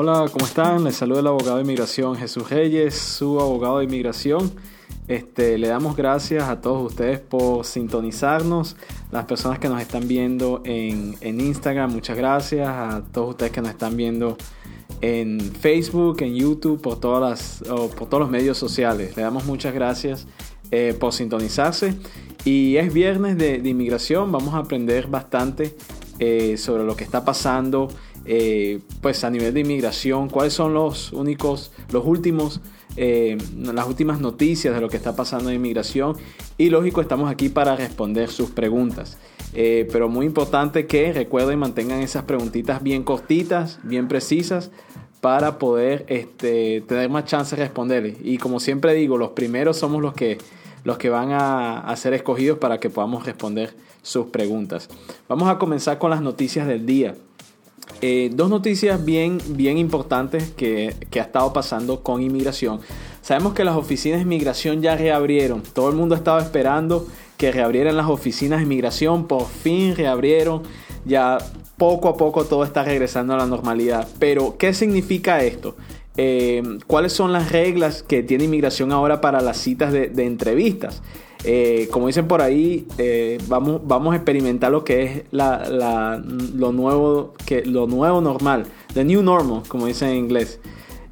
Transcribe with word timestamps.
Hola, 0.00 0.26
¿cómo 0.30 0.46
están? 0.46 0.84
Les 0.84 0.94
saluda 0.94 1.18
el 1.18 1.26
abogado 1.26 1.56
de 1.56 1.64
inmigración 1.64 2.14
Jesús 2.14 2.48
Reyes, 2.48 2.94
su 2.94 3.40
abogado 3.40 3.78
de 3.78 3.84
inmigración. 3.86 4.52
Este, 5.08 5.58
le 5.58 5.66
damos 5.66 5.96
gracias 5.96 6.44
a 6.44 6.60
todos 6.60 6.92
ustedes 6.92 7.18
por 7.18 7.64
sintonizarnos, 7.64 8.76
las 9.10 9.24
personas 9.24 9.58
que 9.58 9.68
nos 9.68 9.82
están 9.82 10.06
viendo 10.06 10.62
en, 10.64 11.16
Instagram, 11.20 11.90
muchas 11.90 12.16
gracias, 12.16 12.68
a 12.68 13.02
todos 13.12 13.30
ustedes 13.30 13.50
que 13.50 13.60
nos 13.60 13.70
están 13.70 13.96
viendo 13.96 14.38
en 15.00 15.40
Facebook, 15.40 16.22
en 16.22 16.36
YouTube, 16.36 16.80
por, 16.80 17.00
todas 17.00 17.60
las, 17.64 17.68
por 17.68 18.08
todos 18.08 18.20
los 18.20 18.30
medios 18.30 18.56
sociales. 18.56 19.16
Le 19.16 19.24
damos 19.24 19.46
muchas 19.46 19.74
gracias 19.74 20.28
eh, 20.70 20.96
por 20.96 21.12
sintonizarse. 21.12 21.96
Y 22.44 22.76
es 22.76 22.94
viernes 22.94 23.36
de, 23.36 23.56
inmigración, 23.64 24.30
vamos 24.30 24.54
a 24.54 24.58
aprender 24.58 25.08
bastante 25.08 25.74
eh, 26.20 26.56
sobre 26.56 26.84
lo 26.84 26.94
que 26.94 27.02
está 27.02 27.24
pasando 27.24 27.88
eh, 28.30 28.80
pues 29.00 29.24
a 29.24 29.30
nivel 29.30 29.54
de 29.54 29.60
inmigración, 29.60 30.28
cuáles 30.28 30.52
son 30.52 30.74
los 30.74 31.14
únicos, 31.14 31.72
los 31.90 32.04
últimos, 32.04 32.60
eh, 32.96 33.38
las 33.56 33.86
últimas 33.86 34.20
noticias 34.20 34.74
de 34.74 34.82
lo 34.82 34.90
que 34.90 34.98
está 34.98 35.16
pasando 35.16 35.48
en 35.48 35.56
inmigración 35.56 36.14
y 36.58 36.68
lógico 36.68 37.00
estamos 37.00 37.30
aquí 37.30 37.48
para 37.48 37.74
responder 37.74 38.28
sus 38.28 38.50
preguntas. 38.50 39.16
Eh, 39.54 39.88
pero 39.90 40.10
muy 40.10 40.26
importante 40.26 40.86
que 40.86 41.10
recuerden 41.14 41.58
mantengan 41.58 42.00
esas 42.00 42.24
preguntitas 42.24 42.82
bien 42.82 43.02
cortitas, 43.02 43.78
bien 43.82 44.08
precisas 44.08 44.70
para 45.22 45.58
poder 45.58 46.04
este, 46.08 46.82
tener 46.82 47.08
más 47.08 47.24
chance 47.24 47.56
de 47.56 47.62
responderles. 47.62 48.18
Y 48.22 48.36
como 48.36 48.60
siempre 48.60 48.92
digo, 48.92 49.16
los 49.16 49.30
primeros 49.30 49.78
somos 49.78 50.02
los 50.02 50.12
que, 50.12 50.36
los 50.84 50.98
que 50.98 51.08
van 51.08 51.30
a 51.32 51.96
ser 51.96 52.12
escogidos 52.12 52.58
para 52.58 52.78
que 52.78 52.90
podamos 52.90 53.24
responder 53.24 53.74
sus 54.02 54.26
preguntas. 54.26 54.90
Vamos 55.28 55.48
a 55.48 55.58
comenzar 55.58 55.98
con 55.98 56.10
las 56.10 56.20
noticias 56.20 56.66
del 56.66 56.84
día. 56.84 57.14
Eh, 58.00 58.30
dos 58.32 58.48
noticias 58.48 59.04
bien, 59.04 59.38
bien 59.48 59.76
importantes 59.76 60.50
que, 60.56 60.94
que, 61.10 61.20
ha 61.20 61.24
estado 61.24 61.52
pasando 61.52 62.02
con 62.02 62.22
inmigración. 62.22 62.80
Sabemos 63.22 63.54
que 63.54 63.64
las 63.64 63.76
oficinas 63.76 64.18
de 64.18 64.22
inmigración 64.22 64.82
ya 64.82 64.96
reabrieron. 64.96 65.62
Todo 65.62 65.88
el 65.88 65.96
mundo 65.96 66.14
estaba 66.14 66.40
esperando 66.40 67.06
que 67.36 67.50
reabrieran 67.50 67.96
las 67.96 68.06
oficinas 68.06 68.60
de 68.60 68.64
inmigración. 68.64 69.26
Por 69.26 69.46
fin 69.46 69.96
reabrieron. 69.96 70.62
Ya 71.04 71.38
poco 71.76 72.08
a 72.08 72.16
poco 72.16 72.44
todo 72.44 72.64
está 72.64 72.84
regresando 72.84 73.34
a 73.34 73.36
la 73.36 73.46
normalidad. 73.46 74.06
Pero, 74.18 74.56
¿qué 74.58 74.74
significa 74.74 75.42
esto? 75.42 75.76
Eh, 76.16 76.62
¿Cuáles 76.86 77.12
son 77.12 77.32
las 77.32 77.52
reglas 77.52 78.02
que 78.02 78.22
tiene 78.22 78.44
inmigración 78.44 78.92
ahora 78.92 79.20
para 79.20 79.40
las 79.40 79.56
citas 79.58 79.92
de, 79.92 80.08
de 80.08 80.26
entrevistas? 80.26 81.02
Eh, 81.44 81.88
como 81.92 82.08
dicen 82.08 82.26
por 82.26 82.42
ahí, 82.42 82.86
eh, 82.98 83.38
vamos, 83.46 83.80
vamos 83.84 84.12
a 84.12 84.16
experimentar 84.16 84.72
lo 84.72 84.84
que 84.84 85.02
es 85.02 85.22
lo, 85.30 86.72
nuevo, 86.72 87.34
que, 87.46 87.64
lo 87.64 87.86
nuevo 87.86 88.20
normal, 88.20 88.66
the 88.94 89.04
new 89.04 89.22
normal, 89.22 89.62
como 89.68 89.86
dicen 89.86 90.10
en 90.10 90.16
inglés. 90.16 90.60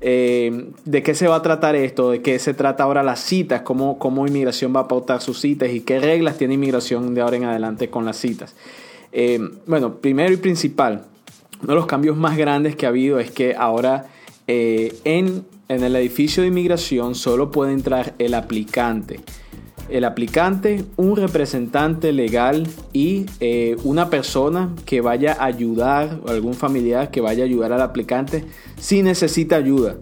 Eh, 0.01 0.71
¿De 0.85 1.03
qué 1.03 1.15
se 1.15 1.27
va 1.27 1.37
a 1.37 1.43
tratar 1.43 1.75
esto? 1.75 2.11
¿De 2.11 2.23
qué 2.23 2.39
se 2.39 2.55
trata 2.55 2.85
ahora 2.85 3.03
las 3.03 3.21
citas? 3.21 3.63
¿Cómo, 3.63 3.99
¿Cómo 3.99 4.27
inmigración 4.27 4.75
va 4.75 4.81
a 4.81 4.89
pautar 4.89 5.23
sus 5.23 5.41
citas? 5.41 5.71
¿Y 5.71 5.81
qué 5.81 6.01
reglas 6.01 6.37
tiene 6.39 6.55
inmigración 6.55 7.15
de 7.15 7.21
ahora 7.21 7.37
en 7.37 7.45
adelante 7.45 7.89
con 7.91 8.05
las 8.05 8.17
citas? 8.17 8.55
bueno, 9.67 9.95
primero 9.95 10.31
y 10.35 10.37
principal, 10.37 11.07
uno 11.63 11.69
de 11.69 11.75
los 11.75 11.87
cambios 11.87 12.19
más 12.19 12.37
grandes 12.37 12.77
que 12.77 12.85
ha 12.85 12.91
habido 12.91 13.19
es 13.19 13.31
que 13.31 13.55
ahora 13.57 14.09
en, 14.47 15.47
en 15.69 15.83
el 15.83 15.97
edificio 15.97 16.43
de 16.43 16.51
inmigración 16.51 17.15
solo 17.15 17.51
puede 17.51 17.73
entrar 17.73 18.15
el 18.19 18.35
aplicante 18.35 19.21
el 19.89 20.05
aplicante, 20.05 20.85
un 20.97 21.17
representante 21.17 22.13
legal 22.13 22.67
y 22.93 23.27
eh, 23.41 23.77
una 23.85 24.11
persona 24.11 24.75
que 24.85 25.01
vaya 25.01 25.37
a 25.39 25.45
ayudar, 25.45 26.21
o 26.25 26.31
algún 26.31 26.55
familiar 26.55 27.11
que 27.11 27.21
vaya 27.21 27.45
a 27.45 27.47
ayudar 27.47 27.73
al 27.73 27.83
aplicante 27.83 28.45
si 28.79 29.03
necesita 29.03 29.57
ayuda. 29.57 29.97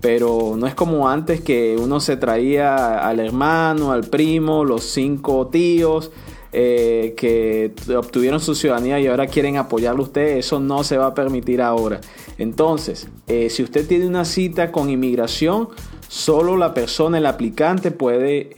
Pero 0.00 0.54
no 0.56 0.66
es 0.66 0.74
como 0.74 1.08
antes 1.08 1.40
que 1.40 1.76
uno 1.78 2.00
se 2.00 2.16
traía 2.16 2.98
al 3.06 3.18
hermano, 3.18 3.92
al 3.92 4.04
primo, 4.04 4.64
los 4.64 4.84
cinco 4.84 5.48
tíos 5.48 6.10
eh, 6.52 7.14
que 7.16 7.72
obtuvieron 7.94 8.40
su 8.40 8.54
ciudadanía 8.54 9.00
y 9.00 9.06
ahora 9.06 9.26
quieren 9.26 9.56
apoyarlo 9.56 10.02
a 10.02 10.06
usted. 10.06 10.36
Eso 10.36 10.60
no 10.60 10.84
se 10.84 10.96
va 10.96 11.06
a 11.06 11.14
permitir 11.14 11.60
ahora. 11.60 12.00
Entonces, 12.38 13.08
eh, 13.26 13.50
si 13.50 13.62
usted 13.62 13.86
tiene 13.86 14.06
una 14.06 14.24
cita 14.24 14.70
con 14.70 14.90
inmigración, 14.90 15.68
solo 16.08 16.56
la 16.56 16.72
persona, 16.72 17.18
el 17.18 17.26
aplicante 17.26 17.90
puede 17.90 18.50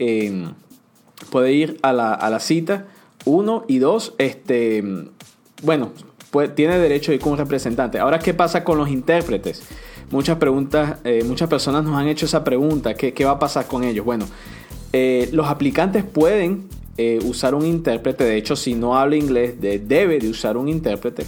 puede 1.29 1.53
ir 1.53 1.79
a 1.81 1.93
la, 1.93 2.39
cita. 2.39 2.87
Uno 3.25 3.65
y 3.67 3.79
dos, 3.79 4.15
este, 4.17 4.83
bueno, 5.63 5.91
tiene 6.55 6.77
derecho 6.77 7.11
a 7.11 7.15
ir 7.15 7.21
con 7.21 7.33
un 7.33 7.37
representante. 7.37 7.99
Ahora, 7.99 8.19
¿qué 8.19 8.33
pasa 8.33 8.63
con 8.63 8.77
los 8.77 8.89
intérpretes? 8.89 9.63
Muchas 10.11 10.37
preguntas, 10.37 10.97
eh, 11.03 11.23
muchas 11.25 11.49
personas 11.49 11.83
nos 11.83 11.95
han 11.95 12.07
hecho 12.07 12.25
esa 12.25 12.43
pregunta. 12.43 12.93
¿Qué, 12.93 13.25
va 13.25 13.31
a 13.31 13.39
pasar 13.39 13.67
con 13.67 13.83
ellos? 13.83 14.05
Bueno, 14.05 14.25
eh, 14.93 15.29
los 15.31 15.47
aplicantes 15.47 16.03
pueden 16.03 16.67
eh, 16.97 17.19
usar 17.23 17.53
un 17.53 17.65
intérprete. 17.65 18.23
De 18.23 18.37
hecho, 18.37 18.55
si 18.55 18.73
no 18.73 18.97
habla 18.97 19.17
inglés, 19.17 19.55
debe 19.59 20.19
de 20.19 20.29
usar 20.29 20.57
un 20.57 20.67
intérprete. 20.67 21.25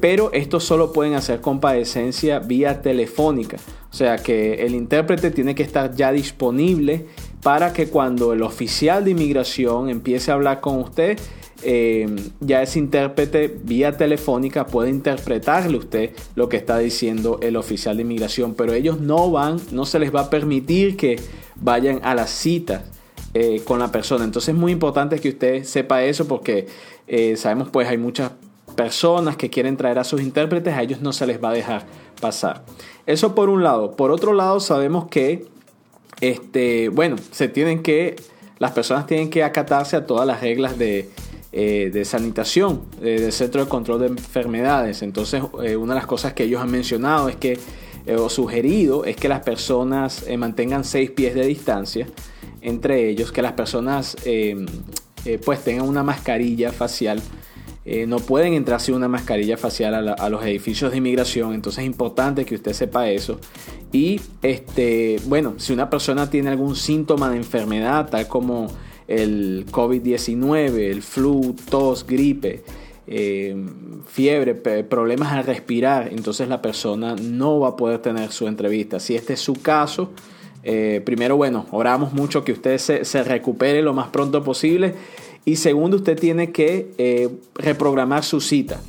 pero 0.00 0.30
estos 0.32 0.64
solo 0.64 0.92
pueden 0.92 1.14
hacer 1.14 1.40
compadecencia 1.40 2.38
vía 2.38 2.80
telefónica. 2.80 3.58
O 3.90 3.94
sea 3.96 4.18
que 4.18 4.66
el 4.66 4.74
intérprete 4.74 5.30
tiene 5.30 5.54
que 5.54 5.62
estar 5.62 5.94
ya 5.94 6.12
disponible 6.12 7.06
para 7.46 7.72
que 7.72 7.86
cuando 7.86 8.32
el 8.32 8.42
oficial 8.42 9.04
de 9.04 9.12
inmigración 9.12 9.88
empiece 9.88 10.32
a 10.32 10.34
hablar 10.34 10.60
con 10.60 10.80
usted, 10.80 11.16
eh, 11.62 12.04
ya 12.40 12.60
ese 12.60 12.80
intérprete 12.80 13.56
vía 13.62 13.96
telefónica 13.96 14.66
puede 14.66 14.90
interpretarle 14.90 15.78
usted 15.78 16.10
lo 16.34 16.48
que 16.48 16.56
está 16.56 16.78
diciendo 16.78 17.38
el 17.40 17.54
oficial 17.54 17.98
de 17.98 18.02
inmigración, 18.02 18.54
pero 18.56 18.72
ellos 18.72 19.00
no 19.00 19.30
van, 19.30 19.60
no 19.70 19.86
se 19.86 20.00
les 20.00 20.12
va 20.12 20.22
a 20.22 20.28
permitir 20.28 20.96
que 20.96 21.20
vayan 21.54 22.00
a 22.02 22.16
la 22.16 22.26
cita 22.26 22.82
eh, 23.32 23.62
con 23.64 23.78
la 23.78 23.92
persona. 23.92 24.24
Entonces 24.24 24.48
es 24.48 24.60
muy 24.60 24.72
importante 24.72 25.20
que 25.20 25.28
usted 25.28 25.62
sepa 25.62 26.02
eso 26.02 26.26
porque 26.26 26.66
eh, 27.06 27.36
sabemos 27.36 27.68
pues 27.68 27.86
hay 27.86 27.96
muchas 27.96 28.32
personas 28.74 29.36
que 29.36 29.50
quieren 29.50 29.76
traer 29.76 30.00
a 30.00 30.04
sus 30.04 30.20
intérpretes, 30.20 30.74
a 30.74 30.82
ellos 30.82 31.00
no 31.00 31.12
se 31.12 31.28
les 31.28 31.40
va 31.40 31.50
a 31.50 31.52
dejar 31.52 31.86
pasar. 32.20 32.64
Eso 33.06 33.36
por 33.36 33.50
un 33.50 33.62
lado. 33.62 33.92
Por 33.92 34.10
otro 34.10 34.32
lado 34.32 34.58
sabemos 34.58 35.06
que 35.06 35.46
este, 36.20 36.88
bueno, 36.88 37.16
se 37.30 37.48
tienen 37.48 37.82
que, 37.82 38.16
las 38.58 38.72
personas 38.72 39.06
tienen 39.06 39.30
que 39.30 39.44
acatarse 39.44 39.96
a 39.96 40.06
todas 40.06 40.26
las 40.26 40.40
reglas 40.40 40.78
de, 40.78 41.10
eh, 41.52 42.02
sanitación 42.04 42.82
eh, 43.00 43.20
del 43.20 43.32
Centro 43.32 43.64
de 43.64 43.68
Control 43.68 44.00
de 44.00 44.06
Enfermedades. 44.08 45.02
Entonces, 45.02 45.42
eh, 45.62 45.76
una 45.76 45.94
de 45.94 46.00
las 46.00 46.06
cosas 46.06 46.32
que 46.32 46.44
ellos 46.44 46.60
han 46.60 46.70
mencionado 46.70 47.28
es 47.28 47.36
que, 47.36 47.58
o 48.16 48.28
sugerido, 48.28 49.04
es 49.04 49.16
que 49.16 49.28
las 49.28 49.40
personas 49.40 50.24
mantengan 50.38 50.84
seis 50.84 51.10
pies 51.10 51.34
de 51.34 51.44
distancia 51.44 52.06
entre 52.60 53.08
ellos, 53.08 53.32
que 53.32 53.42
las 53.42 53.52
personas 53.52 54.16
pues 55.44 55.64
tengan 55.64 55.88
una 55.88 56.04
mascarilla 56.04 56.70
facial 56.70 57.20
eh, 57.88 58.04
no 58.04 58.18
pueden 58.18 58.54
entrar 58.54 58.80
sin 58.80 58.96
una 58.96 59.06
mascarilla 59.06 59.56
facial 59.56 60.08
a, 60.08 60.28
los 60.28 60.42
edificios 60.42 60.90
de 60.90 60.98
inmigración, 60.98 61.54
entonces 61.54 61.84
es 61.84 61.86
importante 61.86 62.44
que 62.44 62.56
usted 62.56 62.72
sepa 62.72 63.08
eso. 63.08 63.38
Y 63.92 64.20
este, 64.42 65.20
bueno, 65.26 65.54
si 65.58 65.72
una 65.72 65.88
persona 65.88 66.28
tiene 66.28 66.50
algún 66.50 66.74
síntoma 66.74 67.30
de 67.30 67.36
enfermedad, 67.36 68.08
tal 68.10 68.26
como 68.26 68.66
el 69.06 69.66
COVID-19, 69.70 70.90
el 70.90 71.00
flu, 71.00 71.54
tos, 71.70 72.04
gripe, 72.04 72.64
eh, 73.06 73.54
fiebre, 74.08 74.56
problemas 74.56 75.32
al 75.32 75.44
respirar, 75.44 76.08
entonces 76.10 76.48
la 76.48 76.60
persona 76.60 77.14
no 77.14 77.60
va 77.60 77.68
a 77.68 77.76
poder 77.76 78.00
tener 78.00 78.32
su 78.32 78.48
entrevista. 78.48 78.98
Si 78.98 79.14
este 79.14 79.34
es 79.34 79.40
su 79.40 79.54
caso, 79.54 80.10
eh, 80.64 81.02
primero, 81.04 81.36
bueno, 81.36 81.66
oramos 81.70 82.12
mucho 82.12 82.42
que 82.42 82.50
usted 82.50 82.78
se, 82.78 83.04
se 83.04 83.22
recupere 83.22 83.80
lo 83.80 83.94
más 83.94 84.08
pronto 84.08 84.42
posible 84.42 84.96
y 85.46 85.56
segundo, 85.56 85.98
usted 85.98 86.18
tiene 86.18 86.50
que 86.50 86.92
eh, 86.98 87.30
reprogramar 87.54 88.24
su 88.24 88.40
cita. 88.40 88.80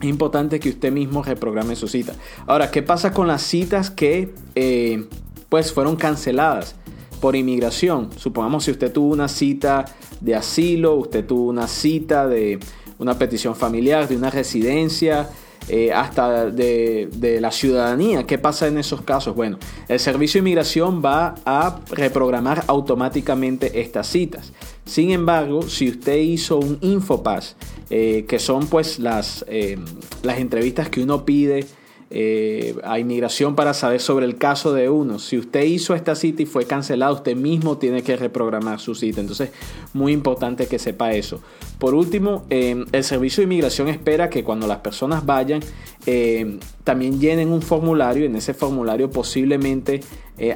Es 0.00 0.08
importante 0.08 0.60
que 0.60 0.68
usted 0.68 0.92
mismo 0.92 1.24
reprograme 1.24 1.74
su 1.74 1.88
cita. 1.88 2.14
Ahora, 2.46 2.70
¿qué 2.70 2.80
pasa 2.80 3.12
con 3.12 3.26
las 3.26 3.42
citas 3.42 3.90
que 3.90 4.32
eh, 4.54 5.04
pues 5.48 5.72
fueron 5.72 5.96
canceladas 5.96 6.76
por 7.20 7.34
inmigración? 7.34 8.08
Supongamos 8.16 8.64
si 8.64 8.70
usted 8.70 8.92
tuvo 8.92 9.12
una 9.12 9.26
cita 9.26 9.84
de 10.20 10.36
asilo, 10.36 10.94
usted 10.94 11.26
tuvo 11.26 11.50
una 11.50 11.66
cita 11.66 12.28
de 12.28 12.60
una 12.98 13.18
petición 13.18 13.56
familiar, 13.56 14.06
de 14.06 14.16
una 14.16 14.30
residencia, 14.30 15.28
eh, 15.68 15.92
hasta 15.92 16.50
de, 16.50 17.38
la 17.40 17.50
ciudadanía. 17.52 18.26
¿Qué 18.26 18.38
pasa 18.38 18.66
en 18.66 18.78
esos 18.78 19.02
casos? 19.02 19.34
Bueno, 19.34 19.58
el 19.88 20.00
Servicio 20.00 20.38
de 20.38 20.48
Inmigración 20.48 21.02
va 21.04 21.36
a 21.44 21.80
reprogramar 21.90 22.64
automáticamente 22.66 23.80
estas 23.80 24.08
citas. 24.08 24.52
Sin 24.84 25.10
embargo, 25.10 25.62
si 25.62 25.90
usted 25.90 26.16
hizo 26.16 26.58
un 26.58 26.78
Infopass, 26.80 27.56
eh, 27.90 28.24
que 28.28 28.38
son 28.38 28.66
pues 28.66 28.98
las, 28.98 29.44
eh, 29.48 29.78
las 30.22 30.38
entrevistas 30.38 30.88
que 30.88 31.02
uno 31.02 31.24
pide 31.24 31.66
eh, 32.12 32.74
a 32.82 32.98
inmigración 32.98 33.54
para 33.54 33.72
saber 33.72 34.00
sobre 34.00 34.26
el 34.26 34.36
caso 34.36 34.72
de 34.72 34.90
uno. 34.90 35.20
Si 35.20 35.38
usted 35.38 35.62
hizo 35.62 35.94
esta 35.94 36.16
cita 36.16 36.42
y 36.42 36.46
fue 36.46 36.64
cancelada, 36.64 37.12
usted 37.12 37.36
mismo 37.36 37.78
tiene 37.78 38.02
que 38.02 38.16
reprogramar 38.16 38.80
su 38.80 38.96
cita. 38.96 39.20
Entonces, 39.20 39.50
muy 39.92 40.12
importante 40.12 40.66
que 40.66 40.80
sepa 40.80 41.12
eso. 41.12 41.40
Por 41.78 41.94
último, 41.94 42.46
eh, 42.50 42.84
el 42.90 43.04
Servicio 43.04 43.42
de 43.42 43.44
Inmigración 43.44 43.86
espera 43.86 44.28
que 44.28 44.42
cuando 44.42 44.66
las 44.66 44.78
personas 44.78 45.24
vayan, 45.24 45.60
eh, 46.04 46.58
también 46.82 47.20
llenen 47.20 47.52
un 47.52 47.62
formulario. 47.62 48.26
En 48.26 48.34
ese 48.34 48.54
formulario 48.54 49.08
posiblemente 49.08 50.00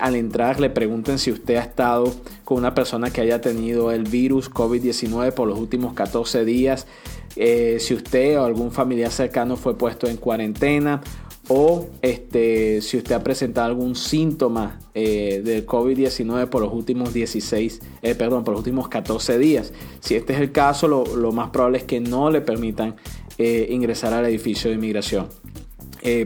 al 0.01 0.15
entrar 0.15 0.61
le 0.61 0.71
pregunten 0.71 1.19
si 1.19 1.31
usted 1.31 1.57
ha 1.57 1.61
estado 1.61 2.11
con 2.47 2.57
una 2.57 2.75
persona 2.75 3.11
que 3.11 3.21
haya 3.21 3.43
tenido 3.43 3.93
el 3.93 4.05
virus 4.05 4.51
COVID-19 4.51 5.35
por 5.35 5.47
los 5.47 5.59
últimos 5.59 5.93
14 5.93 6.47
días. 6.47 6.87
si 7.35 7.93
usted 7.95 8.39
o 8.39 8.45
algún 8.45 8.73
familiar 8.73 9.11
cercano 9.11 9.59
fue 9.59 9.77
puesto 9.77 10.07
en 10.07 10.17
cuarentena 10.17 11.03
o 11.49 11.89
este, 12.03 12.81
si 12.81 12.97
usted 12.97 13.15
ha 13.15 13.23
presentado 13.23 13.67
algún 13.67 13.95
síntoma 13.95 14.79
eh, 14.95 15.43
del 15.45 15.67
COVID-19 15.67 16.49
por 16.49 16.63
los 16.63 16.73
últimos 16.73 17.13
16, 17.13 17.81
eh, 18.03 18.15
perdón, 18.15 18.45
por 18.45 18.53
los 18.53 18.61
últimos 18.61 18.89
14 18.89 19.39
días. 19.39 19.73
Si 20.01 20.15
este 20.15 20.33
es 20.33 20.41
el 20.41 20.53
caso, 20.53 20.89
lo, 20.89 21.33
más 21.33 21.51
probable 21.51 21.79
es 21.79 21.85
que 21.85 22.01
no 22.01 22.31
le 22.31 22.41
permitan 22.41 22.97
eh, 23.37 23.69
ingresar 23.71 24.15
al 24.15 24.25
edificio 24.27 24.71
de 24.71 24.77
inmigración. 24.77 25.29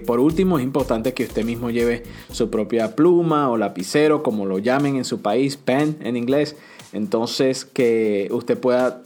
por 0.07 0.19
último, 0.19 0.59
es 0.59 0.65
importante 0.65 1.15
que 1.15 1.25
usted 1.25 1.45
mismo 1.45 1.71
lleve 1.71 2.03
su 2.33 2.51
propia 2.51 2.97
pluma 2.97 3.49
o 3.49 3.57
lapicero, 3.57 4.23
como 4.23 4.45
lo 4.45 4.59
llamen 4.59 4.97
en 4.97 5.05
su 5.05 5.21
país, 5.21 5.57
pen 5.57 5.97
en 6.01 6.17
inglés. 6.17 6.57
Entonces, 6.93 7.65
que 7.65 8.29
usted 8.33 8.59
pueda 8.59 9.03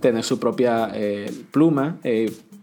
tener 0.00 0.24
su 0.24 0.38
propia 0.38 0.92
pluma 1.52 1.98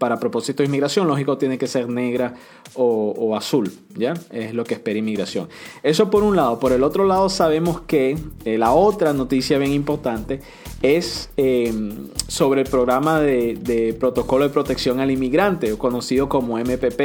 para 0.04 0.18
propósito 0.18 0.62
de 0.62 0.66
inmigración, 0.66 1.08
lógico, 1.08 1.38
tiene 1.38 1.56
que 1.56 1.66
ser 1.66 1.88
negra 1.88 2.34
o, 2.74 3.34
azul, 3.34 3.72
¿ya? 3.96 4.12
Es 4.30 4.52
lo 4.52 4.62
que 4.62 4.74
espera 4.74 4.98
inmigración. 4.98 5.48
Eso 5.82 6.10
por 6.10 6.22
un 6.22 6.36
lado. 6.36 6.60
Por 6.60 6.72
el 6.72 6.82
otro 6.82 7.06
lado, 7.06 7.30
sabemos 7.30 7.80
que 7.80 8.18
eh, 8.44 8.58
la 8.58 8.72
otra 8.72 9.14
noticia 9.14 9.56
bien 9.56 9.72
importante 9.72 10.40
es 10.82 11.30
em, 11.38 12.08
sobre 12.28 12.60
el 12.60 12.68
programa 12.68 13.18
de, 13.18 13.96
protocolo 13.98 14.44
de 14.44 14.50
protección 14.50 15.00
al 15.00 15.10
inmigrante, 15.10 15.74
conocido 15.78 16.28
como 16.28 16.58
MPP. 16.58 17.00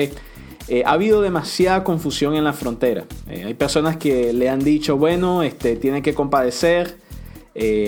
Eh, 0.67 0.83
ha 0.85 0.91
habido 0.91 1.21
demasiada 1.21 1.85
confusión 1.85 2.35
en 2.35 2.43
la 2.43 2.51
frontera. 2.51 3.05
Eh, 3.29 3.43
hay 3.45 3.53
personas 3.53 3.95
que 3.95 4.33
le 4.33 4.49
han 4.49 4.61
dicho, 4.61 4.97
bueno, 4.97 5.41
este, 5.41 5.77
tiene 5.77 6.01
que 6.01 6.13
compadecer 6.13 6.97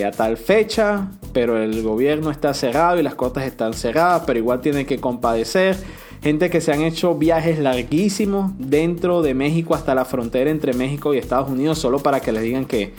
a 0.05 0.11
tal 0.11 0.35
fecha, 0.37 1.09
pero 1.31 1.61
el 1.61 1.81
gobierno 1.81 2.29
está 2.29 2.53
cerrado 2.53 2.99
y 2.99 3.03
las 3.03 3.15
costas 3.15 3.45
están 3.45 3.73
cerradas, 3.73 4.23
pero 4.25 4.37
igual 4.37 4.59
tiene 4.59 4.85
que 4.85 4.99
compadecer. 4.99 5.77
Gente 6.21 6.49
que 6.49 6.61
se 6.61 6.71
han 6.71 6.81
hecho 6.81 7.15
viajes 7.15 7.57
larguísimos 7.57 8.51
dentro 8.59 9.21
de 9.23 9.33
México 9.33 9.73
hasta 9.73 9.95
la 9.95 10.05
frontera 10.05 10.51
entre 10.51 10.73
México 10.73 11.13
y 11.13 11.17
Estados 11.17 11.49
Unidos 11.49 11.79
solo 11.79 11.99
para 11.99 12.19
que 12.19 12.31
les 12.31 12.43
digan 12.43 12.65
que 12.65 12.93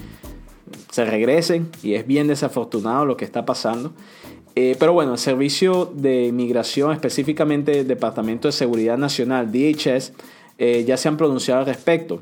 se 0.91 1.05
regresen 1.05 1.71
y 1.83 1.95
es 1.95 2.07
bien 2.07 2.27
desafortunado 2.27 3.07
lo 3.07 3.17
que 3.17 3.25
está 3.25 3.45
pasando. 3.45 3.93
Eh, 4.55 4.77
pero 4.79 4.93
bueno, 4.93 5.13
el 5.13 5.19
Servicio 5.19 5.91
de 5.95 6.27
Inmigración, 6.27 6.93
específicamente 6.93 7.81
el 7.81 7.89
Departamento 7.89 8.49
de 8.49 8.53
Seguridad 8.53 8.99
Nacional, 8.99 9.53
DHS, 9.53 10.13
eh, 10.59 10.85
ya 10.87 10.97
se 10.97 11.09
han 11.09 11.17
pronunciado 11.17 11.61
al 11.61 11.67
respecto. 11.67 12.21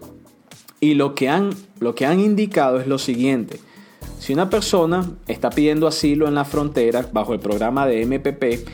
Y 0.81 0.95
lo 0.95 1.15
que, 1.15 1.29
han, 1.29 1.51
lo 1.79 1.95
que 1.95 2.07
han 2.07 2.21
indicado 2.21 2.79
es 2.79 2.87
lo 2.87 2.99
siguiente. 2.99 3.59
Si 4.21 4.35
una 4.35 4.51
persona 4.51 5.13
está 5.27 5.49
pidiendo 5.49 5.87
asilo 5.87 6.29
en 6.29 6.35
la 6.35 6.45
frontera 6.45 7.09
bajo 7.11 7.33
el 7.33 7.41
programa 7.41 7.87
de 7.87 8.05
MPP, 8.05 8.69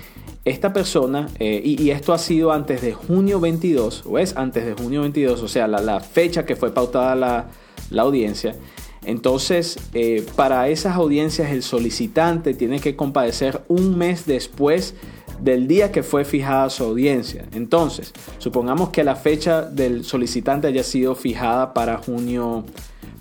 esta 0.44 0.72
persona, 0.72 1.28
eh, 1.38 1.62
y, 1.64 1.90
esto 1.90 2.12
ha 2.12 2.18
sido 2.18 2.50
antes 2.50 2.82
de 2.82 2.92
junio 2.92 3.38
22, 3.38 4.02
o 4.06 4.18
es 4.18 4.36
antes 4.36 4.66
de 4.66 4.74
junio 4.74 5.02
22, 5.02 5.40
o 5.40 5.46
sea, 5.46 5.68
la, 5.68 6.00
fecha 6.00 6.44
que 6.44 6.56
fue 6.56 6.74
pautada 6.74 7.14
la, 7.14 8.02
audiencia, 8.02 8.56
entonces, 9.04 9.78
eh, 9.94 10.26
para 10.34 10.68
esas 10.68 10.96
audiencias 10.96 11.52
el 11.52 11.62
solicitante 11.62 12.52
tiene 12.52 12.80
que 12.80 12.96
compadecer 12.96 13.62
un 13.68 13.96
mes 13.96 14.26
después 14.26 14.94
del 15.40 15.68
día 15.68 15.92
que 15.92 16.02
fue 16.02 16.24
fijada 16.24 16.68
su 16.70 16.82
audiencia. 16.82 17.44
Entonces, 17.52 18.12
supongamos 18.38 18.88
que 18.88 19.04
la 19.04 19.14
fecha 19.14 19.62
del 19.62 20.04
solicitante 20.04 20.66
haya 20.66 20.82
sido 20.82 21.14
fijada 21.14 21.72
para 21.72 21.98
junio, 21.98 22.64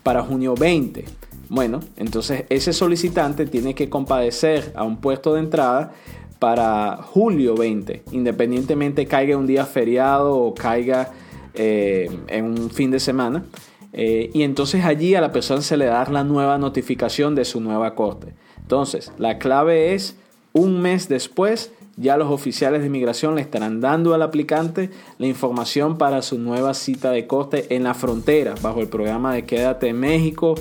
para 0.02 0.24
junio 0.24 0.56
20. 0.56 1.06
Bueno, 1.50 1.80
entonces 1.98 2.46
ese 2.50 2.74
solicitante 2.74 3.46
tiene 3.46 3.76
que 3.76 3.90
compadecer 3.90 4.72
a 4.76 4.84
un 4.84 4.98
puesto 4.98 5.36
de 5.36 5.42
entrada 5.42 5.94
para 6.40 6.98
julio 7.02 7.56
20, 7.56 8.04
independientemente 8.12 9.06
caiga 9.06 9.38
un 9.38 9.48
día 9.48 9.66
feriado 9.66 10.36
o 10.36 10.54
caiga 10.54 11.12
eh, 11.54 12.10
en 12.28 12.46
un 12.46 12.70
fin 12.70 12.92
de 12.92 13.00
semana. 13.00 13.46
Eh, 13.94 14.30
y 14.34 14.44
entonces 14.44 14.84
allí 14.84 15.16
a 15.16 15.22
la 15.22 15.32
persona 15.32 15.62
se 15.62 15.78
le 15.78 15.86
da 15.86 16.06
la 16.12 16.24
nueva 16.24 16.58
notificación 16.58 17.34
de 17.36 17.46
su 17.46 17.62
nueva 17.62 17.96
corte. 17.96 18.34
Entonces, 18.60 19.12
la 19.18 19.38
clave 19.38 19.94
es 19.94 20.18
un 20.52 20.82
mes 20.82 21.08
después, 21.08 21.72
ya 21.96 22.18
los 22.18 22.30
oficiales 22.30 22.82
de 22.82 22.88
inmigración 22.88 23.36
le 23.36 23.42
estarán 23.42 23.80
dando 23.80 24.14
al 24.14 24.22
aplicante 24.22 24.90
la 25.18 25.28
información 25.28 25.98
para 25.98 26.22
su 26.22 26.40
nueva 26.40 26.74
cita 26.74 27.12
de 27.12 27.26
corte 27.26 27.74
en 27.74 27.84
la 27.84 27.94
frontera, 27.94 28.56
bajo 28.62 28.82
el 28.82 28.90
programa 28.90 29.34
de 29.34 29.46
Quédate 29.46 29.90
en 29.90 30.00
México 30.00 30.56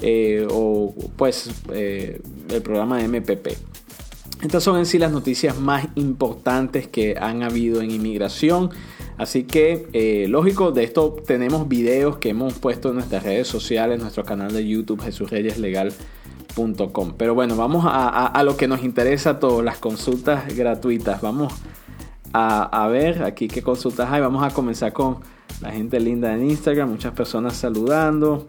eh, 0.00 0.46
o 0.50 0.94
pues 1.16 1.50
eh, 1.72 2.20
el 2.50 2.62
programa 2.62 3.00
MPP. 3.00 3.48
Estas 4.42 4.62
son 4.62 4.78
en 4.78 4.86
sí 4.86 4.98
las 4.98 5.10
noticias 5.10 5.58
más 5.58 5.88
importantes 5.96 6.86
que 6.86 7.16
han 7.18 7.42
habido 7.42 7.82
en 7.82 7.90
inmigración. 7.90 8.70
Así 9.16 9.42
que, 9.42 9.88
eh, 9.92 10.26
lógico, 10.28 10.70
de 10.70 10.84
esto 10.84 11.16
tenemos 11.26 11.68
videos 11.68 12.18
que 12.18 12.28
hemos 12.28 12.54
puesto 12.54 12.90
en 12.90 12.94
nuestras 12.96 13.22
redes 13.24 13.48
sociales, 13.48 14.00
nuestro 14.00 14.24
canal 14.24 14.52
de 14.52 14.64
YouTube, 14.64 15.02
jesusreyeslegal.com. 15.02 17.14
Pero 17.16 17.34
bueno, 17.34 17.56
vamos 17.56 17.84
a, 17.88 18.40
lo 18.44 18.56
que 18.56 18.68
nos 18.68 18.84
interesa 18.84 19.40
a 19.42 19.62
las 19.62 19.78
consultas 19.78 20.56
gratuitas. 20.56 21.20
Vamos 21.20 21.52
a, 22.32 22.84
a, 22.84 22.86
ver 22.86 23.24
aquí 23.24 23.48
qué 23.48 23.60
consultas 23.60 24.08
hay. 24.12 24.20
Vamos 24.20 24.44
a 24.44 24.50
comenzar 24.50 24.92
con 24.92 25.16
la 25.60 25.72
gente 25.72 25.98
linda 25.98 26.32
en 26.32 26.48
Instagram, 26.48 26.90
muchas 26.90 27.12
personas 27.12 27.56
saludando. 27.56 28.46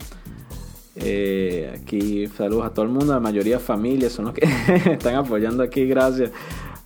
Eh, 0.96 1.74
aquí 1.82 2.28
saludos 2.28 2.66
a 2.66 2.74
todo 2.74 2.84
el 2.84 2.92
mundo, 2.92 3.14
la 3.14 3.20
mayoría 3.20 3.60
familias 3.60 4.14
son 4.14 4.26
los 4.26 4.34
que 4.34 4.48
están 4.92 5.16
apoyando 5.16 5.64
aquí, 5.64 5.86
gracias. 5.86 6.32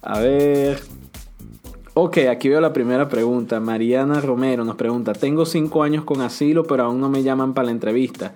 A 0.01 0.19
ver. 0.19 0.79
Ok, 1.95 2.17
aquí 2.29 2.49
veo 2.49 2.59
la 2.59 2.73
primera 2.73 3.07
pregunta. 3.07 3.59
Mariana 3.59 4.19
Romero 4.19 4.65
nos 4.65 4.75
pregunta, 4.75 5.13
tengo 5.13 5.45
cinco 5.45 5.83
años 5.83 6.03
con 6.03 6.21
asilo, 6.21 6.63
pero 6.63 6.83
aún 6.83 6.99
no 6.99 7.09
me 7.09 7.23
llaman 7.23 7.53
para 7.53 7.65
la 7.65 7.71
entrevista. 7.71 8.33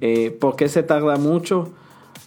Eh, 0.00 0.30
¿Por 0.30 0.56
qué 0.56 0.68
se 0.68 0.82
tarda 0.82 1.16
mucho? 1.16 1.70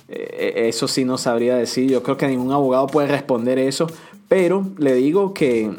Eh, 0.10 0.68
eso 0.68 0.88
sí 0.88 1.06
no 1.06 1.18
sabría 1.18 1.56
decir. 1.56 1.90
Yo 1.90 2.04
creo 2.04 2.18
que 2.18 2.28
ningún 2.28 2.52
abogado 2.52 2.88
puede 2.88 3.08
responder 3.08 3.60
eso. 3.60 3.88
Pero 4.28 4.66
le 4.78 4.94
digo 4.94 5.34
que 5.34 5.72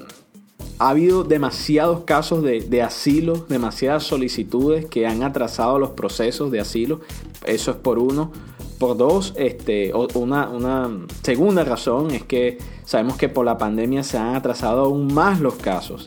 ha 0.78 0.90
habido 0.90 1.24
demasiados 1.24 2.04
casos 2.04 2.42
de, 2.42 2.82
asilo, 2.82 3.46
demasiadas 3.48 4.04
solicitudes 4.04 4.86
que 4.86 5.06
han 5.06 5.22
atrasado 5.22 5.78
los 5.78 5.90
procesos 5.90 6.50
de 6.50 6.60
asilo. 6.60 7.00
Eso 7.44 7.72
es 7.72 7.76
por 7.76 7.98
uno. 7.98 8.32
Por 8.78 8.96
dos, 8.96 9.34
este, 9.36 9.92
una, 9.92 10.48
una 10.48 10.88
segunda 11.22 11.64
razón 11.64 12.12
es 12.12 12.22
que 12.22 12.58
sabemos 12.84 13.16
que 13.16 13.28
por 13.28 13.44
la 13.44 13.58
pandemia 13.58 14.04
se 14.04 14.18
han 14.18 14.36
atrasado 14.36 14.84
aún 14.84 15.12
más 15.12 15.40
los 15.40 15.54
casos. 15.54 16.06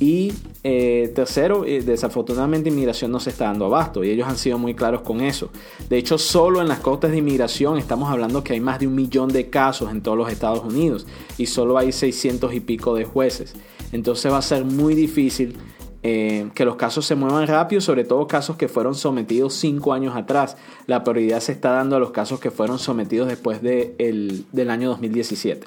Y 0.00 0.32
eh, 0.62 1.10
tercero, 1.14 1.64
eh, 1.64 1.82
desafortunadamente 1.82 2.68
inmigración 2.68 3.10
no 3.10 3.18
se 3.18 3.30
está 3.30 3.46
dando 3.46 3.66
abasto 3.66 4.04
y 4.04 4.10
ellos 4.10 4.28
han 4.28 4.36
sido 4.36 4.56
muy 4.56 4.74
claros 4.74 5.02
con 5.02 5.20
eso. 5.20 5.50
De 5.88 5.98
hecho, 5.98 6.18
solo 6.18 6.60
en 6.60 6.68
las 6.68 6.78
cortes 6.78 7.10
de 7.10 7.18
inmigración 7.18 7.78
estamos 7.78 8.08
hablando 8.08 8.44
que 8.44 8.52
hay 8.52 8.60
más 8.60 8.78
de 8.78 8.86
un 8.86 8.94
millón 8.94 9.28
de 9.28 9.50
casos 9.50 9.90
en 9.90 10.00
todos 10.00 10.16
los 10.16 10.30
Estados 10.30 10.64
Unidos 10.64 11.06
y 11.36 11.46
solo 11.46 11.78
hay 11.78 11.90
600 11.90 12.54
y 12.54 12.60
pico 12.60 12.94
de 12.94 13.04
jueces. 13.04 13.54
Entonces 13.90 14.30
va 14.32 14.38
a 14.38 14.42
ser 14.42 14.64
muy 14.64 14.94
difícil 14.94 15.56
eh, 16.04 16.48
que 16.54 16.64
los 16.64 16.76
casos 16.76 17.04
se 17.04 17.16
muevan 17.16 17.48
rápido, 17.48 17.80
sobre 17.80 18.04
todo 18.04 18.28
casos 18.28 18.56
que 18.56 18.68
fueron 18.68 18.94
sometidos 18.94 19.54
cinco 19.54 19.94
años 19.94 20.14
atrás. 20.14 20.56
La 20.86 21.02
prioridad 21.02 21.40
se 21.40 21.50
está 21.50 21.72
dando 21.72 21.96
a 21.96 21.98
los 21.98 22.12
casos 22.12 22.38
que 22.38 22.52
fueron 22.52 22.78
sometidos 22.78 23.26
después 23.26 23.62
de 23.62 24.44
del 24.52 24.70
año 24.70 24.90
2017. 24.90 25.66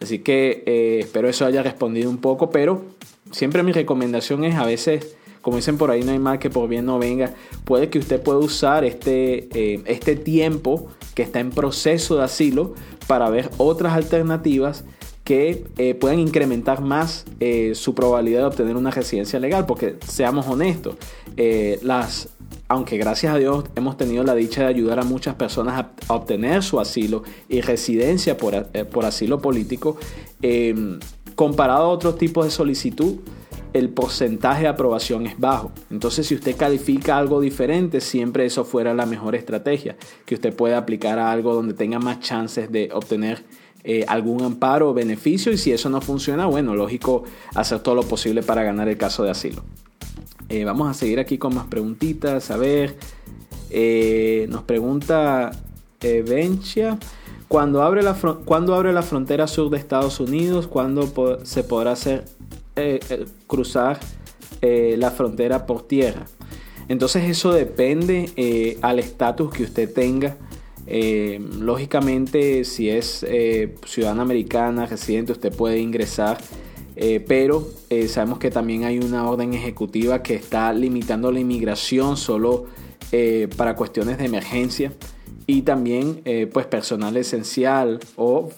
Así 0.00 0.20
que 0.20 0.98
espero 1.00 1.28
eso 1.28 1.44
haya 1.44 1.62
respondido 1.62 2.08
un 2.08 2.16
poco, 2.16 2.50
pero 2.50 2.82
siempre 3.30 3.62
mi 3.62 3.72
recomendación 3.72 4.44
es 4.44 4.56
a 4.56 4.64
veces, 4.64 5.16
como 5.42 5.56
dicen 5.56 5.78
por 5.78 5.90
ahí, 5.90 6.02
no 6.02 6.12
hay 6.12 6.18
mal 6.18 6.38
que 6.38 6.50
por 6.50 6.68
bien 6.68 6.86
no 6.86 6.98
venga. 6.98 7.34
Puede 7.64 7.88
que 7.88 7.98
usted 7.98 8.20
pueda 8.22 8.38
usar 8.38 8.84
este, 8.84 9.48
eh, 9.54 9.82
este 9.86 10.16
tiempo 10.16 10.88
que 11.14 11.22
está 11.22 11.40
en 11.40 11.50
proceso 11.50 12.16
de 12.16 12.24
asilo 12.24 12.74
para 13.06 13.30
ver 13.30 13.50
otras 13.58 13.94
alternativas 13.94 14.84
que 15.24 15.64
eh, 15.78 15.94
puedan 15.94 16.18
incrementar 16.18 16.80
más 16.80 17.24
eh, 17.38 17.72
su 17.74 17.94
probabilidad 17.94 18.40
de 18.40 18.46
obtener 18.46 18.76
una 18.76 18.90
residencia 18.90 19.38
legal, 19.38 19.64
porque 19.64 19.96
seamos 20.06 20.46
honestos, 20.48 20.96
las, 21.82 22.30
aunque 22.68 22.98
gracias 22.98 23.34
a 23.34 23.38
Dios 23.38 23.64
hemos 23.76 23.96
tenido 23.96 24.24
la 24.24 24.34
dicha 24.34 24.62
de 24.62 24.68
ayudar 24.68 24.98
a 24.98 25.04
muchas 25.04 25.36
personas 25.36 25.86
a, 26.08 26.14
obtener 26.14 26.62
su 26.62 26.80
asilo 26.80 27.22
y 27.48 27.60
residencia 27.60 28.36
por, 28.36 28.66
por 28.88 29.04
asilo 29.04 29.40
político, 29.40 29.96
comparado 31.40 31.84
a 31.84 31.88
otros 31.88 32.18
tipos 32.18 32.44
de 32.44 32.50
solicitud, 32.50 33.14
el 33.72 33.88
porcentaje 33.88 34.64
de 34.64 34.68
aprobación 34.68 35.26
es 35.26 35.40
bajo. 35.40 35.72
Entonces, 35.90 36.26
si 36.26 36.34
usted 36.34 36.54
califica 36.54 37.16
algo 37.16 37.40
diferente, 37.40 38.02
siempre 38.02 38.44
eso 38.44 38.62
fuera 38.62 38.92
la 38.92 39.06
mejor 39.06 39.34
estrategia, 39.34 39.96
que 40.26 40.34
usted 40.34 40.54
pueda 40.54 40.76
aplicar 40.76 41.18
a 41.18 41.32
algo 41.32 41.54
donde 41.54 41.72
tenga 41.72 41.98
más 41.98 42.20
chances 42.20 42.70
de 42.70 42.90
obtener 42.92 43.42
eh, 43.84 44.04
algún 44.06 44.42
amparo 44.42 44.90
o 44.90 44.92
beneficio 44.92 45.50
y 45.50 45.56
si 45.56 45.72
eso 45.72 45.88
no 45.88 46.02
funciona, 46.02 46.44
bueno, 46.44 46.74
lógico, 46.74 47.24
hacer 47.54 47.80
todo 47.80 47.94
lo 47.94 48.02
posible 48.02 48.42
para 48.42 48.62
ganar 48.62 48.90
el 48.90 48.98
caso 48.98 49.24
de 49.24 49.30
asilo. 49.30 49.64
Eh, 50.50 50.66
vamos 50.66 50.90
a 50.90 50.92
seguir 50.92 51.20
aquí 51.20 51.38
con 51.38 51.54
más 51.54 51.68
preguntitas. 51.68 52.50
A 52.50 52.58
ver, 52.58 52.96
eh, 53.70 54.44
nos 54.50 54.64
pregunta 54.64 55.52
Bencha. 56.02 56.98
Cuando 57.50 57.82
abre, 57.82 58.02
la 58.02 58.14
¿Cuándo 58.44 58.74
abre 58.76 58.92
la 58.92 59.02
frontera 59.02 59.48
sur 59.48 59.70
de 59.70 59.76
Estados 59.76 60.20
Unidos? 60.20 60.68
¿Cuándo 60.68 61.10
se 61.42 61.64
podrá 61.64 61.92
hacer, 61.92 62.24
cruzar 63.48 63.98
la 64.62 65.10
frontera 65.10 65.66
por 65.66 65.82
tierra? 65.82 66.26
Entonces 66.88 67.28
eso 67.28 67.52
depende 67.52 68.78
al 68.82 69.00
estatus 69.00 69.50
que 69.50 69.64
usted 69.64 69.92
tenga 69.92 70.36
eh, 70.86 71.40
lógicamente, 71.60 72.64
si 72.64 72.90
es 72.90 73.24
eh, 73.28 73.76
ciudadana 73.86 74.22
americana, 74.22 74.86
residente, 74.86 75.30
usted 75.30 75.54
puede 75.54 75.78
ingresar, 75.78 76.38
eh, 76.96 77.24
pero 77.26 77.66
sabemos 78.08 78.38
que 78.38 78.50
también 78.50 78.84
hay 78.84 78.98
una 78.98 79.28
orden 79.28 79.54
ejecutiva 79.54 80.22
que 80.22 80.34
está 80.34 80.72
limitando 80.72 81.30
la 81.30 81.40
inmigración 81.40 82.16
solo 82.16 82.66
para 83.56 83.74
cuestiones 83.74 84.18
de 84.18 84.26
emergencia 84.26 84.92
y 85.50 85.62
también 85.62 86.22
pues 86.52 86.66
personal 86.66 87.16
esencial 87.16 87.98
o 88.16 88.50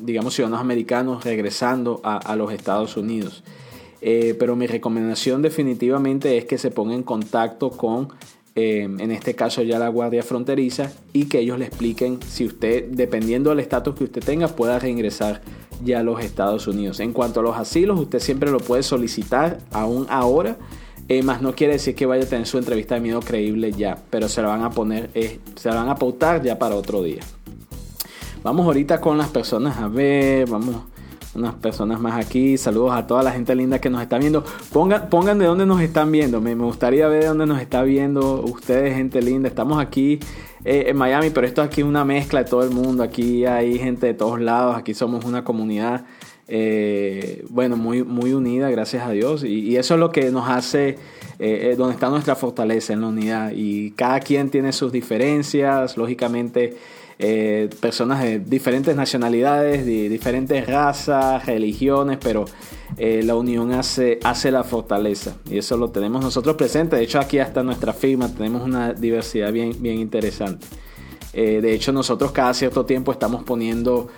digamos 0.00 0.34
ciudadanos 0.34 0.60
americanos 0.60 1.24
regresando 1.24 2.00
a 2.02 2.34
los 2.34 2.52
Estados 2.52 2.96
Unidos. 2.96 3.44
pero 4.00 4.56
mi 4.56 4.66
recomendación 4.66 5.42
definitivamente 5.42 6.36
es 6.38 6.44
que 6.46 6.58
se 6.58 6.70
ponga 6.70 6.94
en 6.94 7.02
contacto 7.02 7.70
con 7.70 8.08
en 8.56 9.10
este 9.10 9.34
caso 9.34 9.62
ya 9.62 9.78
la 9.78 9.88
Guardia 9.88 10.22
Fronteriza, 10.22 10.92
y 11.12 11.26
que 11.26 11.38
ellos 11.38 11.58
le 11.58 11.66
expliquen 11.66 12.18
si 12.20 12.44
usted, 12.44 12.86
dependiendo 12.90 13.50
del 13.50 13.60
estatus 13.60 13.94
que 13.94 14.04
usted 14.04 14.22
tenga, 14.22 14.48
pueda 14.48 14.78
reingresar 14.78 15.40
ya 15.82 16.00
a 16.00 16.02
los 16.02 16.20
Estados 16.22 16.66
Unidos. 16.66 17.00
En 17.00 17.12
cuanto 17.12 17.40
a 17.40 17.42
los 17.42 17.56
asilos, 17.56 17.98
usted 17.98 18.18
siempre 18.18 18.50
lo 18.50 18.58
puede 18.58 18.82
solicitar 18.82 19.60
aún 19.70 20.06
ahora, 20.10 20.58
eh, 21.10 21.24
más 21.24 21.42
no 21.42 21.56
quiere 21.56 21.72
decir 21.72 21.96
que 21.96 22.06
vaya 22.06 22.22
a 22.22 22.26
tener 22.26 22.46
su 22.46 22.56
entrevista 22.56 22.94
de 22.94 23.00
miedo 23.00 23.18
creíble 23.18 23.72
ya, 23.72 23.98
pero 24.10 24.28
se 24.28 24.40
la 24.42 24.46
van 24.46 24.62
a 24.62 24.70
poner, 24.70 25.10
eh, 25.14 25.40
se 25.56 25.68
la 25.68 25.74
van 25.74 25.88
a 25.88 25.96
pautar 25.96 26.40
ya 26.40 26.56
para 26.56 26.76
otro 26.76 27.02
día. 27.02 27.22
Vamos 28.44 28.64
ahorita 28.64 29.00
con 29.00 29.18
las 29.18 29.28
personas 29.28 29.78
a 29.78 29.88
ver, 29.88 30.48
vamos 30.48 30.76
unas 31.34 31.54
personas 31.54 32.00
más 32.00 32.24
aquí. 32.24 32.56
Saludos 32.56 32.92
a 32.92 33.08
toda 33.08 33.24
la 33.24 33.32
gente 33.32 33.56
linda 33.56 33.80
que 33.80 33.90
nos 33.90 34.02
está 34.02 34.18
viendo. 34.18 34.44
Pongan, 34.72 35.08
pongan 35.08 35.38
de 35.40 35.46
dónde 35.46 35.66
nos 35.66 35.80
están 35.80 36.12
viendo. 36.12 36.40
Me, 36.40 36.54
gustaría 36.54 37.08
ver 37.08 37.22
de 37.22 37.28
dónde 37.28 37.46
nos 37.46 37.60
está 37.60 37.82
viendo 37.82 38.42
ustedes, 38.42 38.94
gente 38.94 39.20
linda. 39.20 39.48
Estamos 39.48 39.80
aquí 39.80 40.20
eh, 40.64 40.84
en 40.86 40.96
Miami, 40.96 41.30
pero 41.30 41.44
esto 41.44 41.60
aquí 41.60 41.80
es 41.80 41.86
una 41.88 42.04
mezcla 42.04 42.44
de 42.44 42.48
todo 42.48 42.62
el 42.62 42.70
mundo. 42.70 43.02
Aquí 43.02 43.44
hay 43.46 43.78
gente 43.78 44.06
de 44.06 44.14
todos 44.14 44.40
lados. 44.40 44.76
Aquí 44.76 44.94
somos 44.94 45.24
una 45.24 45.44
comunidad, 45.44 46.04
eh, 46.50 47.44
bueno, 47.48 47.76
muy, 47.76 48.02
muy 48.02 48.32
unida, 48.32 48.68
gracias 48.70 49.06
a 49.06 49.10
Dios. 49.10 49.44
Y, 49.44 49.76
eso 49.76 49.94
es 49.94 50.00
lo 50.00 50.10
que 50.10 50.30
nos 50.30 50.48
hace, 50.48 50.98
eh, 51.38 51.74
donde 51.78 51.94
está 51.94 52.10
nuestra 52.10 52.34
fortaleza 52.34 52.92
en 52.92 53.00
la 53.02 53.06
unidad. 53.06 53.52
Y 53.54 53.92
cada 53.92 54.20
quien 54.20 54.50
tiene 54.50 54.72
sus 54.72 54.92
diferencias, 54.92 55.96
lógicamente. 55.96 56.76
Eh, 57.22 57.68
personas 57.80 58.22
de 58.22 58.38
diferentes 58.38 58.96
nacionalidades, 58.96 59.84
de 59.84 60.08
diferentes 60.08 60.66
razas, 60.66 61.44
religiones, 61.44 62.16
pero 62.18 62.46
eh, 62.96 63.22
la 63.22 63.34
unión 63.34 63.72
hace, 63.72 64.18
hace 64.24 64.50
la 64.50 64.64
fortaleza 64.64 65.36
y 65.50 65.58
eso 65.58 65.76
lo 65.76 65.90
tenemos 65.90 66.24
nosotros 66.24 66.56
presente. 66.56 66.96
De 66.96 67.02
hecho, 67.02 67.20
aquí 67.20 67.38
hasta 67.38 67.62
nuestra 67.62 67.92
firma 67.92 68.32
tenemos 68.32 68.62
una 68.62 68.94
diversidad 68.94 69.52
bien, 69.52 69.76
bien 69.82 69.98
interesante. 69.98 70.66
Eh, 71.32 71.60
de 71.60 71.74
hecho, 71.74 71.92
nosotros 71.92 72.32
cada 72.32 72.54
cierto 72.54 72.84
tiempo 72.84 73.12
estamos 73.12 73.44
poniendo 73.44 74.08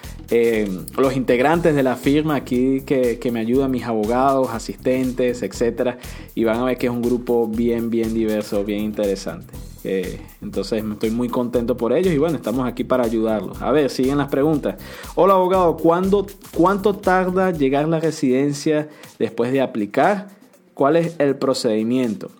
los 0.96 1.14
integrantes 1.14 1.74
de 1.74 1.82
la 1.82 1.94
firma 1.94 2.36
aquí 2.36 2.80
que, 2.86 3.18
que, 3.18 3.30
me 3.30 3.40
ayudan, 3.40 3.70
mis 3.70 3.84
abogados, 3.84 4.48
asistentes, 4.50 5.42
etcétera, 5.42 5.98
y 6.34 6.44
van 6.44 6.56
a 6.56 6.64
ver 6.64 6.78
que 6.78 6.86
es 6.86 6.92
un 6.92 7.02
grupo 7.02 7.46
bien, 7.46 7.90
bien 7.90 8.14
diverso, 8.14 8.64
bien 8.64 8.80
interesante. 8.80 9.52
Eh, 9.84 10.20
entonces 10.40 10.84
estoy 10.84 11.10
muy 11.10 11.28
contento 11.28 11.76
por 11.76 11.92
ellos 11.92 12.12
y 12.12 12.18
bueno, 12.18 12.36
estamos 12.36 12.66
aquí 12.68 12.84
para 12.84 13.04
ayudarlos. 13.04 13.60
A 13.60 13.72
ver, 13.72 13.90
siguen 13.90 14.18
las 14.18 14.28
preguntas. 14.28 14.76
Hola 15.14 15.34
abogado, 15.34 15.76
¿cuánto 15.76 16.94
tarda 16.94 17.50
llegar 17.50 17.88
la 17.88 18.00
residencia 18.00 18.88
después 19.18 19.52
de 19.52 19.60
aplicar? 19.60 20.28
¿Cuál 20.74 20.96
es 20.96 21.16
el 21.18 21.36
procedimiento? 21.36 22.30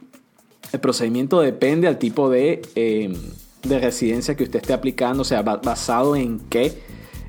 El 0.73 0.81
procedimiento 0.81 1.41
depende 1.41 1.88
al 1.88 1.99
tipo 1.99 2.31
de, 2.31 2.62
eh, 2.76 3.14
de 3.62 3.78
residencia 3.78 4.35
que 4.35 4.45
usted 4.45 4.61
esté 4.61 4.73
aplicando, 4.73 5.23
o 5.23 5.25
sea, 5.25 5.42
basado 5.42 6.16
en 6.16 6.40
qué. 6.49 6.73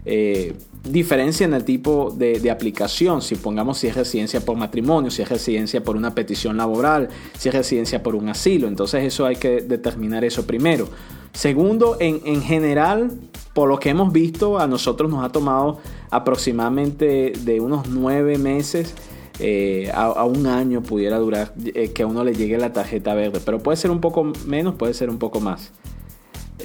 Eh, 0.05 0.53
diferencia 0.83 1.45
en 1.45 1.53
el 1.53 1.63
tipo 1.63 2.11
de, 2.11 2.51
aplicación, 2.51 3.21
si 3.21 3.35
pongamos 3.35 3.77
si 3.77 3.87
es 3.87 3.95
residencia 3.95 4.41
por 4.41 4.57
matrimonio, 4.57 5.09
si 5.09 5.21
es 5.21 5.29
residencia 5.29 5.83
por 5.83 5.95
una 5.95 6.13
petición 6.13 6.57
laboral, 6.57 7.09
si 7.37 7.49
es 7.49 7.55
residencia 7.55 8.03
por 8.03 8.15
un 8.15 8.27
asilo, 8.29 8.67
entonces 8.67 9.03
eso 9.03 9.25
hay 9.25 9.37
que 9.37 9.61
determinar 9.61 10.25
eso 10.25 10.45
primero. 10.45 10.89
Segundo, 11.31 11.97
en, 11.99 12.41
general, 12.43 13.11
por 13.53 13.69
lo 13.69 13.79
que 13.79 13.89
hemos 13.89 14.13
visto, 14.13 14.59
a 14.59 14.67
nosotros 14.67 15.09
nos 15.09 15.23
ha 15.23 15.29
tomado 15.29 15.79
aproximadamente 16.11 17.33
de 17.39 17.59
unos 17.59 17.87
nueve 17.87 18.37
meses 18.37 18.93
eh, 19.39 19.89
a, 19.95 20.23
un 20.25 20.45
año 20.45 20.83
pudiera 20.83 21.17
durar 21.17 21.53
eh, 21.73 21.91
que 21.91 22.03
a 22.03 22.07
uno 22.07 22.23
le 22.23 22.35
llegue 22.35 22.55
la 22.59 22.71
tarjeta 22.71 23.15
verde, 23.15 23.39
pero 23.43 23.63
puede 23.63 23.77
ser 23.77 23.89
un 23.89 23.99
poco 23.99 24.31
menos, 24.45 24.75
puede 24.75 24.93
ser 24.93 25.09
un 25.09 25.17
poco 25.17 25.39
más. 25.39 25.71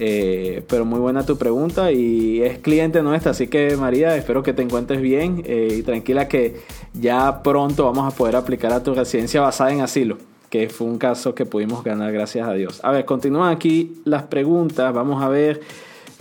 Eh, 0.01 0.63
pero 0.69 0.85
muy 0.85 1.01
buena 1.01 1.27
tu 1.27 1.37
pregunta 1.37 1.91
y 1.91 2.41
es 2.41 2.59
cliente 2.59 3.03
nuestra, 3.03 3.33
así 3.33 3.49
que 3.49 3.77
María, 3.77 4.17
espero 4.17 4.45
que 4.45 4.53
te 4.53 4.63
encuentres 4.63 5.01
bien 5.01 5.43
eh, 5.45 5.75
y 5.77 5.83
tranquila 5.83 6.29
que 6.29 6.61
ya 6.95 7.43
pronto 7.43 7.85
vamos 7.85 8.13
a 8.13 8.17
poder 8.17 8.37
aplicar 8.37 8.73
a 8.73 8.83
tu 8.83 8.95
residencia 8.95 9.41
basada 9.41 9.73
en 9.73 9.81
asilo, 9.81 10.19
que 10.51 10.69
fue 10.69 10.87
un 10.87 10.99
caso 10.99 11.35
que 11.35 11.47
pudimos 11.47 11.83
ganar 11.83 12.13
gracias 12.13 12.47
a 12.47 12.53
Dios. 12.53 12.81
A 12.85 12.93
ver, 12.93 13.05
continúan 13.07 13.53
aquí 13.53 14.01
las 14.05 14.23
preguntas, 14.25 14.95
vamos 14.95 15.21
a 15.21 15.29
ver. 15.29 15.63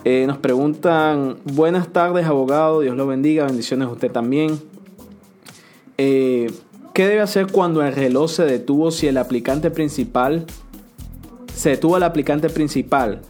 Eh, 0.04 0.26
nos 0.26 0.38
preguntan, 0.38 1.38
buenas 1.44 1.90
tardes 1.90 2.26
abogado, 2.26 2.82
Dios 2.82 2.96
lo 2.96 3.06
bendiga, 3.06 3.46
bendiciones 3.46 3.88
a 3.88 3.92
usted 3.92 4.12
también. 4.12 4.60
¿Qué 5.98 6.52
debe 6.96 7.22
hacer 7.22 7.48
cuando 7.52 7.84
el 7.84 7.94
reloj 7.94 8.32
se 8.32 8.46
detuvo 8.46 8.90
si 8.90 9.06
el 9.06 9.18
aplicante 9.18 9.70
principal, 9.70 10.48
se 11.54 11.72
detuvo 11.72 11.98
el 11.98 12.04
aplicante 12.04 12.50
principal? 12.50 13.22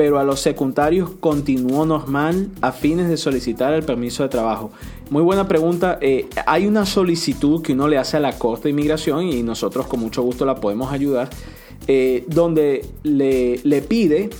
Pero 0.00 0.18
a 0.18 0.24
los 0.24 0.40
secundarios 0.40 1.10
continuó 1.20 1.84
normal 1.84 2.48
a 2.62 2.72
fines 2.72 3.10
de 3.10 3.18
solicitar 3.18 3.74
el 3.74 3.82
permiso 3.82 4.22
de 4.22 4.30
trabajo. 4.30 4.72
Muy 5.10 5.22
buena 5.22 5.46
pregunta. 5.46 5.98
Eh, 6.00 6.26
hay 6.46 6.66
una 6.66 6.86
solicitud 6.86 7.60
que 7.60 7.74
uno 7.74 7.86
le 7.86 7.98
hace 7.98 8.16
a 8.16 8.20
la 8.20 8.38
Corte 8.38 8.62
de 8.62 8.70
Inmigración 8.70 9.26
y 9.26 9.42
nosotros 9.42 9.86
con 9.86 10.00
mucho 10.00 10.22
gusto 10.22 10.46
la 10.46 10.54
podemos 10.54 10.90
ayudar, 10.90 11.28
eh, 11.86 12.24
donde 12.28 12.86
le, 13.02 13.82
pide 13.82 14.30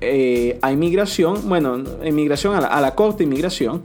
eh, 0.00 0.58
a 0.62 0.72
inmigración, 0.72 1.50
bueno, 1.50 1.84
inmigración 2.02 2.54
a 2.54 2.62
la, 2.62 2.68
a 2.68 2.80
la 2.80 2.94
Corte 2.94 3.18
de 3.18 3.24
Inmigración, 3.24 3.82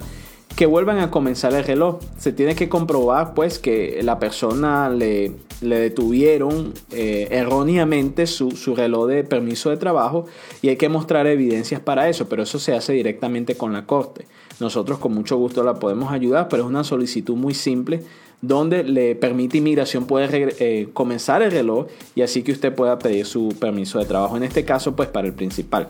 que 0.55 0.65
vuelvan 0.65 0.99
a 0.99 1.09
comenzar 1.09 1.53
el 1.53 1.63
reloj. 1.63 1.99
Se 2.17 2.33
tiene 2.33 2.55
que 2.55 2.69
comprobar 2.69 3.33
pues 3.33 3.59
que 3.59 4.01
la 4.03 4.19
persona 4.19 4.89
le, 4.89 5.31
detuvieron 5.61 6.73
eh, 6.91 7.27
erróneamente 7.31 8.27
su, 8.27 8.51
reloj 8.75 9.07
de 9.07 9.23
permiso 9.23 9.69
de 9.69 9.77
trabajo 9.77 10.25
y 10.61 10.69
hay 10.69 10.75
que 10.75 10.89
mostrar 10.89 11.27
evidencias 11.27 11.79
para 11.81 12.09
eso, 12.09 12.27
pero 12.27 12.43
eso 12.43 12.59
se 12.59 12.73
hace 12.73 12.93
directamente 12.93 13.55
con 13.55 13.73
la 13.73 13.85
corte. 13.85 14.27
Nosotros 14.59 14.99
con 14.99 15.13
mucho 15.13 15.37
gusto 15.37 15.63
la 15.63 15.75
podemos 15.75 16.11
ayudar, 16.11 16.49
pero 16.49 16.63
es 16.63 16.69
una 16.69 16.83
solicitud 16.83 17.35
muy 17.35 17.53
simple 17.53 18.03
donde 18.41 18.83
le 18.83 19.15
permite 19.15 19.57
inmigración 19.57 20.05
puede 20.05 20.55
eh, 20.59 20.89
comenzar 20.93 21.41
el 21.41 21.51
reloj 21.51 21.87
y 22.15 22.21
así 22.21 22.41
que 22.41 22.53
usted 22.53 22.73
pueda 22.73 22.97
pedir 22.99 23.25
su 23.25 23.49
permiso 23.59 23.99
de 23.99 24.05
trabajo. 24.05 24.37
En 24.37 24.43
este 24.43 24.65
caso, 24.65 24.95
pues 24.95 25.09
para 25.09 25.27
el 25.27 25.33
principal. 25.33 25.89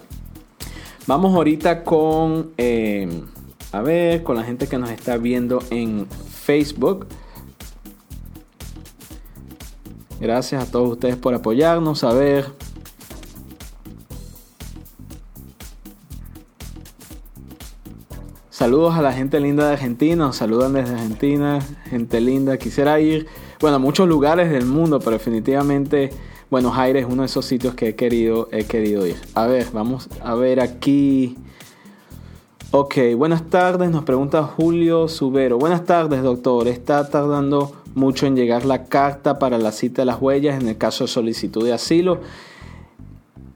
Vamos 1.08 1.34
ahorita 1.34 1.84
con... 1.84 2.52
Eh, 2.58 3.08
a 3.72 3.82
ver, 3.82 4.24
con 4.24 4.36
la 4.36 4.44
gente 4.44 4.68
que 4.68 4.78
nos 4.78 4.90
está 4.90 5.18
viendo 5.18 5.64
en 5.70 6.08
Facebook. 6.08 7.08
Gracias 10.20 10.64
a 10.64 10.72
todos 10.72 10.92
ustedes 10.92 11.16
por 11.16 11.34
apoyarnos. 11.34 12.04
A 12.04 12.14
ver. 12.14 12.48
Saludos 18.50 18.96
a 18.96 19.02
la 19.02 19.14
gente 19.14 19.40
linda 19.40 19.68
de 19.68 19.74
Argentina. 19.74 20.26
Nos 20.26 20.36
saludan 20.36 20.74
desde 20.74 20.94
Argentina. 20.94 21.60
Gente 21.90 22.20
linda. 22.20 22.58
Quisiera 22.58 23.00
ir, 23.00 23.28
bueno, 23.62 23.78
a 23.78 23.80
muchos 23.80 24.10
lugares 24.10 24.50
del 24.50 24.66
mundo, 24.66 25.00
pero 25.00 25.12
definitivamente 25.12 26.10
Buenos 26.50 26.76
Aires 26.78 27.06
es 27.06 27.10
uno 27.12 27.22
de 27.22 27.28
esos 27.28 27.46
sitios 27.46 27.76
que 27.76 27.90
he 27.90 27.96
querido, 27.96 28.50
he 28.52 28.66
querido 28.66 29.06
ir. 29.06 29.16
A 29.36 29.46
ver, 29.46 29.68
vamos 29.72 30.10
a 30.22 30.34
ver 30.34 30.60
aquí. 30.60 31.38
Ok, 32.72 32.98
buenas 33.18 33.50
tardes, 33.50 33.90
nos 33.90 34.04
pregunta 34.04 34.44
Julio 34.44 35.08
Subero. 35.08 35.58
Buenas 35.58 35.86
tardes, 35.86 36.22
doctor. 36.22 36.68
Está 36.68 37.10
tardando 37.10 37.72
mucho 37.96 38.28
en 38.28 38.36
llegar 38.36 38.64
la 38.64 38.86
carta 38.86 39.40
para 39.40 39.58
la 39.58 39.72
cita 39.72 40.04
de 40.04 40.06
las 40.06 40.22
huellas 40.22 40.62
en 40.62 40.68
el 40.68 40.78
caso 40.78 41.06
de 41.06 41.08
solicitud 41.08 41.66
de 41.66 41.74
asilo. 41.74 42.20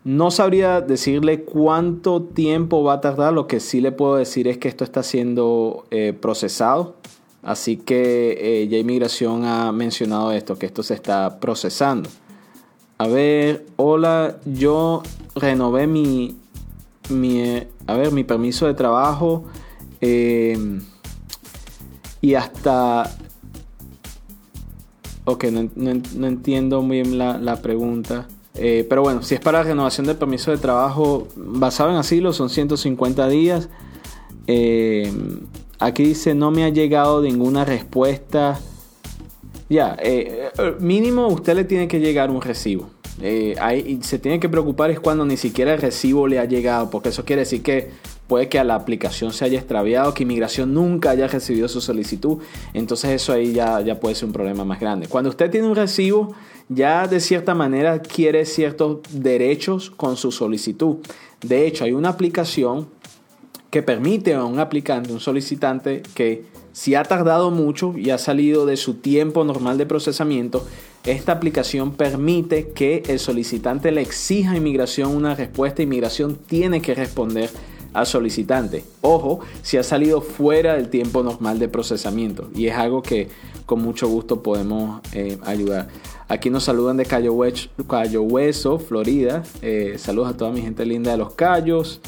No 0.04 0.32
sabría 0.32 0.82
decirle 0.82 1.44
cuánto 1.44 2.24
tiempo 2.24 2.82
va 2.84 2.94
a 2.94 3.02
tardar, 3.02 3.34
lo 3.34 3.46
que 3.46 3.60
sí 3.60 3.82
le 3.82 3.92
puedo 3.92 4.16
decir 4.16 4.48
es 4.48 4.58
que 4.58 4.68
esto 4.68 4.84
está 4.84 5.04
siendo 5.04 5.86
eh, 5.92 6.18
procesado, 6.20 6.96
así 7.44 7.78
que 7.78 8.64
eh, 8.64 8.68
ya 8.68 8.80
Inmigración 8.80 9.46
ha 9.46 9.72
mencionado 9.72 10.32
esto, 10.32 10.58
que 10.58 10.66
esto 10.66 10.82
se 10.82 10.96
está 10.96 11.40
procesando. 11.40 12.10
A 12.98 13.06
ver, 13.06 13.64
hola, 13.76 14.38
yo 14.44 15.04
renové 15.36 15.86
mi, 15.86 16.36
mi, 17.10 17.64
a 17.88 17.96
ver, 17.96 18.12
mi 18.12 18.24
permiso 18.24 18.68
de 18.68 18.74
trabajo 18.74 19.46
y 22.22 22.36
hasta 22.36 23.10
Ok, 25.26 25.46
no, 25.46 26.28
entiendo 26.28 26.82
muy 26.82 27.02
bien 27.02 27.18
la, 27.18 27.62
pregunta. 27.62 28.28
Eh, 28.56 28.86
pero 28.90 29.02
bueno, 29.02 29.24
si 29.24 29.36
es 29.36 29.42
para 29.42 29.64
renovación 29.64 30.06
del 30.06 30.18
permiso 30.18 30.52
de 30.52 30.58
trabajo 30.58 31.28
basado 31.36 31.92
en 31.92 31.96
asilo, 31.96 32.34
son 32.34 32.50
150 32.50 33.28
días. 33.30 33.70
Eh, 34.48 35.12
aquí 35.80 36.04
dice, 36.04 36.36
no 36.36 36.52
me 36.52 36.66
ha 36.66 36.70
llegado 36.70 37.22
ninguna 37.22 37.64
respuesta. 37.64 38.60
Ya, 39.70 39.96
eh, 40.02 40.52
mínimo 40.80 41.28
usted 41.28 41.56
le 41.56 41.64
tiene 41.64 41.88
que 41.88 42.02
llegar 42.02 42.30
un 42.30 42.42
recibo. 42.42 42.90
Ahí, 43.60 44.00
se 44.02 44.20
tiene 44.20 44.40
que 44.40 44.50
preocupar 44.50 44.92
es 44.92 45.00
cuando 45.00 45.26
ni 45.26 45.38
siquiera 45.38 45.74
el 45.74 45.82
recibo 45.82 46.28
le 46.28 46.40
ha 46.40 46.46
llegado, 46.46 46.90
porque 46.90 47.10
eso 47.10 47.26
quiere 47.26 47.42
decir 47.42 47.62
que 47.62 47.92
puede 48.28 48.50
que 48.50 48.58
a 48.60 48.64
la 48.64 48.76
aplicación 48.76 49.34
se 49.34 49.46
haya 49.46 49.60
extraviado, 49.60 50.14
que 50.14 50.24
inmigración 50.24 50.74
nunca 50.74 51.12
haya 51.12 51.28
recibido 51.28 51.68
su 51.68 51.82
solicitud, 51.82 52.40
entonces 52.74 53.12
eso 53.12 53.34
ahí 53.34 53.54
ya, 53.54 53.82
ya 53.82 54.00
puede 54.00 54.16
ser 54.16 54.26
un 54.26 54.34
problema 54.34 54.66
más 54.66 54.80
grande. 54.80 55.08
Cuando 55.08 55.30
usted 55.30 55.52
tiene 55.52 55.68
un 55.68 55.76
recibo, 55.76 56.34
ya 56.70 57.08
de 57.08 57.20
cierta 57.20 57.54
manera 57.54 57.94
adquiere 57.94 58.46
ciertos 58.46 59.00
derechos 59.12 59.92
con 59.92 60.18
su 60.18 60.32
solicitud. 60.32 60.98
De 61.42 61.68
hecho, 61.68 61.84
hay 61.84 61.92
una 61.92 62.10
aplicación 62.10 62.88
que 63.70 63.84
permite 63.84 64.34
a 64.34 64.44
un 64.46 64.60
aplicante, 64.60 65.12
un 65.12 65.20
solicitante, 65.20 66.04
que 66.14 66.46
si 66.72 66.96
ha 66.96 67.04
tardado 67.04 67.52
mucho 67.52 67.94
y 67.98 68.10
ha 68.12 68.18
salido 68.18 68.66
de 68.66 68.78
su 68.78 68.96
tiempo 68.96 69.44
normal 69.44 69.78
de 69.78 69.86
procesamiento, 69.86 70.66
esta 71.06 71.34
aplicación 71.34 71.92
permite 71.92 72.70
que 72.70 73.04
el 73.08 73.20
solicitante 73.20 73.92
le 73.92 74.02
exija 74.02 74.52
a 74.52 74.58
inmigración 74.58 75.16
una 75.16 75.36
respuesta. 75.36 75.82
Inmigración 75.82 76.38
tiene 76.38 76.82
que 76.82 76.96
responder 76.96 77.50
al 77.94 78.08
solicitante. 78.08 78.84
Ojo, 79.02 79.42
si 79.62 79.78
ha 79.78 79.84
salido 79.84 80.22
fuera 80.22 80.76
del 80.76 80.90
tiempo 80.90 81.22
normal 81.22 81.60
de 81.60 81.68
procesamiento 81.68 82.50
y 82.56 82.68
es 82.68 82.76
algo 82.76 83.02
que 83.02 83.28
con 83.66 83.82
mucho 83.82 84.08
gusto 84.08 84.42
podemos 84.42 85.02
eh, 85.14 85.38
ayudar. 85.44 85.90
Aquí 86.28 86.50
nos 86.50 86.64
saludan 86.64 86.98
de 86.98 87.06
Cayo, 87.06 87.34
Hueso, 87.34 88.80
Florida. 88.80 89.44
Eh, 89.62 89.96
saludos 89.98 90.30
a 90.30 90.38
toda 90.38 90.52
mi 90.52 90.62
gente 90.62 90.86
linda 90.86 91.12
de 91.12 91.18
los 91.18 91.34
Cayos. 91.34 92.02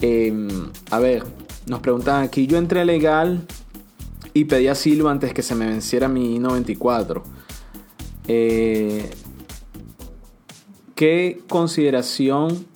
Em, 0.00 0.48
a 0.90 0.98
ver, 0.98 1.22
nos 1.66 1.80
preguntan 1.80 2.22
aquí, 2.22 2.46
yo 2.46 2.56
entré 2.56 2.84
legal 2.84 3.46
y 4.32 4.46
pedí 4.46 4.68
asilo 4.68 5.08
antes 5.08 5.34
que 5.34 5.42
se 5.42 5.54
me 5.54 5.66
venciera 5.66 6.08
mi 6.08 6.36
I-94. 6.36 7.22
Eh, 8.28 9.10
¿Qué 10.94 11.40
consideración 11.48 12.66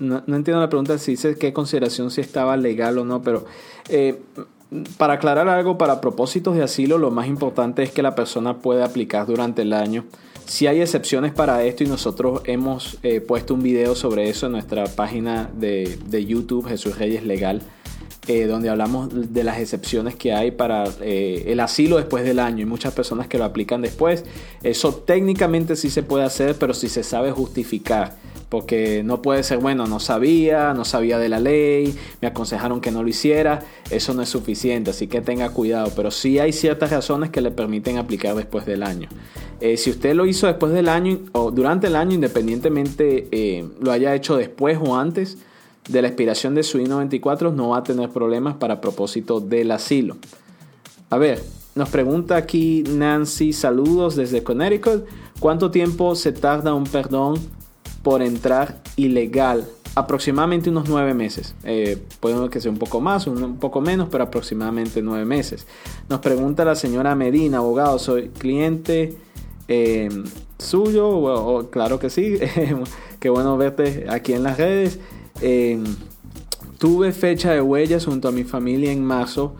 no, 0.00 0.18
entiendo 0.26 0.60
la 0.60 0.68
pregunta 0.68 0.98
si 0.98 1.12
dice 1.12 1.36
qué 1.36 1.52
consideración 1.52 2.10
si 2.10 2.20
estaba 2.20 2.56
legal 2.56 2.98
o 2.98 3.04
no, 3.04 3.22
pero 3.22 3.44
eh, 3.88 4.20
para 4.96 5.14
aclarar 5.14 5.48
algo, 5.48 5.78
para 5.78 6.00
propósitos 6.00 6.56
de 6.56 6.62
asilo, 6.62 6.98
lo 6.98 7.10
más 7.10 7.28
importante 7.28 7.82
es 7.82 7.90
que 7.90 8.02
la 8.02 8.14
persona 8.14 8.58
pueda 8.58 8.86
aplicar 8.86 9.26
durante 9.26 9.62
el 9.62 9.72
año. 9.72 10.04
Si 10.46 10.66
hay 10.66 10.80
excepciones 10.80 11.32
para 11.32 11.62
esto 11.64 11.84
y 11.84 11.86
nosotros 11.86 12.42
hemos 12.44 12.98
eh, 13.02 13.20
puesto 13.20 13.54
un 13.54 13.62
video 13.62 13.94
sobre 13.94 14.28
eso 14.28 14.46
en 14.46 14.52
nuestra 14.52 14.84
página 14.84 15.50
de, 15.54 16.24
YouTube, 16.26 16.66
Jesús 16.66 16.98
Reyes 16.98 17.24
Legal, 17.24 17.62
eh, 18.26 18.46
donde 18.46 18.70
hablamos 18.70 19.32
de 19.32 19.44
las 19.44 19.58
excepciones 19.58 20.14
que 20.14 20.32
hay 20.32 20.50
para 20.50 20.84
el 21.00 21.60
asilo 21.60 21.96
después 21.96 22.24
del 22.24 22.38
año 22.38 22.62
y 22.62 22.66
muchas 22.66 22.92
personas 22.92 23.28
que 23.28 23.38
lo 23.38 23.44
aplican 23.44 23.82
después. 23.82 24.24
Eso 24.62 24.94
técnicamente 24.94 25.76
sí 25.76 25.90
se 25.90 26.02
puede 26.02 26.24
hacer, 26.24 26.56
pero 26.58 26.74
si 26.74 26.88
se 26.88 27.02
sabe 27.02 27.30
justificar 27.30 28.16
porque 28.54 29.02
no 29.02 29.20
puede 29.20 29.42
ser, 29.42 29.58
bueno, 29.58 29.88
no 29.88 29.98
sabía, 29.98 30.74
no 30.74 30.84
sabía 30.84 31.18
de 31.18 31.28
la 31.28 31.40
ley, 31.40 31.92
me 32.20 32.28
aconsejaron 32.28 32.80
que 32.80 32.92
no 32.92 33.02
lo 33.02 33.08
hiciera, 33.08 33.64
eso 33.90 34.14
no 34.14 34.22
es 34.22 34.28
suficiente, 34.28 34.90
así 34.90 35.08
que 35.08 35.20
tenga 35.20 35.50
cuidado, 35.50 35.90
pero 35.96 36.12
sí 36.12 36.38
hay 36.38 36.52
ciertas 36.52 36.92
razones 36.92 37.30
que 37.30 37.40
le 37.40 37.50
permiten 37.50 37.98
aplicar 37.98 38.36
después 38.36 38.64
del 38.64 38.84
año. 38.84 39.08
Eh, 39.60 39.76
si 39.76 39.90
usted 39.90 40.14
lo 40.14 40.24
hizo 40.24 40.46
después 40.46 40.72
del 40.72 40.88
año 40.88 41.18
o 41.32 41.50
durante 41.50 41.88
el 41.88 41.96
año, 41.96 42.14
independientemente 42.14 43.26
eh, 43.32 43.68
lo 43.80 43.90
haya 43.90 44.14
hecho 44.14 44.36
después 44.36 44.78
o 44.80 44.96
antes 44.96 45.38
de 45.88 46.02
la 46.02 46.08
expiración 46.08 46.54
de 46.54 46.62
su 46.62 46.78
I-94, 46.78 47.52
no 47.52 47.70
va 47.70 47.78
a 47.78 47.82
tener 47.84 48.10
problemas 48.10 48.56
para 48.56 48.80
propósito 48.80 49.40
del 49.40 49.70
asilo. 49.70 50.16
A 51.10 51.18
ver, 51.18 51.42
nos 51.74 51.88
pregunta 51.90 52.36
aquí 52.36 52.84
Nancy, 52.88 53.52
saludos 53.52 54.16
desde 54.16 54.42
Connecticut. 54.42 55.04
¿Cuánto 55.40 55.70
tiempo 55.70 56.14
se 56.14 56.32
tarda 56.32 56.72
un 56.74 56.84
perdón 56.84 57.38
por 58.04 58.22
entrar 58.22 58.80
ilegal. 58.94 59.66
Aproximadamente 59.96 60.70
unos 60.70 60.88
nueve 60.88 61.14
meses. 61.14 61.54
Eh, 61.64 61.98
puede 62.20 62.48
que 62.50 62.60
sea 62.60 62.70
un 62.70 62.78
poco 62.78 63.00
más, 63.00 63.26
un, 63.26 63.56
poco 63.56 63.80
menos, 63.80 64.08
pero 64.10 64.24
aproximadamente 64.24 65.02
nueve 65.02 65.24
meses. 65.24 65.66
Nos 66.08 66.20
pregunta 66.20 66.64
la 66.64 66.76
señora 66.76 67.14
Medina, 67.16 67.58
abogado, 67.58 67.98
soy 67.98 68.28
cliente 68.28 69.16
eh, 69.66 70.08
suyo. 70.58 71.68
claro 71.70 71.98
que 71.98 72.10
sí. 72.10 72.38
Qué 73.20 73.30
bueno 73.30 73.56
verte 73.56 74.06
aquí 74.08 74.34
en 74.34 74.42
las 74.42 74.58
redes. 74.58 75.00
Eh, 75.40 75.82
tuve 76.78 77.12
fecha 77.12 77.52
de 77.52 77.60
huellas 77.60 78.04
junto 78.04 78.28
a 78.28 78.32
mi 78.32 78.44
familia 78.44 78.92
en 78.92 79.04
marzo. 79.04 79.56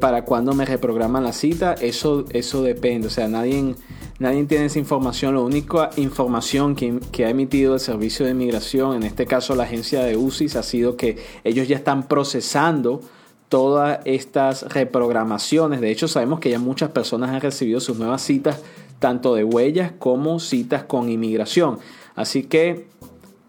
para 0.00 0.24
cuando 0.24 0.52
me 0.52 0.64
reprograman 0.64 1.22
la 1.22 1.32
cita, 1.32 1.74
eso, 1.74 2.24
eso 2.30 2.62
depende. 2.62 3.06
O 3.06 3.10
sea, 3.10 3.28
nadie 3.28 3.76
Nadie 4.20 4.44
tiene 4.44 4.66
esa 4.66 4.78
información. 4.78 5.34
La 5.34 5.40
única 5.40 5.88
información 5.96 6.76
que, 6.76 7.24
ha 7.24 7.30
emitido 7.30 7.72
el 7.72 7.80
Servicio 7.80 8.26
de 8.26 8.32
Inmigración, 8.32 8.94
en 8.96 9.02
este 9.04 9.24
caso 9.24 9.54
la 9.54 9.62
agencia 9.62 10.04
de 10.04 10.18
UCIS, 10.18 10.56
ha 10.56 10.62
sido 10.62 10.94
que 10.98 11.16
ellos 11.42 11.66
ya 11.66 11.76
están 11.76 12.06
procesando 12.06 13.00
todas 13.48 14.00
estas 14.04 14.70
reprogramaciones. 14.74 15.80
De 15.80 15.90
hecho, 15.90 16.06
sabemos 16.06 16.38
que 16.38 16.50
ya 16.50 16.58
muchas 16.58 16.90
personas 16.90 17.30
han 17.30 17.40
recibido 17.40 17.80
sus 17.80 17.96
nuevas 17.96 18.20
citas, 18.20 18.60
tanto 18.98 19.34
de 19.34 19.42
huellas 19.42 19.92
como 19.98 20.38
citas 20.38 20.84
con 20.84 21.08
inmigración. 21.08 21.78
Así 22.14 22.42
que 22.42 22.88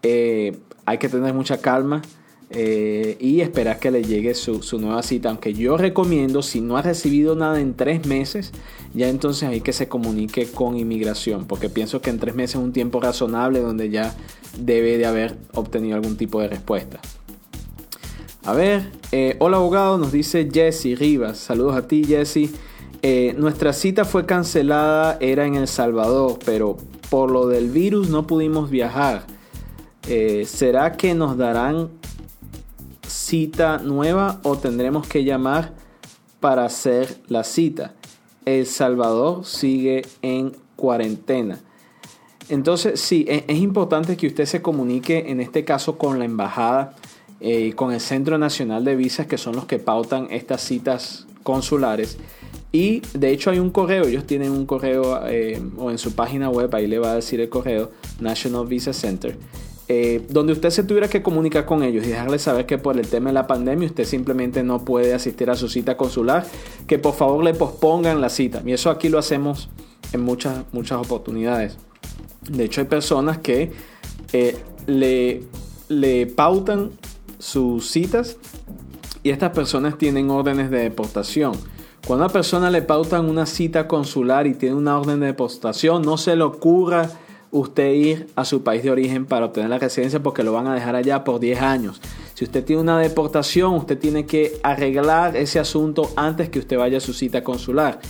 eh, 0.02 0.56
hay 0.84 0.98
que 0.98 1.08
tener 1.08 1.34
mucha 1.34 1.58
calma. 1.58 2.02
Eh, 2.54 3.16
y 3.18 3.40
esperar 3.40 3.78
que 3.78 3.90
le 3.90 4.04
llegue 4.04 4.34
su, 4.34 4.60
nueva 4.78 5.02
cita. 5.02 5.30
Aunque 5.30 5.54
yo 5.54 5.78
recomiendo, 5.78 6.42
si 6.42 6.60
no 6.60 6.76
ha 6.76 6.82
recibido 6.82 7.34
nada 7.34 7.58
en 7.60 7.72
tres 7.72 8.04
meses, 8.04 8.52
ya 8.92 9.08
entonces 9.08 9.48
hay 9.48 9.62
que 9.62 9.72
se 9.72 9.88
comunique 9.88 10.46
con 10.46 10.76
inmigración, 10.76 11.46
porque 11.46 11.70
pienso 11.70 12.02
que 12.02 12.10
en 12.10 12.18
tres 12.18 12.34
meses 12.34 12.56
es 12.56 12.62
un 12.62 12.74
tiempo 12.74 13.00
razonable 13.00 13.60
donde 13.60 13.88
ya 13.88 14.14
debe 14.58 14.98
de 14.98 15.06
haber 15.06 15.38
obtenido 15.54 15.96
algún 15.96 16.18
tipo 16.18 16.42
de 16.42 16.48
respuesta. 16.48 17.00
A 18.44 18.52
ver, 18.52 18.90
eh, 19.12 19.36
hola 19.38 19.56
abogado, 19.56 19.96
nos 19.96 20.12
dice 20.12 20.50
Jesse 20.52 20.98
Rivas. 20.98 21.38
Saludos 21.38 21.76
a 21.76 21.88
ti, 21.88 22.04
Jesse. 22.04 22.50
Eh, 23.00 23.34
nuestra 23.38 23.72
cita 23.72 24.04
fue 24.04 24.26
cancelada, 24.26 25.16
era 25.20 25.46
en 25.46 25.54
El 25.54 25.68
Salvador, 25.68 26.38
pero 26.44 26.76
por 27.08 27.30
lo 27.30 27.46
del 27.46 27.70
virus 27.70 28.10
no 28.10 28.26
pudimos 28.26 28.68
viajar. 28.68 29.24
¿Será 30.46 30.92
que 30.92 31.14
nos 31.14 31.36
darán 31.36 31.90
cita 33.12 33.78
nueva 33.78 34.40
o 34.42 34.56
tendremos 34.56 35.06
que 35.06 35.24
llamar 35.24 35.72
para 36.40 36.64
hacer 36.64 37.16
la 37.28 37.44
cita. 37.44 37.94
El 38.44 38.66
Salvador 38.66 39.44
sigue 39.44 40.02
en 40.22 40.56
cuarentena. 40.76 41.60
Entonces, 42.48 43.00
sí, 43.00 43.24
e, 43.28 43.44
es, 43.46 43.58
importante 43.58 44.16
que 44.16 44.26
usted 44.26 44.46
se 44.46 44.60
comunique, 44.60 45.30
en 45.30 45.40
este 45.40 45.64
caso, 45.64 45.96
con 45.96 46.18
la 46.18 46.24
embajada 46.24 46.94
y 47.40 47.68
eh, 47.68 47.72
con 47.74 47.92
el 47.92 48.00
Centro 48.00 48.38
Nacional 48.38 48.84
de 48.84 48.96
Visas, 48.96 49.26
que 49.26 49.38
son 49.38 49.54
los 49.54 49.66
que 49.66 49.78
pautan 49.78 50.26
estas 50.30 50.62
citas 50.62 51.26
consulares. 51.44 52.18
Y 52.72 53.02
de 53.12 53.30
hecho 53.30 53.50
hay 53.50 53.58
un 53.58 53.70
correo, 53.70 54.04
ellos 54.04 54.26
tienen 54.26 54.50
un 54.50 54.66
correo 54.66 55.20
eh, 55.26 55.62
o 55.76 55.90
en 55.90 55.98
su 55.98 56.14
página 56.14 56.48
web, 56.48 56.74
ahí 56.74 56.86
le 56.86 56.98
va 56.98 57.12
a 57.12 57.14
decir 57.16 57.40
el 57.40 57.48
correo, 57.48 57.92
National 58.18 58.66
Visa 58.66 58.92
Center. 58.92 59.36
Eh, 59.94 60.22
donde 60.30 60.54
usted 60.54 60.70
se 60.70 60.84
tuviera 60.84 61.06
que 61.06 61.20
comunicar 61.20 61.66
con 61.66 61.82
ellos 61.82 62.06
y 62.06 62.08
dejarles 62.08 62.40
saber 62.40 62.64
que 62.64 62.78
por 62.78 62.98
el 62.98 63.06
tema 63.08 63.28
de 63.28 63.34
la 63.34 63.46
pandemia 63.46 63.86
usted 63.86 64.06
simplemente 64.06 64.62
no 64.62 64.86
puede 64.86 65.12
asistir 65.12 65.50
a 65.50 65.54
su 65.54 65.68
cita 65.68 65.98
consular, 65.98 66.46
que 66.86 66.98
por 66.98 67.12
favor 67.12 67.44
le 67.44 67.52
pospongan 67.52 68.22
la 68.22 68.30
cita. 68.30 68.62
Y 68.64 68.72
eso 68.72 68.88
aquí 68.88 69.10
lo 69.10 69.18
hacemos 69.18 69.68
en 70.14 70.22
muchas, 70.22 70.64
muchas 70.72 70.98
oportunidades. 70.98 71.76
De 72.48 72.64
hecho 72.64 72.80
hay 72.80 72.86
personas 72.86 73.36
que 73.36 73.70
eh, 74.32 74.56
le, 74.86 75.42
le 75.90 76.26
pautan 76.26 76.92
sus 77.38 77.90
citas 77.90 78.38
y 79.22 79.28
estas 79.28 79.50
personas 79.50 79.98
tienen 79.98 80.30
órdenes 80.30 80.70
de 80.70 80.78
deportación. 80.78 81.52
Cuando 82.06 82.24
a 82.24 82.28
una 82.28 82.32
persona 82.32 82.70
le 82.70 82.80
pautan 82.80 83.28
una 83.28 83.44
cita 83.44 83.86
consular 83.86 84.46
y 84.46 84.54
tiene 84.54 84.74
una 84.74 84.98
orden 84.98 85.20
de 85.20 85.26
deportación, 85.26 86.00
no 86.00 86.16
se 86.16 86.34
le 86.34 86.44
ocurra 86.44 87.10
usted 87.52 87.92
ir 87.92 88.26
a 88.34 88.44
su 88.44 88.64
país 88.64 88.82
de 88.82 88.90
origen 88.90 89.26
para 89.26 89.46
obtener 89.46 89.70
la 89.70 89.78
residencia 89.78 90.22
porque 90.22 90.42
lo 90.42 90.52
van 90.52 90.66
a 90.66 90.74
dejar 90.74 90.96
allá 90.96 91.22
por 91.22 91.38
10 91.38 91.60
años. 91.60 92.00
Si 92.34 92.44
usted 92.44 92.64
tiene 92.64 92.82
una 92.82 92.98
deportación, 92.98 93.74
usted 93.74 93.98
tiene 93.98 94.26
que 94.26 94.58
arreglar 94.62 95.36
ese 95.36 95.60
asunto 95.60 96.10
antes 96.16 96.48
que 96.48 96.58
usted 96.58 96.78
vaya 96.78 96.96
a 96.96 97.00
su 97.00 97.12
cita 97.12 97.44
consular. 97.44 98.00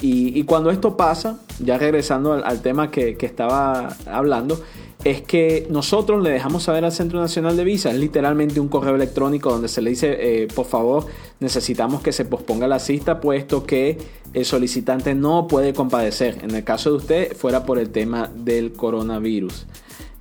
Y, 0.00 0.44
cuando 0.44 0.70
esto 0.70 0.96
pasa, 0.96 1.40
ya 1.58 1.76
regresando 1.76 2.32
al, 2.32 2.62
tema 2.62 2.88
que, 2.88 3.16
que 3.16 3.26
estaba 3.26 3.96
hablando, 4.06 4.62
es 5.04 5.22
que 5.22 5.66
nosotros 5.70 6.22
le 6.22 6.30
dejamos 6.30 6.64
saber 6.64 6.84
al 6.84 6.92
Centro 6.92 7.20
Nacional 7.20 7.56
de 7.56 7.64
Visa, 7.64 7.90
es 7.90 7.96
literalmente 7.96 8.58
un 8.58 8.68
correo 8.68 8.96
electrónico 8.96 9.50
donde 9.50 9.68
se 9.68 9.80
le 9.80 9.90
dice, 9.90 10.16
eh, 10.18 10.48
por 10.52 10.66
favor, 10.66 11.06
necesitamos 11.38 12.02
que 12.02 12.12
se 12.12 12.24
posponga 12.24 12.66
la 12.66 12.80
cita, 12.80 13.20
puesto 13.20 13.64
que 13.64 13.98
el 14.34 14.44
solicitante 14.44 15.14
no 15.14 15.46
puede 15.46 15.72
compadecer. 15.72 16.38
En 16.42 16.50
el 16.50 16.64
caso 16.64 16.90
de 16.90 16.96
usted, 16.96 17.36
fuera 17.36 17.64
por 17.64 17.78
el 17.78 17.90
tema 17.90 18.28
del 18.34 18.72
coronavirus. 18.72 19.66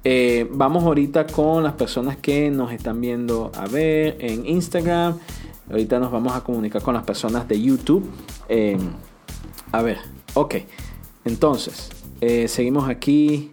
Eh, 0.03 0.47
vamos 0.51 0.83
ahorita 0.83 1.25
con 1.25 1.63
las 1.63 1.73
personas 1.73 2.17
que 2.17 2.51
nos 2.51 2.71
están 2.71 3.01
viendo 3.01 3.51
a 3.55 3.65
ver 3.65 4.17
en 4.19 4.45
Instagram. 4.45 5.17
Ahorita 5.69 5.99
nos 5.99 6.11
vamos 6.11 6.33
a 6.33 6.43
comunicar 6.43 6.81
con 6.83 6.93
las 6.93 7.03
personas 7.03 7.47
de 7.47 7.59
YouTube. 7.59 8.07
Eh, 8.47 8.77
a 9.71 9.81
ver, 9.81 9.97
ok. 10.35 10.55
Entonces, 11.25 11.89
seguimos 12.47 12.87
aquí. 12.87 13.51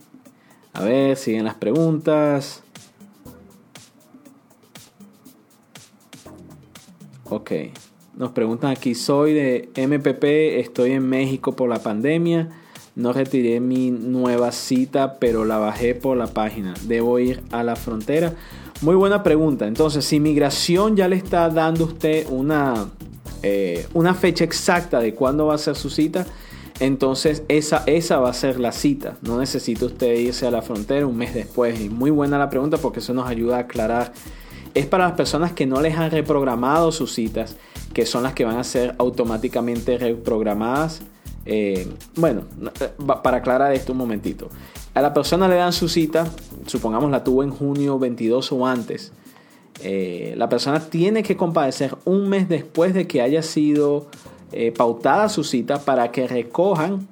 A 0.74 0.82
ver, 0.82 1.16
siguen 1.16 1.44
las 1.44 1.54
preguntas. 1.54 2.62
Ok. 7.30 7.52
Nos 8.16 8.30
preguntan 8.30 8.70
aquí, 8.70 8.94
soy 8.94 9.32
de 9.32 9.70
MPP, 9.76 10.60
estoy 10.60 10.92
en 10.92 11.08
México 11.08 11.56
por 11.56 11.68
la 11.68 11.80
pandemia. 11.80 12.48
No 12.96 13.12
retiré 13.12 13.58
mi 13.58 13.90
nueva 13.90 14.52
cita, 14.52 15.18
pero 15.18 15.44
la 15.44 15.58
bajé 15.58 15.94
por 15.94 16.16
la 16.16 16.28
página. 16.28 16.74
¿Debo 16.87 17.18
ir 17.18 17.42
a 17.50 17.64
la 17.64 17.74
frontera? 17.74 18.34
Muy 18.82 18.94
buena 18.94 19.22
pregunta. 19.22 19.66
Entonces, 19.66 20.04
si 20.04 20.20
migración 20.20 20.96
ya 20.96 21.08
le 21.08 21.16
está 21.16 21.48
dando 21.48 21.84
usted 21.87 22.26
una, 22.30 22.88
eh, 23.42 23.87
una 23.94 24.14
fecha 24.14 24.44
exacta 24.44 25.00
de 25.00 25.14
cuándo 25.14 25.46
va 25.46 25.54
a 25.54 25.58
ser 25.58 25.74
su 25.74 25.90
cita, 25.90 26.24
entonces 26.80 27.44
esa, 27.48 27.84
esa 27.87 28.18
va 28.18 28.30
a 28.30 28.34
ser 28.34 28.58
la 28.58 28.72
cita. 28.72 29.16
No 29.22 29.38
necesita 29.38 29.87
usted 29.87 30.14
irse 30.18 30.46
a 30.46 30.50
la 30.50 30.62
frontera 30.62 31.06
un 31.06 31.16
mes 31.16 31.34
después. 31.34 31.80
Y 31.80 31.88
muy 31.88 32.10
buena 32.10 32.38
la 32.38 32.50
pregunta 32.50 32.78
porque 32.78 32.98
eso 32.98 33.14
nos 33.14 33.28
ayuda 33.28 33.56
a 33.56 33.60
aclarar. 33.60 34.12
Es 34.74 34.87
para 34.87 35.04
las 35.04 35.14
personas 35.14 35.52
que 35.52 35.66
no 35.66 35.80
les 35.80 35.96
han 35.96 36.10
reprogramado 36.10 36.90
sus 36.90 37.12
citas, 37.14 37.56
que 37.92 38.06
son 38.06 38.24
las 38.24 38.34
que 38.34 38.44
van 38.44 38.58
a 38.58 38.64
ser 38.64 38.94
automáticamente 38.98 39.98
reprogramadas. 39.98 41.02
Eh, 41.46 41.87
bueno, 42.16 42.42
eh, 42.80 42.90
para 43.22 43.37
aclarar 43.37 43.72
esto 43.72 43.92
un 43.92 43.98
momentito. 43.98 44.48
A 44.94 45.02
la 45.02 45.14
persona 45.14 45.48
le 45.48 45.56
dan 45.56 45.72
su 45.72 45.88
cita, 45.88 46.26
supongamos 46.66 47.10
la 47.10 47.22
tuvo 47.22 47.42
en 47.44 47.50
junio 47.50 47.98
22 47.98 48.50
o 48.52 48.66
antes. 48.66 49.12
Eh, 49.82 50.34
la 50.37 50.48
persona 50.48 50.80
tiene 50.80 51.22
que 51.22 51.37
compadecer 51.37 51.96
un 52.04 52.28
mes 52.28 52.48
después 52.48 52.94
de 52.94 53.06
que 53.06 53.20
haya 53.20 53.42
sido 53.42 54.06
eh, 54.54 54.72
pautada 54.72 55.28
su 55.28 55.44
cita 55.44 55.80
para 55.80 56.10
que 56.12 56.26
recojan 56.26 57.06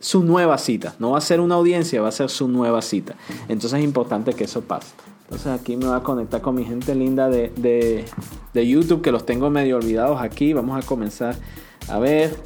su 0.00 0.24
nueva 0.24 0.58
cita. 0.58 0.94
No 0.98 1.12
va 1.12 1.18
a 1.18 1.20
ser 1.20 1.40
una 1.40 1.54
audiencia, 1.54 2.00
va 2.00 2.08
a 2.08 2.12
ser 2.12 2.30
su 2.30 2.48
nueva 2.48 2.82
cita. 2.82 3.14
Entonces 3.48 3.74
es 3.74 3.84
importante 3.84 4.32
que 4.32 4.44
eso 4.44 4.62
pase. 4.62 4.88
Entonces 5.24 5.48
aquí 5.48 5.76
me 5.76 5.86
voy 5.86 5.96
a 5.96 6.00
conectar 6.00 6.40
con 6.40 6.56
mi 6.56 6.64
gente 6.64 6.94
linda 6.94 7.28
de, 7.28 8.04
YouTube, 8.52 9.00
que 9.00 9.12
los 9.12 9.24
tengo 9.24 9.48
medio 9.48 9.76
olvidados 9.76 10.20
aquí. 10.20 10.52
Vamos 10.52 10.82
a 10.82 10.86
comenzar 10.86 11.36
a 11.88 11.98
ver. 11.98 12.36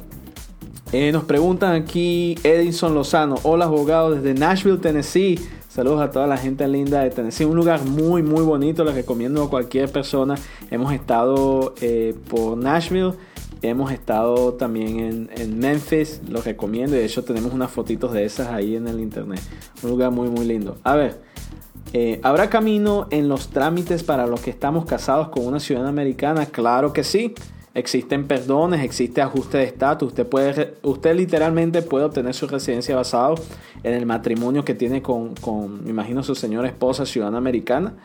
Eh, 0.91 1.11
nos 1.11 1.23
preguntan 1.23 1.73
aquí 1.73 2.37
Edison 2.43 2.93
Lozano. 2.93 3.37
Hola 3.41 3.65
abogado 3.65 4.11
desde 4.11 4.33
Nashville, 4.33 4.77
Tennessee. 4.77 5.39
Saludos 5.67 5.99
a 6.01 6.11
toda 6.11 6.27
la 6.27 6.37
gente 6.37 6.67
linda 6.67 7.01
de 7.01 7.09
Tennessee. 7.09 7.45
Un 7.45 7.55
lugar 7.55 7.83
muy, 7.83 8.21
muy 8.21 8.43
bonito. 8.43 8.83
Les 8.83 8.93
recomiendo 8.93 9.43
a 9.43 9.49
cualquier 9.49 9.91
persona. 9.91 10.35
Hemos 10.69 10.93
estado 10.93 11.73
eh, 11.81 12.15
por 12.29 12.55
Nashville. 12.55 13.13
Hemos 13.61 13.91
estado 13.91 14.53
también 14.53 15.29
en, 15.35 15.59
Memphis, 15.59 16.21
lo 16.27 16.41
recomiendo. 16.41 16.95
De 16.95 17.05
hecho, 17.05 17.23
tenemos 17.23 17.53
unas 17.53 17.71
fotitos 17.71 18.13
de 18.13 18.25
esas 18.25 18.49
ahí 18.49 18.75
en 18.75 18.87
el 18.87 18.99
internet. 18.99 19.41
Un 19.81 19.89
lugar 19.89 20.11
muy, 20.11 20.29
muy 20.29 20.45
lindo. 20.45 20.77
A 20.83 20.95
ver, 20.95 21.19
eh, 21.93 22.19
¿habrá 22.23 22.49
camino 22.49 23.07
en 23.09 23.27
los 23.27 23.49
trámites 23.49 24.03
para 24.03 24.27
los 24.27 24.41
que 24.41 24.49
estamos 24.49 24.85
casados 24.85 25.29
con 25.29 25.45
una 25.45 25.59
ciudadana 25.59 25.89
americana? 25.89 26.45
Claro 26.47 26.93
que 26.93 27.03
sí. 27.03 27.33
Existen 27.73 28.25
perdones, 28.25 28.83
existe 28.83 29.21
ajuste 29.21 29.57
de 29.57 29.65
estatus. 29.65 30.07
Usted, 30.09 30.25
puede, 30.25 30.75
usted 30.81 31.13
literalmente 31.13 31.81
puede 31.81 32.05
obtener 32.05 32.33
su 32.33 32.47
residencia 32.47 32.95
basado 32.95 33.35
en 33.83 33.93
el 33.93 34.05
matrimonio 34.05 34.63
que 34.63 34.73
tiene 34.73 35.01
con, 35.01 35.35
con 35.35 35.83
me 35.83 35.89
imagino, 35.89 36.23
su 36.23 36.35
señora 36.35 36.69
esposa 36.69 37.05
ciudadana 37.05 37.37
americana. 37.37 37.95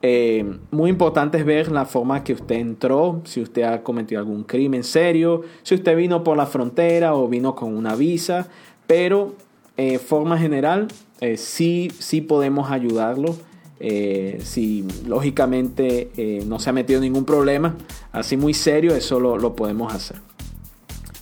Eh, 0.00 0.58
muy 0.70 0.90
importante 0.90 1.38
es 1.38 1.44
ver 1.44 1.72
la 1.72 1.84
forma 1.84 2.22
que 2.22 2.32
usted 2.32 2.56
entró, 2.56 3.20
si 3.24 3.40
usted 3.40 3.62
ha 3.62 3.82
cometido 3.82 4.20
algún 4.20 4.44
crimen 4.44 4.84
serio, 4.84 5.42
si 5.62 5.74
usted 5.74 5.96
vino 5.96 6.22
por 6.22 6.36
la 6.36 6.46
frontera 6.46 7.14
o 7.14 7.26
vino 7.28 7.56
con 7.56 7.76
una 7.76 7.96
visa, 7.96 8.48
pero 8.86 9.34
eh, 9.76 10.00
forma 10.00 10.36
general 10.36 10.88
eh, 11.20 11.36
sí, 11.36 11.92
sí 11.98 12.20
podemos 12.20 12.70
ayudarlo. 12.70 13.36
Eh, 13.80 14.40
si 14.42 14.84
lógicamente 15.06 16.42
no 16.44 16.58
se 16.58 16.70
ha 16.70 16.72
metido 16.72 17.00
ningún 17.00 17.24
problema, 17.24 17.76
así 18.10 18.36
muy 18.36 18.54
serio, 18.54 18.92
eso 18.96 19.20
lo, 19.20 19.54
podemos 19.54 19.94
hacer. 19.94 20.16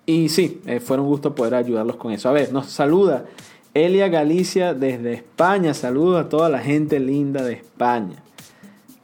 y 0.09 0.29
sí, 0.29 0.61
eh, 0.65 0.79
fue 0.79 0.97
un 0.97 1.05
gusto 1.05 1.35
poder 1.35 1.53
ayudarlos 1.53 1.97
con 1.97 2.13
eso. 2.13 2.29
A 2.29 2.31
ver, 2.31 2.53
nos 2.53 2.67
saluda 2.67 3.25
Elia 3.73 4.07
Galicia 4.07 4.73
desde 4.73 5.13
España. 5.13 5.73
Saludos 5.73 6.25
a 6.25 6.29
toda 6.29 6.47
la 6.47 6.59
gente 6.59 7.01
linda 7.01 7.43
de 7.43 7.53
España. 7.53 8.15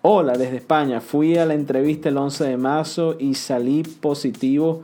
Hola 0.02 0.38
desde 0.38 0.56
España. 0.56 1.02
Fui 1.02 1.38
a 1.38 1.46
la 1.46 1.56
entrevista 1.56 2.08
el 2.08 2.18
11 2.18 2.46
de 2.46 2.58
marzo 2.58 3.18
y 3.20 3.34
salí 3.34 3.84
positivo 3.84 4.82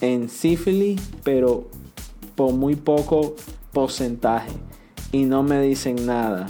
en 0.00 0.28
sífilis, 0.28 1.02
pero 1.24 1.66
por 2.36 2.52
muy 2.52 2.76
poco 2.76 3.34
porcentaje. 3.72 4.52
Y 5.10 5.24
no 5.24 5.42
me 5.42 5.60
dicen 5.60 6.06
nada. 6.06 6.46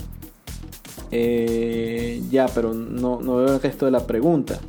Eh, 1.10 2.22
ya, 2.30 2.48
pero 2.54 2.74
no, 2.74 3.22
no 3.22 3.36
veo 3.36 3.54
el 3.54 3.62
resto 3.62 3.86
de 3.86 3.92
la 3.92 4.06
pregunta. 4.06 4.60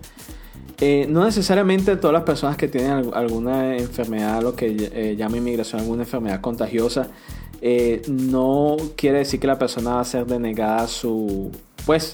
Eh, 0.80 1.08
no 1.10 1.26
necesariamente 1.26 1.96
todas 1.98 2.14
las 2.14 2.24
personas 2.24 2.56
que 2.56 2.68
tienen 2.68 3.10
alguna 3.14 3.78
enfermedad, 3.78 4.44
lo 4.44 4.56
que 4.56 4.68
eh, 4.94 5.16
llama 5.18 5.38
inmigración, 5.38 5.82
alguna 5.82 6.04
enfermedad 6.04 6.40
contagiosa, 6.40 7.08
eh, 7.62 8.04
no 8.08 8.78
quiere 8.96 9.20
decir 9.20 9.40
que 9.40 9.48
la 9.48 9.58
persona 9.58 9.96
va 9.96 10.02
a 10.02 10.06
ser 10.06 10.28
denegada 10.28 10.88
su, 10.88 11.50
pues, 11.88 12.14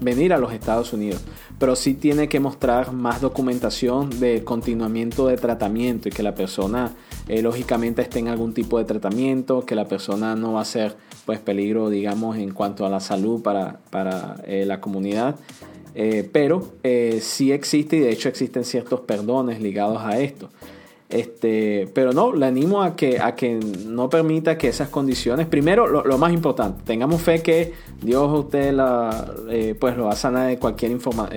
venir 0.00 0.32
a 0.32 0.38
los 0.38 0.52
Estados 0.52 0.92
Unidos. 0.92 1.22
Pero 1.60 1.76
sí 1.76 1.94
tiene 1.94 2.28
que 2.28 2.40
mostrar 2.40 2.92
más 2.92 3.20
documentación 3.20 4.18
de 4.18 4.42
continuamiento 4.42 5.28
de 5.28 5.36
tratamiento 5.36 6.08
y 6.08 6.10
que 6.10 6.24
la 6.24 6.34
persona, 6.34 6.94
lógicamente, 7.28 8.02
esté 8.02 8.18
en 8.18 8.28
algún 8.28 8.54
tipo 8.54 8.78
de 8.78 8.86
tratamiento, 8.86 9.64
que 9.64 9.76
la 9.76 9.86
persona 9.86 10.34
no 10.34 10.54
va 10.54 10.62
a 10.62 10.64
ser, 10.64 10.96
pues, 11.26 11.38
peligro, 11.38 11.90
digamos, 11.90 12.38
en 12.38 12.50
cuanto 12.52 12.84
a 12.84 12.88
la 12.88 12.98
salud 12.98 13.40
para, 13.42 13.78
para 13.90 14.42
la 14.48 14.80
comunidad. 14.80 15.36
Eh, 15.94 16.28
pero 16.30 16.72
eh, 16.82 17.18
sí 17.20 17.52
existe 17.52 17.96
y 17.96 18.00
de 18.00 18.10
hecho 18.10 18.28
existen 18.28 18.64
ciertos 18.64 19.00
perdones 19.00 19.60
ligados 19.60 20.02
a 20.02 20.20
esto. 20.20 20.50
Este, 21.08 21.88
pero 21.92 22.12
no, 22.12 22.32
le 22.32 22.46
animo 22.46 22.82
a 22.82 22.94
que, 22.94 23.18
a 23.18 23.34
que 23.34 23.58
no 23.58 24.08
permita 24.08 24.56
que 24.56 24.68
esas 24.68 24.90
condiciones, 24.90 25.48
primero 25.48 25.88
lo, 25.88 26.18
más 26.18 26.32
importante, 26.32 26.84
tengamos 26.84 27.20
fe 27.20 27.42
que 27.42 27.72
Dios 28.00 28.30
usted 28.32 28.72
la, 28.72 29.28
eh, 29.50 29.74
pues 29.78 29.96
lo 29.96 30.04
va 30.04 30.12
a 30.12 30.16
sanar 30.16 30.46
de 30.46 30.58
cualquier, 30.60 30.92
informa, 30.92 31.28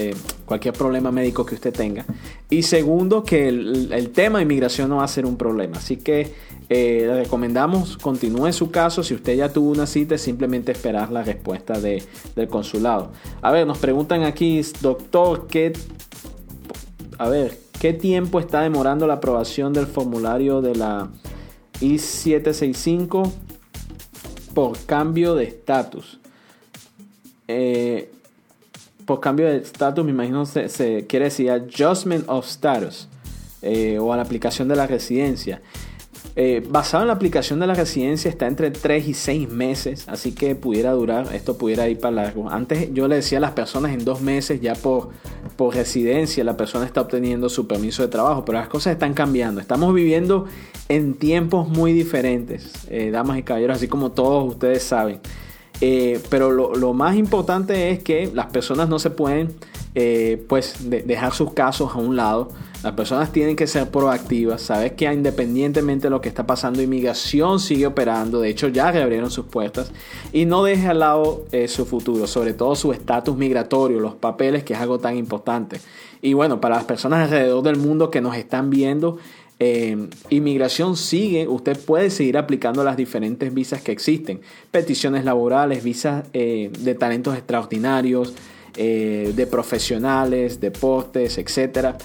cualquier 0.46 0.76
problema 0.76 1.12
médico 1.12 1.44
que 1.44 1.56
usted 1.56 1.74
tenga. 1.74 2.06
Y 2.52 2.62
segundo, 2.62 3.24
que 3.24 3.48
el, 3.48 3.92
el, 3.92 4.12
tema 4.12 4.38
de 4.38 4.44
inmigración 4.44 4.90
no 4.90 4.98
va 4.98 5.06
a 5.06 5.08
ser 5.08 5.26
un 5.26 5.38
problema. 5.38 5.78
Así 5.78 5.98
que 5.98 6.32
Eh, 6.70 7.04
le 7.06 7.16
recomendamos 7.24 7.98
continúe 7.98 8.52
su 8.54 8.72
caso. 8.72 9.04
Si 9.04 9.14
usted 9.14 9.36
ya 9.36 9.50
tuvo 9.52 9.72
una 9.72 9.86
cita, 9.86 10.18
simplemente 10.18 10.72
esperar 10.72 11.12
la 11.12 11.24
respuesta 11.24 11.80
de, 11.80 12.04
del 12.36 12.48
consulado. 12.48 13.12
A 13.42 13.52
ver, 13.52 13.68
nos 13.68 13.78
preguntan 13.78 14.24
aquí, 14.24 14.62
doctor, 14.82 15.48
¿qué, 15.48 15.74
a 17.18 17.30
ver, 17.30 17.58
¿qué 17.80 17.94
tiempo 17.94 18.40
está 18.40 18.62
demorando 18.62 19.08
la 19.08 19.16
aprobación 19.16 19.74
del 19.74 19.88
formulario 19.88 20.62
de 20.62 20.76
la 20.76 21.10
I-765 21.82 23.32
por 24.54 24.78
cambio 24.86 25.36
de 25.36 25.46
estatus? 25.46 26.20
Eh, 27.48 28.10
por 29.06 29.20
cambio 29.20 29.48
de 29.48 29.58
estatus, 29.58 30.04
me 30.06 30.12
imagino 30.12 30.46
se, 30.46 30.70
se 30.70 31.06
quiere 31.08 31.26
decir 31.26 31.52
adjustment 31.52 32.24
of 32.30 32.48
status 32.48 33.10
eh, 33.62 33.98
o 34.00 34.12
a 34.14 34.18
la 34.18 34.24
aplicación 34.24 34.68
de 34.68 34.76
la 34.76 34.88
residencia. 34.88 35.62
Eh, 36.36 36.66
basado 36.68 37.04
en 37.04 37.08
la 37.08 37.14
aplicación 37.14 37.60
de 37.60 37.68
la 37.68 37.76
residencia 37.76 38.28
está 38.28 38.48
entre 38.48 38.72
3 38.72 39.08
y 39.08 39.14
6 39.14 39.50
meses, 39.50 40.08
así 40.08 40.32
que 40.32 40.56
pudiera 40.56 40.92
durar, 40.92 41.28
esto 41.34 41.58
pudiera 41.58 41.88
ir 41.88 42.00
para 42.00 42.16
largo. 42.16 42.50
Antes 42.50 42.92
yo 42.92 43.08
le 43.08 43.18
decía 43.18 43.38
a 43.38 43.42
las 43.42 43.52
personas 43.52 43.94
en 43.94 44.04
dos 44.04 44.22
meses 44.22 44.60
ya 44.60 44.74
por, 44.74 45.10
por 45.56 45.76
residencia 45.76 46.44
la 46.44 46.58
persona 46.58 46.86
está 46.86 47.02
obteniendo 47.02 47.50
su 47.50 47.68
permiso 47.68 48.02
de 48.02 48.08
trabajo, 48.08 48.44
pero 48.46 48.58
las 48.58 48.68
cosas 48.68 48.94
están 48.94 49.14
cambiando. 49.14 49.62
Estamos 49.62 49.94
viviendo 49.94 50.46
en 50.90 51.14
tiempos 51.14 51.70
muy 51.70 51.94
diferentes, 51.94 52.72
eh, 52.90 53.12
damas 53.12 53.38
y 53.38 53.44
caballeros, 53.44 53.78
así 53.78 53.88
como 53.88 54.12
todos 54.12 54.50
ustedes 54.50 54.82
saben. 54.82 55.20
Eh, 55.86 56.22
pero 56.30 56.50
lo, 56.50 56.94
más 56.94 57.18
importante 57.18 57.92
es 57.92 58.02
que 58.02 58.32
las 58.34 58.46
personas 58.46 58.88
no 58.88 59.00
se 59.00 59.10
pueden 59.10 59.54
pues 60.48 60.90
dejar 60.90 61.34
sus 61.34 61.54
casos 61.54 61.92
a 61.94 61.98
un 61.98 62.16
lado. 62.16 62.50
Las 62.84 62.94
personas 62.96 63.32
tienen 63.32 63.56
que 63.56 63.66
ser 63.66 63.90
proactivas, 63.90 64.62
sabes 64.62 64.92
que 64.92 65.06
independientemente 65.06 66.08
de 66.08 66.10
lo 66.10 66.20
que 66.20 66.28
está 66.28 66.46
pasando, 66.46 66.82
inmigración 66.82 67.62
sigue 67.62 67.88
operando, 67.88 68.42
de 68.42 68.50
hecho 68.50 68.68
ya 68.68 68.92
reabrieron 68.92 69.32
sus 69.32 69.46
puertas. 69.46 69.94
Y 70.34 70.44
no 70.44 70.66
deje 70.66 70.88
al 70.88 71.00
lado 71.00 71.46
eh, 71.54 71.70
su 71.70 71.86
futuro, 71.86 72.28
sobre 72.28 72.54
todo 72.54 72.76
su 72.76 72.92
estatus 72.92 73.38
migratorio, 73.38 74.02
los 74.02 74.16
papeles, 74.16 74.66
que 74.66 74.74
es 74.74 74.80
algo 74.82 75.00
tan 75.00 75.16
importante. 75.16 75.80
Y 76.22 76.34
bueno, 76.34 76.60
para 76.60 76.76
las 76.76 76.84
personas 76.84 77.24
alrededor 77.24 77.64
del 77.64 77.78
mundo 77.78 78.12
que 78.12 78.20
nos 78.20 78.36
están 78.36 78.70
viendo, 78.70 79.18
eh, 79.60 80.10
inmigración 80.30 80.98
sigue, 80.98 81.48
usted 81.48 81.78
puede 81.78 82.10
seguir 82.10 82.38
aplicando 82.38 82.84
las 82.84 82.98
diferentes 82.98 83.54
visas 83.54 83.82
que 83.82 83.92
existen, 83.92 84.42
peticiones 84.72 85.26
laborales, 85.26 85.84
visas 85.84 86.26
eh, 86.34 86.72
de 86.80 86.96
talentos 86.96 87.36
extraordinarios, 87.36 88.34
de 88.76 89.48
profesionales, 89.52 90.60
deportes, 90.60 91.38
etcétera. 91.38 91.96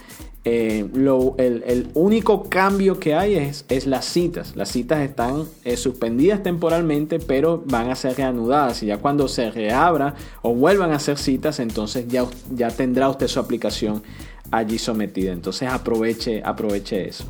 Eh, 0.51 0.89
el, 1.37 1.91
único 1.93 2.45
cambio 2.45 2.99
que 2.99 3.15
hay 3.15 3.35
es, 3.35 3.67
es, 3.69 3.87
las 3.87 4.07
citas. 4.07 4.57
Las 4.57 4.71
citas 4.71 5.01
están 5.01 5.45
eh, 5.65 5.77
suspendidas 5.77 6.43
temporalmente, 6.43 7.19
pero 7.19 7.63
van 7.67 7.91
a 7.91 7.95
ser 7.95 8.17
reanudadas. 8.17 8.83
Y 8.83 8.87
ya 8.87 8.97
cuando 8.97 9.29
se 9.29 9.51
reabra 9.51 10.15
o 10.41 10.55
vuelvan 10.55 10.93
a 10.93 10.97
hacer 10.97 11.19
citas, 11.19 11.59
entonces 11.59 12.09
ya, 12.09 12.25
ya 12.55 12.71
tendrá 12.71 13.11
usted 13.11 13.27
su 13.27 13.41
aplicación 13.41 14.03
allí 14.51 14.79
sometida. 14.79 15.33
Entonces 15.33 15.69
aproveche, 15.69 16.43
aproveche 16.45 17.09
eso. 17.09 17.25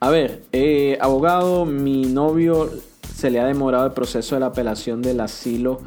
A 0.00 0.10
ver, 0.10 0.42
eh, 0.52 0.98
abogado, 1.00 1.64
mi 1.64 2.06
novio 2.06 2.70
se 3.14 3.30
le 3.30 3.38
ha 3.38 3.46
demorado 3.46 3.86
el 3.86 3.92
proceso 3.92 4.34
de 4.34 4.40
la 4.40 4.46
apelación 4.46 5.00
del 5.00 5.20
asilo 5.20 5.80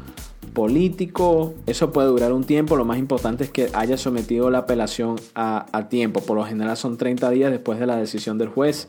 político, 0.56 1.52
eso 1.66 1.92
puede 1.92 2.08
durar 2.08 2.32
un 2.32 2.44
tiempo. 2.44 2.76
Lo 2.76 2.86
más 2.86 2.96
importante 2.96 3.44
es 3.44 3.50
que 3.50 3.68
haya 3.74 3.98
sometido 3.98 4.48
la 4.48 4.60
apelación 4.60 5.16
a, 5.34 5.86
tiempo. 5.90 6.22
Por 6.22 6.38
lo 6.38 6.46
general 6.46 6.78
son 6.78 6.96
30 6.96 7.28
días 7.28 7.50
después 7.50 7.78
de 7.78 7.84
la 7.84 7.96
decisión 7.96 8.38
del 8.38 8.48
juez. 8.48 8.88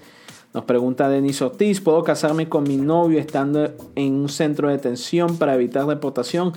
Nos 0.53 0.63
pregunta 0.63 1.09
Denis 1.09 1.41
Ortiz, 1.41 1.81
¿puedo 1.81 2.05
casarme 2.05 2.47
con 2.47 2.63
mi 2.63 2.77
novio 2.77 3.19
estando 3.19 3.73
en 3.95 4.13
un 4.13 4.29
centro 4.29 4.69
de 4.69 4.75
detención 4.75 5.37
para 5.37 5.55
evitar 5.55 5.85
deportación? 5.85 6.53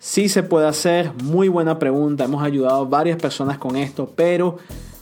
Sí 0.00 0.28
se 0.28 0.44
puede 0.44 0.68
hacer, 0.68 1.12
muy 1.24 1.48
buena 1.48 1.78
pregunta. 1.78 2.24
Hemos 2.24 2.42
ayudado 2.44 2.82
a 2.82 2.88
varias 2.88 3.20
personas 3.20 3.58
con 3.58 3.74
esto, 3.76 4.12
pero 4.14 4.58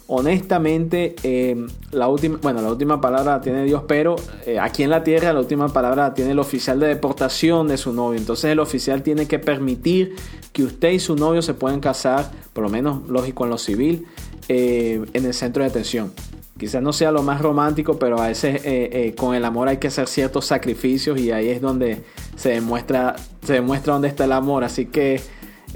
honestamente, 0.06 1.16
em, 1.22 1.66
la 1.90 2.09
última, 2.09 2.38
bueno, 2.40 2.62
la 2.62 2.70
última 2.70 2.98
palabra 2.98 3.37
la 3.37 3.40
tiene 3.42 3.64
Dios, 3.64 3.82
pero 3.87 4.16
eh, 4.46 4.59
aquí 4.59 4.85
en 4.85 4.90
la 4.90 5.04
tierra 5.04 5.35
la 5.35 5.40
última 5.40 5.68
palabra 5.68 6.09
la 6.09 6.14
tiene 6.14 6.30
el 6.30 6.38
oficial 6.38 6.80
de 6.80 6.87
deportación 6.87 7.68
de 7.68 7.76
su 7.76 7.92
novio. 7.92 8.18
Entonces 8.18 8.50
el 8.52 8.59
oficial 8.59 9.02
tiene 9.02 9.26
que 9.26 9.38
permitir 9.38 10.16
que 10.52 10.64
usted 10.64 10.92
y 10.92 10.98
su 10.98 11.14
novio 11.14 11.42
se 11.42 11.52
puedan 11.52 11.80
casar, 11.80 12.30
por 12.54 12.64
lo 12.64 12.70
menos 12.70 13.06
lógico 13.06 13.44
en 13.44 13.50
lo 13.50 13.59
civil, 13.59 14.06
eh, 14.48 15.04
en 15.12 15.24
el 15.26 15.35
centro 15.35 15.62
de 15.62 15.68
detención. 15.68 16.12
Quizás 16.59 16.83
no 16.83 16.92
sea 16.92 17.12
lo 17.12 17.23
más 17.23 17.40
romántico, 17.40 17.99
pero 17.99 18.21
a 18.21 18.29
veces 18.29 18.62
eh, 18.64 19.14
con 19.16 19.35
el 19.35 19.45
amor 19.45 19.69
hay 19.69 19.77
que 19.77 19.88
hacer 19.88 20.09
ciertos 20.09 20.47
sacrificios 20.47 21.19
y 21.19 21.31
ahí 21.31 21.49
es 21.49 21.61
donde 21.61 22.03
se 22.37 22.51
demuestra, 22.51 23.16
se 23.42 23.55
demuestra 23.55 23.92
dónde 23.92 24.09
está 24.09 24.25
el 24.25 24.33
amor. 24.33 24.64
Así 24.64 24.87
que 24.87 25.21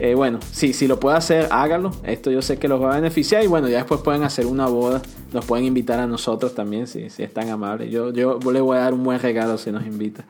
eh, 0.03 0.14
bueno, 0.14 0.38
sí, 0.51 0.73
si 0.73 0.87
lo 0.87 0.99
puede 0.99 1.19
hacer, 1.19 1.49
hágalo. 1.51 1.90
Esto 2.05 2.31
yo 2.31 2.40
sé 2.40 2.59
que 2.59 2.69
los 2.69 2.83
va 2.83 2.93
a 2.93 2.95
beneficiar. 2.95 3.45
Y 3.45 3.49
bueno, 3.49 3.69
ya 3.69 3.77
después 3.77 4.01
pueden 4.01 4.23
hacer 4.23 4.47
una 4.47 4.66
boda. 4.66 5.03
Nos 5.33 5.45
pueden 5.45 5.66
invitar 5.66 6.01
a 6.01 6.07
nosotros 6.07 6.55
también, 6.55 6.87
si, 6.87 7.11
si 7.11 7.23
es 7.23 7.35
tan 7.35 7.51
amable. 7.51 7.90
Yo, 7.90 8.11
yo 8.11 8.38
le 8.51 8.61
voy 8.62 8.79
a 8.79 8.81
dar 8.81 8.95
un 8.95 9.05
buen 9.05 9.21
regalo 9.21 9.59
si 9.59 9.71
nos 9.71 9.85
invita. 9.87 10.25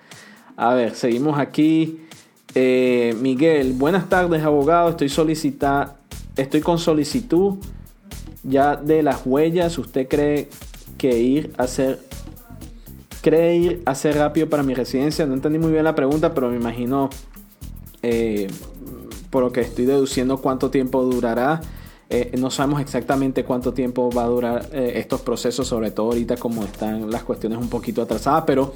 A 0.57 0.75
ver, 0.75 0.97
seguimos 0.97 1.39
aquí. 1.39 2.01
Eh, 2.57 3.15
Miguel, 3.21 3.75
buenas 3.75 4.09
tardes, 4.09 4.43
abogado. 4.43 4.91
Estoy 4.91 5.09
solicita, 5.09 5.99
estoy 6.37 6.63
con 6.63 6.79
solicitud 6.79 7.59
ya 8.43 8.77
de 8.77 9.03
las 9.03 9.23
huellas. 9.25 9.79
¿Usted 9.79 10.09
cree 10.09 10.49
que 10.99 11.19
ir 11.19 11.53
a 11.59 11.65
hacer 11.65 11.99
cree 13.21 13.57
ir 13.57 13.83
a 13.85 13.91
hacer 13.91 14.17
rápido 14.17 14.49
para 14.49 14.63
mi 14.63 14.75
residencia? 14.75 15.27
No 15.27 15.35
entendí 15.35 15.59
muy 15.59 15.73
bien 15.73 15.85
la 15.85 15.95
pregunta, 15.95 16.33
pero 16.35 16.51
me 16.51 16.57
imagino 16.57 17.11
eh, 18.03 18.49
por 19.31 19.43
lo 19.43 19.53
que 19.53 19.61
estoy 19.61 19.85
deduciendo 19.87 20.39
cuánto 20.39 20.71
tiempo 20.71 21.03
durará. 21.05 21.61
Eh, 22.09 22.33
no 22.39 22.51
sabemos 22.51 22.81
exactamente 22.81 23.45
cuánto 23.45 23.73
tiempo 23.73 24.11
va 24.11 24.25
a 24.25 24.27
durar 24.27 24.69
eh, 24.73 24.95
estos 24.97 25.21
procesos, 25.21 25.69
sobre 25.69 25.93
todo 25.93 26.07
ahorita 26.07 26.37
como 26.37 26.65
están 26.65 27.09
las 27.09 27.23
cuestiones 27.23 27.59
un 27.59 27.69
poquito 27.69 28.03
atrasadas, 28.03 28.45
pero 28.47 28.75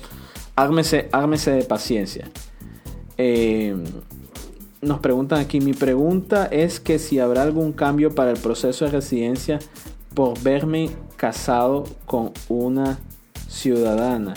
ármese, 0.55 1.09
de 1.51 1.65
paciencia. 1.65 2.31
Eh, 4.85 4.87
nos 4.87 5.01
preguntan 5.01 5.41
aquí, 5.41 5.61
mi 5.61 5.73
pregunta 5.73 6.47
es 6.47 6.81
que 6.81 6.99
si 6.99 7.19
habrá 7.19 7.43
algún 7.43 7.73
cambio 7.73 8.15
para 8.15 8.31
el 8.31 8.39
proceso 8.39 8.85
de 8.85 8.91
residencia 8.91 9.59
por 10.15 10.41
verme 10.43 10.91
casado 11.17 11.85
con 12.07 12.33
una 12.49 12.99
ciudadana. 13.49 14.35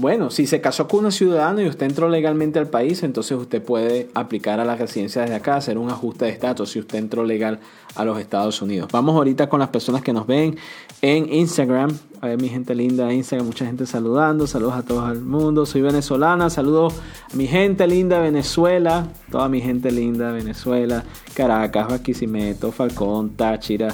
Bueno, 0.00 0.30
si 0.30 0.46
se 0.46 0.60
casó 0.60 0.86
con 0.86 1.00
una 1.00 1.10
ciudadana 1.10 1.60
y 1.60 1.66
usted 1.66 1.86
entró 1.86 2.08
legalmente 2.08 2.60
al 2.60 2.68
país, 2.68 3.02
entonces 3.02 3.36
usted 3.36 3.60
puede 3.60 4.08
aplicar 4.14 4.60
a 4.60 4.64
la 4.64 4.76
residencia 4.76 5.22
desde 5.22 5.34
acá, 5.34 5.56
hacer 5.56 5.76
un 5.76 5.90
ajuste 5.90 6.26
de 6.26 6.30
estatus 6.30 6.70
si 6.70 6.78
usted 6.78 6.98
entró 6.98 7.24
legal 7.24 7.58
a 7.96 8.04
los 8.04 8.20
Estados 8.20 8.62
Unidos. 8.62 8.88
Vamos 8.92 9.16
ahorita 9.16 9.48
con 9.48 9.58
las 9.58 9.70
personas 9.70 10.02
que 10.02 10.12
nos 10.12 10.24
ven 10.24 10.56
en 11.02 11.32
Instagram. 11.32 11.90
A 12.20 12.28
ver, 12.28 12.40
mi 12.40 12.48
gente 12.48 12.76
linda 12.76 13.06
de 13.06 13.14
Instagram, 13.14 13.46
mucha 13.46 13.66
gente 13.66 13.86
saludando. 13.86 14.46
Saludos 14.46 14.74
a 14.74 14.82
todo 14.82 15.10
el 15.10 15.20
mundo. 15.20 15.66
Soy 15.66 15.80
venezolana. 15.80 16.48
Saludos 16.48 16.94
a 17.32 17.36
mi 17.36 17.48
gente 17.48 17.84
linda 17.88 18.18
de 18.18 18.22
Venezuela. 18.22 19.08
Toda 19.32 19.48
mi 19.48 19.60
gente 19.60 19.90
linda 19.90 20.28
de 20.28 20.34
Venezuela. 20.34 21.02
Caracas, 21.34 21.88
Barquisimeto, 21.88 22.70
Falcón, 22.70 23.30
Táchira. 23.30 23.92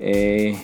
Eh, 0.00 0.58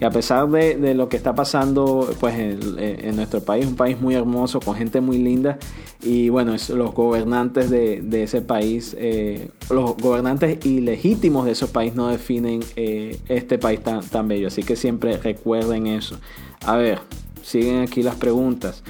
que 0.00 0.06
a 0.06 0.10
pesar 0.10 0.48
de, 0.48 0.94
lo 0.94 1.10
que 1.10 1.18
está 1.18 1.34
pasando 1.34 2.08
pues, 2.20 2.34
en, 2.34 3.16
nuestro 3.16 3.42
país, 3.42 3.66
un 3.66 3.76
país 3.76 4.00
muy 4.00 4.14
hermoso, 4.14 4.58
con 4.58 4.74
gente 4.74 5.02
muy 5.02 5.18
linda, 5.18 5.58
y 6.02 6.30
bueno, 6.30 6.56
los 6.70 6.94
gobernantes 6.94 7.68
de, 7.68 8.22
ese 8.22 8.40
país, 8.40 8.96
eh, 8.98 9.50
los 9.68 9.98
gobernantes 9.98 10.64
ilegítimos 10.64 11.44
de 11.44 11.52
ese 11.52 11.66
país 11.66 11.94
no 11.94 12.08
definen 12.08 12.60
eh, 12.76 13.18
este 13.28 13.58
país 13.58 13.82
tan, 13.82 14.00
tan 14.00 14.26
bello, 14.26 14.48
así 14.48 14.62
que 14.62 14.74
siempre 14.74 15.18
recuerden 15.18 15.86
eso. 15.86 16.16
A 16.64 16.78
ver, 16.78 17.00
siguen 17.42 17.82
aquí 17.82 18.02
las 18.02 18.14
preguntas. 18.14 18.82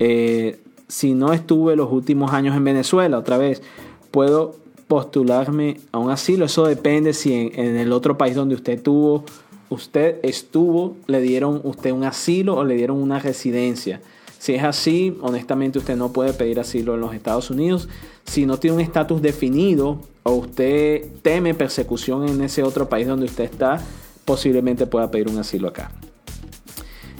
Eh, 0.00 0.58
si 0.88 1.14
no 1.14 1.32
estuve 1.32 1.76
los 1.76 1.92
últimos 1.92 2.32
años 2.32 2.56
en 2.56 2.64
Venezuela, 2.64 3.18
otra 3.18 3.38
vez, 3.38 3.62
puedo 4.10 4.56
postularme 4.88 5.78
a 5.92 5.98
un 5.98 6.10
asilo. 6.10 6.44
Eso 6.44 6.66
depende 6.66 7.12
si 7.12 7.32
en, 7.34 7.52
en 7.54 7.76
el 7.76 7.92
otro 7.92 8.18
país 8.18 8.34
donde 8.34 8.56
usted 8.56 8.82
tuvo 8.82 9.24
usted 9.70 10.18
estuvo, 10.22 10.96
le 11.06 11.20
dieron 11.20 11.60
usted 11.64 11.92
un 11.92 12.04
asilo 12.04 12.56
o 12.56 12.64
le 12.64 12.74
dieron 12.74 12.98
una 12.98 13.18
residencia. 13.18 14.00
Si 14.38 14.54
es 14.54 14.62
así, 14.62 15.16
honestamente 15.22 15.78
usted 15.78 15.96
no 15.96 16.12
puede 16.12 16.32
pedir 16.32 16.60
asilo 16.60 16.94
en 16.94 17.00
los 17.00 17.14
Estados 17.14 17.50
Unidos. 17.50 17.88
Si 18.24 18.46
no 18.46 18.58
tiene 18.58 18.76
un 18.76 18.82
estatus 18.82 19.22
definido 19.22 20.00
o 20.22 20.32
usted 20.32 21.06
teme 21.22 21.54
persecución 21.54 22.28
en 22.28 22.42
ese 22.42 22.62
otro 22.62 22.88
país 22.88 23.06
donde 23.06 23.26
usted 23.26 23.44
está, 23.44 23.80
posiblemente 24.24 24.86
pueda 24.86 25.10
pedir 25.10 25.28
un 25.28 25.38
asilo 25.38 25.68
acá. 25.68 25.90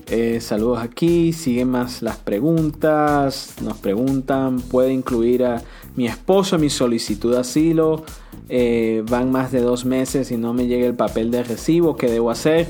Eh, 0.09 0.41
saludos 0.41 0.79
aquí, 0.79 1.33
siguen 1.33 1.69
más 1.69 2.01
las 2.01 2.17
preguntas. 2.17 3.55
Nos 3.61 3.79
preguntan, 3.79 4.61
¿puede 4.61 4.93
incluir 4.93 5.45
a 5.45 5.63
mi 5.97 6.07
esposo 6.07 6.59
mi 6.59 6.71
solicitud 6.71 7.33
de 7.33 7.41
asilo? 7.41 8.05
Eh, 8.49 9.03
van 9.11 9.33
más 9.33 9.51
de 9.51 9.61
dos 9.61 9.85
meses 9.85 10.31
y 10.31 10.37
no 10.37 10.55
me 10.55 10.67
llega 10.67 10.87
el 10.87 10.95
papel 10.95 11.31
de 11.31 11.43
recibo, 11.43 11.97
¿qué 11.97 12.09
debo 12.09 12.31
hacer? 12.31 12.69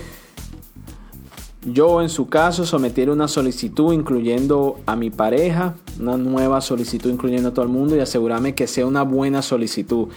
yo 1.66 2.00
en 2.00 2.08
su 2.08 2.28
caso 2.28 2.64
sometiera 2.64 3.12
una 3.12 3.26
solicitud 3.26 3.92
incluyendo 3.92 4.78
a 4.86 4.94
mi 4.94 5.10
pareja, 5.10 5.74
una 5.98 6.16
nueva 6.16 6.60
solicitud 6.60 7.10
incluyendo 7.10 7.48
a 7.48 7.54
todo 7.54 7.64
el 7.64 7.70
mundo 7.70 7.96
y 7.96 8.00
asegurarme 8.00 8.54
que 8.54 8.68
sea 8.68 8.86
una 8.86 9.02
buena 9.02 9.42
solicitud. 9.42 10.08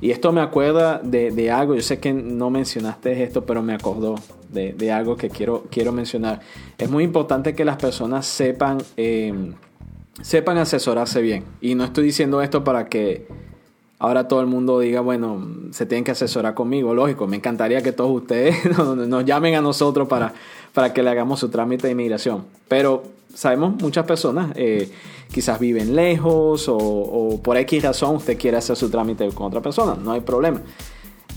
Y 0.00 0.10
esto 0.10 0.32
me 0.32 0.42
acuerda 0.42 1.00
de, 1.02 1.50
algo, 1.50 1.74
yo 1.74 1.82
sé 1.82 1.98
que 1.98 2.12
no 2.12 2.50
mencionaste 2.50 3.22
esto, 3.22 3.46
pero 3.46 3.62
me 3.62 3.72
acordó 3.72 4.16
de, 4.52 4.92
algo 4.92 5.16
que 5.16 5.30
quiero, 5.30 5.64
quiero 5.70 5.92
mencionar. 5.92 6.40
Es 6.76 6.90
muy 6.90 7.04
importante 7.04 7.54
que 7.54 7.64
las 7.64 7.76
personas 7.76 8.26
sepan, 8.26 8.78
eh, 8.98 9.54
sepan 10.20 10.58
asesorarse 10.58 11.22
bien. 11.22 11.44
Y 11.62 11.74
no 11.74 11.84
estoy 11.84 12.04
diciendo 12.04 12.42
esto 12.42 12.64
para 12.64 12.88
que 12.88 13.26
ahora 13.98 14.28
todo 14.28 14.40
el 14.40 14.46
mundo 14.46 14.80
diga, 14.80 15.00
bueno, 15.00 15.46
se 15.70 15.86
tienen 15.86 16.04
que 16.04 16.12
asesorar 16.12 16.54
conmigo, 16.54 16.94
lógico, 16.94 17.26
me 17.26 17.36
encantaría 17.36 17.82
que 17.82 17.92
todos 17.92 18.10
ustedes 18.10 18.56
nos 18.78 19.24
llamen 19.24 19.54
a 19.54 19.60
nosotros 19.60 20.08
para, 20.08 20.32
para 20.72 20.92
que 20.92 21.02
le 21.02 21.10
hagamos 21.10 21.40
su 21.40 21.48
trámite 21.48 21.86
de 21.88 21.92
inmigración. 21.92 22.44
Pero 22.68 23.02
sabemos 23.34 23.80
muchas 23.80 24.06
personas 24.06 24.50
eh, 24.54 24.90
quizás 25.30 25.58
viven 25.58 25.94
lejos 25.94 26.66
o, 26.68 27.40
por 27.42 27.56
X 27.56 27.82
razón 27.82 28.16
usted 28.16 28.38
quiere 28.38 28.56
hacer 28.56 28.76
su 28.76 28.90
trámite 28.90 29.28
con 29.30 29.46
otra 29.46 29.60
persona, 29.60 29.96
no 30.00 30.12
hay 30.12 30.20
problema. 30.20 30.62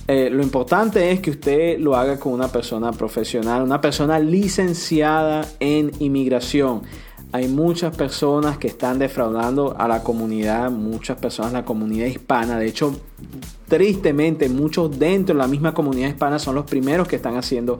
Eh, 0.07 0.29
lo 0.29 0.41
importante 0.41 1.11
es 1.11 1.19
que 1.19 1.31
usted 1.31 1.79
lo 1.79 1.95
haga 1.95 2.19
con 2.19 2.33
una 2.33 2.47
persona 2.47 2.91
profesional, 2.91 3.61
una 3.61 3.79
persona 3.79 4.19
licenciada 4.19 5.47
en 5.59 5.91
inmigración 5.99 6.81
hay 7.33 7.47
muchas 7.47 7.95
personas 7.95 8.57
que 8.57 8.67
están 8.67 8.99
defraudando 8.99 9.75
a 9.77 9.87
la 9.87 10.03
comunidad, 10.03 10.69
muchas 10.69 11.17
personas, 11.17 11.53
la 11.53 11.65
comunidad 11.65 12.07
hispana. 12.07 12.59
De 12.59 12.67
hecho, 12.67 12.99
tristemente, 13.67 14.49
muchos 14.49 14.99
dentro 14.99 15.33
de 15.33 15.39
la 15.39 15.47
misma 15.47 15.73
comunidad 15.73 16.09
hispana 16.09 16.39
son 16.39 16.55
los 16.55 16.65
primeros 16.65 17.07
que 17.07 17.15
están 17.15 17.37
haciendo 17.37 17.79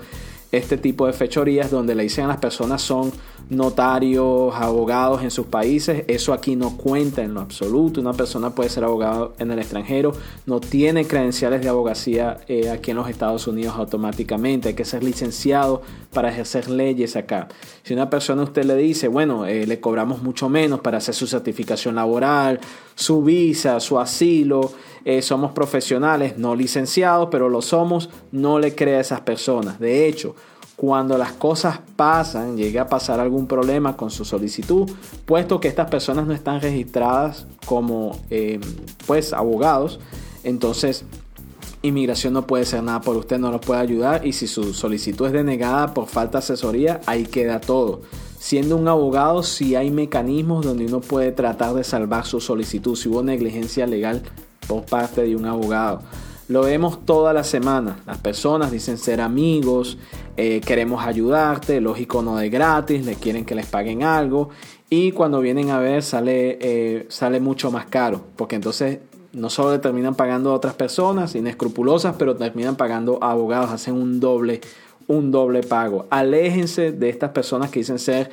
este 0.51 0.77
tipo 0.77 1.07
de 1.07 1.13
fechorías 1.13 1.71
donde 1.71 1.95
le 1.95 2.03
dicen 2.03 2.25
a 2.25 2.29
las 2.29 2.37
personas 2.37 2.81
son 2.81 3.11
notarios, 3.49 4.53
abogados 4.55 5.23
en 5.23 5.31
sus 5.31 5.45
países. 5.45 6.03
Eso 6.07 6.33
aquí 6.33 6.55
no 6.55 6.77
cuenta 6.77 7.21
en 7.21 7.33
lo 7.33 7.41
absoluto. 7.41 7.99
Una 7.99 8.13
persona 8.13 8.55
puede 8.55 8.69
ser 8.69 8.83
abogado 8.83 9.33
en 9.39 9.51
el 9.51 9.59
extranjero, 9.59 10.13
no 10.45 10.59
tiene 10.59 11.05
credenciales 11.05 11.61
de 11.61 11.69
abogacía 11.69 12.37
eh, 12.47 12.69
aquí 12.69 12.91
en 12.91 12.97
los 12.97 13.09
Estados 13.09 13.47
Unidos 13.47 13.75
automáticamente. 13.77 14.69
Hay 14.69 14.75
que 14.75 14.85
ser 14.85 15.03
licenciado 15.03 15.81
para 16.13 16.29
ejercer 16.29 16.69
leyes 16.69 17.15
acá. 17.15 17.47
Si 17.83 17.93
una 17.93 18.09
persona 18.09 18.43
usted 18.43 18.63
le 18.63 18.75
dice, 18.75 19.07
bueno, 19.07 19.45
eh, 19.45 19.67
le 19.67 19.79
cobramos 19.79 20.21
mucho 20.21 20.49
menos 20.49 20.79
para 20.79 20.97
hacer 20.97 21.13
su 21.15 21.27
certificación 21.27 21.95
laboral, 21.95 22.59
su 22.95 23.21
visa, 23.21 23.79
su 23.79 23.99
asilo, 23.99 24.71
eh, 25.05 25.21
somos 25.21 25.51
profesionales, 25.51 26.37
no 26.37 26.55
licenciados, 26.55 27.29
pero 27.31 27.49
lo 27.49 27.61
somos, 27.61 28.09
no 28.31 28.59
le 28.59 28.75
crea 28.75 28.97
a 28.97 29.01
esas 29.01 29.21
personas. 29.21 29.79
De 29.79 30.07
hecho, 30.07 30.35
cuando 30.75 31.17
las 31.17 31.33
cosas 31.33 31.79
pasan, 31.95 32.57
llega 32.57 32.81
a 32.83 32.87
pasar 32.87 33.19
algún 33.19 33.45
problema 33.45 33.95
con 33.95 34.09
su 34.09 34.25
solicitud, 34.25 34.89
puesto 35.25 35.59
que 35.59 35.67
estas 35.67 35.89
personas 35.89 36.25
no 36.25 36.33
están 36.33 36.59
registradas 36.59 37.45
como 37.65 38.19
eh, 38.31 38.59
pues 39.05 39.31
abogados, 39.31 39.99
entonces 40.43 41.05
inmigración 41.83 42.33
no 42.33 42.47
puede 42.47 42.63
hacer 42.63 42.83
nada 42.83 43.01
por 43.01 43.15
usted, 43.15 43.37
no 43.37 43.51
lo 43.51 43.61
puede 43.61 43.81
ayudar 43.81 44.25
y 44.25 44.33
si 44.33 44.47
su 44.47 44.73
solicitud 44.73 45.27
es 45.27 45.33
denegada 45.33 45.93
por 45.93 46.07
falta 46.07 46.39
de 46.39 46.45
asesoría, 46.45 47.01
ahí 47.05 47.25
queda 47.25 47.61
todo. 47.61 48.01
Siendo 48.39 48.75
un 48.75 48.87
abogado, 48.87 49.43
si 49.43 49.75
hay 49.75 49.91
mecanismos 49.91 50.65
donde 50.65 50.85
uno 50.87 50.99
puede 50.99 51.31
tratar 51.31 51.75
de 51.75 51.83
salvar 51.83 52.25
su 52.25 52.41
solicitud, 52.41 52.95
si 52.95 53.07
hubo 53.07 53.21
negligencia 53.21 53.85
legal 53.85 54.23
por 54.71 54.85
parte 54.85 55.23
de 55.23 55.35
un 55.35 55.45
abogado. 55.45 56.01
Lo 56.47 56.61
vemos 56.61 57.05
toda 57.05 57.33
la 57.33 57.43
semana. 57.43 57.99
Las 58.05 58.19
personas 58.19 58.71
dicen 58.71 58.97
ser 58.97 59.19
amigos, 59.19 59.97
eh, 60.37 60.61
queremos 60.65 61.05
ayudarte, 61.05 61.81
lógico 61.81 62.21
no 62.21 62.37
de 62.37 62.49
gratis, 62.49 63.05
le 63.05 63.15
quieren 63.15 63.43
que 63.43 63.53
les 63.53 63.65
paguen 63.65 64.03
algo 64.03 64.49
y 64.89 65.11
cuando 65.11 65.41
vienen 65.41 65.71
a 65.71 65.79
ver 65.79 66.03
sale, 66.03 66.57
eh, 66.61 67.05
sale 67.09 67.41
mucho 67.41 67.69
más 67.69 67.87
caro, 67.87 68.21
porque 68.37 68.55
entonces 68.55 68.99
no 69.33 69.49
solo 69.49 69.73
le 69.73 69.79
terminan 69.79 70.15
pagando 70.15 70.51
a 70.51 70.53
otras 70.53 70.73
personas 70.73 71.35
inescrupulosas, 71.35 72.15
pero 72.17 72.37
terminan 72.37 72.77
pagando 72.77 73.19
a 73.21 73.31
abogados, 73.31 73.71
hacen 73.71 73.95
un 73.95 74.21
doble, 74.21 74.61
un 75.07 75.31
doble 75.31 75.63
pago. 75.63 76.07
Aléjense 76.09 76.93
de 76.93 77.09
estas 77.09 77.31
personas 77.31 77.71
que 77.71 77.79
dicen 77.79 77.99
ser 77.99 78.29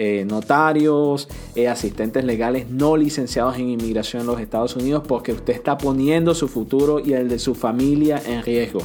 eh, 0.00 0.24
notarios, 0.24 1.28
eh, 1.56 1.66
asistentes 1.66 2.24
legales 2.24 2.70
no 2.70 2.96
licenciados 2.96 3.56
en 3.56 3.68
inmigración 3.68 4.20
en 4.20 4.28
los 4.28 4.40
Estados 4.40 4.76
Unidos 4.76 5.02
porque 5.08 5.32
usted 5.32 5.52
está 5.52 5.76
poniendo 5.76 6.36
su 6.36 6.46
futuro 6.46 7.00
y 7.00 7.14
el 7.14 7.28
de 7.28 7.40
su 7.40 7.56
familia 7.56 8.22
en 8.24 8.44
riesgo. 8.44 8.78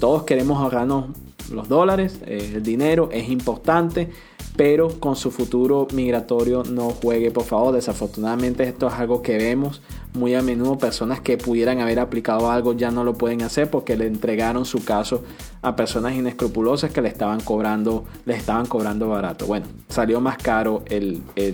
Todos 0.00 0.24
queremos 0.24 0.60
ahorrarnos 0.60 1.10
los 1.52 1.68
dólares, 1.68 2.18
eh, 2.26 2.54
el 2.56 2.64
dinero 2.64 3.08
es 3.12 3.28
importante, 3.28 4.10
pero 4.58 4.88
con 4.98 5.14
su 5.14 5.30
futuro 5.30 5.86
migratorio 5.94 6.64
no 6.64 6.90
juegue, 6.90 7.30
por 7.30 7.44
favor. 7.44 7.72
Desafortunadamente 7.72 8.64
esto 8.64 8.88
es 8.88 8.94
algo 8.94 9.22
que 9.22 9.38
vemos 9.38 9.80
muy 10.14 10.34
a 10.34 10.42
menudo. 10.42 10.76
Personas 10.76 11.20
que 11.20 11.38
pudieran 11.38 11.78
haber 11.78 12.00
aplicado 12.00 12.50
algo 12.50 12.72
ya 12.72 12.90
no 12.90 13.04
lo 13.04 13.14
pueden 13.14 13.42
hacer 13.42 13.70
porque 13.70 13.96
le 13.96 14.08
entregaron 14.08 14.64
su 14.64 14.84
caso 14.84 15.22
a 15.62 15.76
personas 15.76 16.16
inescrupulosas 16.16 16.90
que 16.90 17.00
le 17.00 17.08
estaban 17.08 17.40
cobrando, 17.40 18.04
le 18.26 18.34
estaban 18.34 18.66
cobrando 18.66 19.08
barato. 19.08 19.46
Bueno, 19.46 19.66
salió 19.88 20.20
más 20.20 20.38
caro 20.38 20.82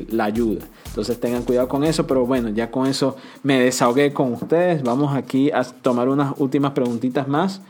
la 0.09 0.25
ayuda. 0.25 0.65
Entonces 0.87 1.21
tengan 1.21 1.43
cuidado 1.43 1.69
con 1.69 1.85
eso, 1.85 2.07
pero 2.07 2.25
bueno, 2.25 2.49
ya 2.49 2.71
con 2.71 2.87
eso 2.87 3.17
me 3.43 3.61
desahogué 3.61 4.15
con 4.15 4.33
ustedes. 4.33 4.83
Vamos 4.83 5.15
aquí 5.15 5.51
a 5.51 5.63
tomar 5.63 6.09
unas 6.09 6.33
últimas 6.39 6.73
preguntitas 6.73 7.29
más. 7.29 7.61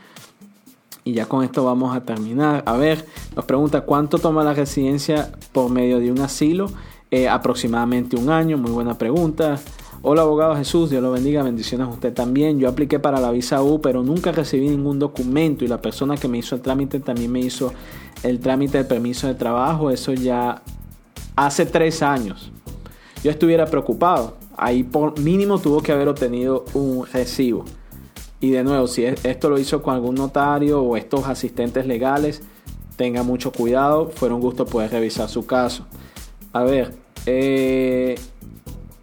Y 1.07 1.13
ya 1.13 1.27
con 1.27 1.43
esto 1.43 1.63
vamos 1.63 1.95
a 1.95 2.01
terminar. 2.01 2.63
A 2.65 2.75
ver, 2.77 3.05
nos 3.35 3.45
pregunta 3.45 3.81
cuánto 3.81 4.17
toma 4.17 4.43
la 4.43 4.55
residencia 4.55 5.31
por 5.51 5.69
medio 5.69 5.99
de 5.99 6.11
un 6.11 6.19
asilo. 6.19 6.65
Eh, 7.11 7.29
aproximadamente 7.29 8.15
un 8.15 8.31
año, 8.31 8.57
muy 8.57 8.71
buena 8.71 8.97
pregunta. 8.97 9.59
Hola 10.01 10.23
abogado 10.23 10.55
Jesús, 10.55 10.89
Dios 10.89 11.03
lo 11.03 11.11
bendiga, 11.11 11.43
bendiciones 11.43 11.87
a 11.87 11.91
usted 11.91 12.11
también. 12.11 12.57
Yo 12.57 12.67
apliqué 12.67 12.97
para 12.97 13.19
la 13.19 13.29
visa 13.29 13.61
U, 13.61 13.79
pero 13.81 14.01
nunca 14.01 14.31
recibí 14.31 14.67
ningún 14.67 14.97
documento 14.97 15.63
y 15.63 15.67
la 15.67 15.79
persona 15.79 16.17
que 16.17 16.27
me 16.27 16.39
hizo 16.39 16.55
el 16.55 16.61
trámite 16.61 16.99
también 16.99 17.31
me 17.31 17.39
hizo 17.39 17.71
el 18.23 18.39
trámite 18.39 18.79
del 18.79 18.87
permiso 18.87 19.27
de 19.27 19.35
trabajo. 19.35 19.91
Eso 19.91 20.11
ya 20.11 20.63
hace 21.35 21.67
tres 21.67 22.01
años. 22.01 22.51
Yo 23.23 23.29
estuviera 23.29 23.67
preocupado. 23.67 24.37
Ahí 24.57 24.81
por 24.81 25.19
mínimo 25.19 25.59
tuvo 25.59 25.83
que 25.83 25.91
haber 25.91 26.07
obtenido 26.07 26.65
un 26.73 27.05
recibo. 27.05 27.63
Y 28.45 28.51
de 28.51 28.63
nuevo, 28.63 28.85
si 28.85 29.03
esto 29.03 29.49
lo 29.49 29.57
hizo 29.57 29.81
con 29.81 29.95
algún 29.95 30.13
notario 30.13 30.79
o 30.79 30.97
estos 30.97 31.25
asistentes 31.25 31.87
legales, 31.87 32.43
tenga 32.95 33.23
mucho 33.23 33.51
cuidado. 33.51 34.11
Fue 34.13 34.31
un 34.31 34.39
gusto 34.39 34.67
poder 34.67 34.91
revisar 34.91 35.27
su 35.29 35.47
caso. 35.47 35.87
A 36.53 36.63
ver, 36.63 36.93
eh, 37.25 38.13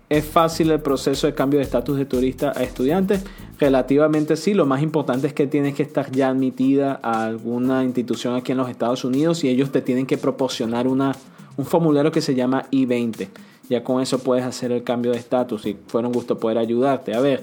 ¿es 0.08 0.24
fácil 0.24 0.70
el 0.70 0.80
proceso 0.80 1.26
de 1.26 1.34
cambio 1.34 1.58
de 1.58 1.64
estatus 1.64 1.96
de 1.98 2.04
turista 2.04 2.52
a 2.54 2.62
estudiante? 2.62 3.18
Relativamente 3.58 4.36
sí, 4.36 4.54
lo 4.54 4.64
más 4.64 4.80
importante 4.80 5.26
es 5.26 5.32
que 5.32 5.48
tienes 5.48 5.74
que 5.74 5.82
estar 5.82 6.12
ya 6.12 6.28
admitida 6.28 7.00
a 7.02 7.24
alguna 7.24 7.82
institución 7.82 8.36
aquí 8.36 8.52
en 8.52 8.58
los 8.58 8.70
Estados 8.70 9.04
Unidos 9.04 9.42
y 9.42 9.48
ellos 9.48 9.72
te 9.72 9.82
tienen 9.82 10.06
que 10.06 10.18
proporcionar 10.18 10.86
una, 10.86 11.16
un 11.56 11.64
formulario 11.66 12.12
que 12.12 12.20
se 12.20 12.36
llama 12.36 12.66
I-20. 12.70 13.26
Ya 13.68 13.82
con 13.82 14.00
eso 14.00 14.20
puedes 14.20 14.44
hacer 14.44 14.70
el 14.70 14.84
cambio 14.84 15.10
de 15.10 15.18
estatus 15.18 15.66
y 15.66 15.76
fue 15.88 16.00
un 16.00 16.12
gusto 16.12 16.38
poder 16.38 16.58
ayudarte. 16.58 17.12
A 17.12 17.20
ver, 17.20 17.42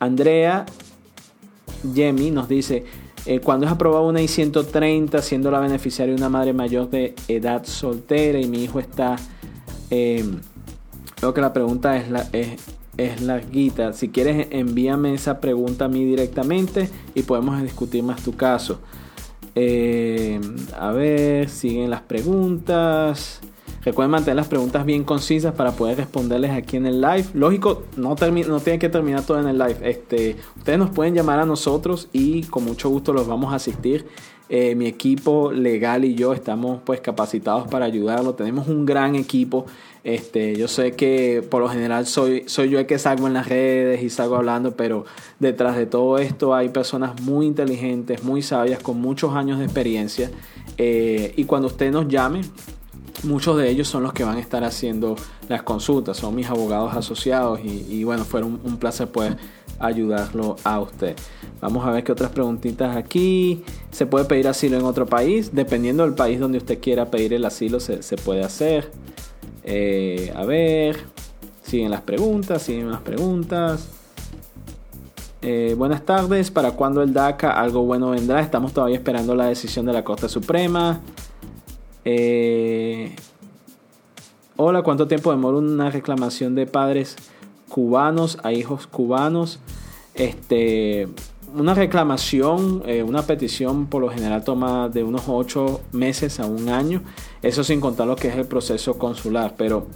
Andrea 0.00 0.66
Yemi 1.94 2.30
nos 2.30 2.48
dice, 2.48 2.84
eh, 3.26 3.40
cuando 3.40 3.66
es 3.66 3.72
aprobado 3.72 4.06
una 4.06 4.22
I-130, 4.22 5.20
siendo 5.20 5.50
la 5.50 5.58
beneficiaria 5.58 6.14
una 6.14 6.28
madre 6.28 6.52
mayor 6.52 6.90
de 6.90 7.14
edad 7.28 7.64
soltera 7.64 8.40
y 8.40 8.46
mi 8.46 8.62
hijo 8.62 8.78
está... 8.78 9.16
Eh, 9.90 10.24
creo 11.16 11.34
que 11.34 11.40
la 11.40 11.52
pregunta 11.52 11.96
es, 11.96 12.08
la, 12.08 12.28
es, 12.32 13.20
larguita. 13.22 13.92
Si 13.92 14.10
quieres, 14.10 14.48
envíame 14.50 15.14
esa 15.14 15.40
pregunta 15.40 15.86
a 15.86 15.88
mí 15.88 16.04
directamente 16.04 16.88
y 17.14 17.22
podemos 17.22 17.60
discutir 17.62 18.02
más 18.04 18.22
tu 18.22 18.36
caso. 18.36 18.80
Eh, 19.56 20.40
a 20.78 20.92
ver, 20.92 21.48
siguen 21.48 21.90
las 21.90 22.02
preguntas. 22.02 23.40
Recuerden 23.86 24.10
mantener 24.10 24.34
las 24.34 24.48
preguntas 24.48 24.84
bien 24.84 25.04
concisas 25.04 25.54
para 25.54 25.70
poder 25.70 25.96
responderles 25.96 26.50
aquí 26.50 26.76
en 26.76 26.86
el 26.86 27.00
live. 27.00 27.26
Lógico, 27.34 27.84
no, 27.96 28.16
no 28.16 28.60
tiene 28.60 28.80
que 28.80 28.88
terminar 28.88 29.24
todo 29.24 29.38
en 29.38 29.46
el 29.46 29.58
live. 29.58 29.76
Este, 29.80 30.34
ustedes 30.56 30.76
nos 30.76 30.90
pueden 30.90 31.14
llamar 31.14 31.38
a 31.38 31.46
nosotros 31.46 32.08
y 32.12 32.42
con 32.42 32.64
mucho 32.64 32.88
gusto 32.88 33.12
los 33.12 33.28
vamos 33.28 33.52
a 33.52 33.56
asistir. 33.56 34.04
Eh, 34.48 34.74
mi 34.74 34.86
equipo 34.86 35.52
legal 35.52 36.04
y 36.04 36.16
yo 36.16 36.32
estamos 36.32 36.80
pues 36.84 37.00
capacitados 37.00 37.68
para 37.68 37.84
ayudarlo. 37.84 38.34
Tenemos 38.34 38.66
un 38.66 38.86
gran 38.86 39.14
equipo. 39.14 39.66
Este, 40.02 40.56
yo 40.56 40.66
sé 40.66 40.96
que 40.96 41.46
por 41.48 41.62
lo 41.62 41.68
general 41.68 42.06
soy, 42.06 42.42
soy 42.48 42.70
yo 42.70 42.80
el 42.80 42.86
que 42.86 42.98
salgo 42.98 43.28
en 43.28 43.34
las 43.34 43.48
redes 43.48 44.02
y 44.02 44.10
salgo 44.10 44.34
hablando, 44.34 44.74
pero 44.74 45.04
detrás 45.38 45.76
de 45.76 45.86
todo 45.86 46.18
esto 46.18 46.56
hay 46.56 46.70
personas 46.70 47.20
muy 47.22 47.46
inteligentes, 47.46 48.24
muy 48.24 48.42
sabias, 48.42 48.80
con 48.80 49.00
muchos 49.00 49.36
años 49.36 49.60
de 49.60 49.64
experiencia. 49.64 50.28
Eh, 50.76 51.34
y 51.36 51.44
cuando 51.44 51.68
usted 51.68 51.92
nos 51.92 52.08
llame, 52.08 52.40
muchos 53.24 53.56
de 53.56 53.70
ellos 53.70 53.88
son 53.88 54.02
los 54.02 54.12
que 54.12 54.24
van 54.24 54.36
a 54.36 54.40
estar 54.40 54.64
haciendo 54.64 55.16
las 55.48 55.62
consultas, 55.62 56.16
son 56.16 56.34
mis 56.34 56.48
abogados 56.48 56.94
asociados 56.94 57.60
y, 57.62 58.04
bueno, 58.04 58.24
fue 58.24 58.42
un, 58.42 58.76
placer 58.78 59.08
poder 59.08 59.36
ayudarlo 59.78 60.56
a 60.64 60.80
usted. 60.80 61.16
Vamos 61.60 61.86
a 61.86 61.90
ver 61.90 62.04
qué 62.04 62.12
otras 62.12 62.30
preguntitas 62.30 62.96
aquí. 62.96 63.64
¿Se 63.90 64.06
puede 64.06 64.24
pedir 64.24 64.48
asilo 64.48 64.78
en 64.78 64.84
otro 64.84 65.06
país? 65.06 65.54
Dependiendo 65.54 66.04
del 66.04 66.14
país 66.14 66.38
donde 66.38 66.58
usted 66.58 66.80
quiera 66.80 67.10
pedir 67.10 67.32
el 67.32 67.44
asilo, 67.44 67.80
se, 67.80 68.16
puede 68.16 68.42
hacer. 68.42 68.90
Eh, 69.64 70.32
a 70.36 70.44
ver, 70.44 70.98
siguen 71.62 71.90
las 71.90 72.02
preguntas, 72.02 72.62
siguen 72.62 72.90
las 72.90 73.00
preguntas. 73.00 73.88
Eh, 75.42 75.74
buenas 75.78 76.04
tardes, 76.04 76.50
¿para 76.50 76.72
cuándo 76.72 77.02
el 77.02 77.12
DACA? 77.12 77.52
Algo 77.52 77.82
bueno 77.82 78.10
vendrá. 78.10 78.40
Estamos 78.40 78.72
todavía 78.72 78.96
esperando 78.96 79.34
la 79.34 79.46
decisión 79.46 79.86
de 79.86 79.92
la 79.92 80.02
Corte 80.02 80.28
Suprema. 80.28 81.00
Eh, 82.08 83.16
hola, 84.54 84.82
¿cuánto 84.82 85.08
tiempo 85.08 85.32
demora 85.32 85.58
una 85.58 85.90
reclamación 85.90 86.54
de 86.54 86.64
padres 86.64 87.16
cubanos 87.68 88.38
a 88.44 88.52
hijos 88.52 88.86
cubanos? 88.86 89.58
Este, 90.14 91.08
una 91.52 91.74
reclamación, 91.74 92.84
eh, 92.86 93.02
una 93.02 93.22
petición 93.22 93.86
por 93.86 94.02
lo 94.02 94.08
general 94.08 94.44
toma 94.44 94.88
de 94.88 95.02
unos 95.02 95.24
8 95.26 95.80
meses 95.90 96.38
a 96.38 96.46
un 96.46 96.68
año. 96.68 97.02
Eso 97.42 97.64
sin 97.64 97.80
contar 97.80 98.06
lo 98.06 98.14
que 98.14 98.28
es 98.28 98.36
el 98.36 98.46
proceso 98.46 98.96
consular. 98.98 99.54
Pero 99.58 99.88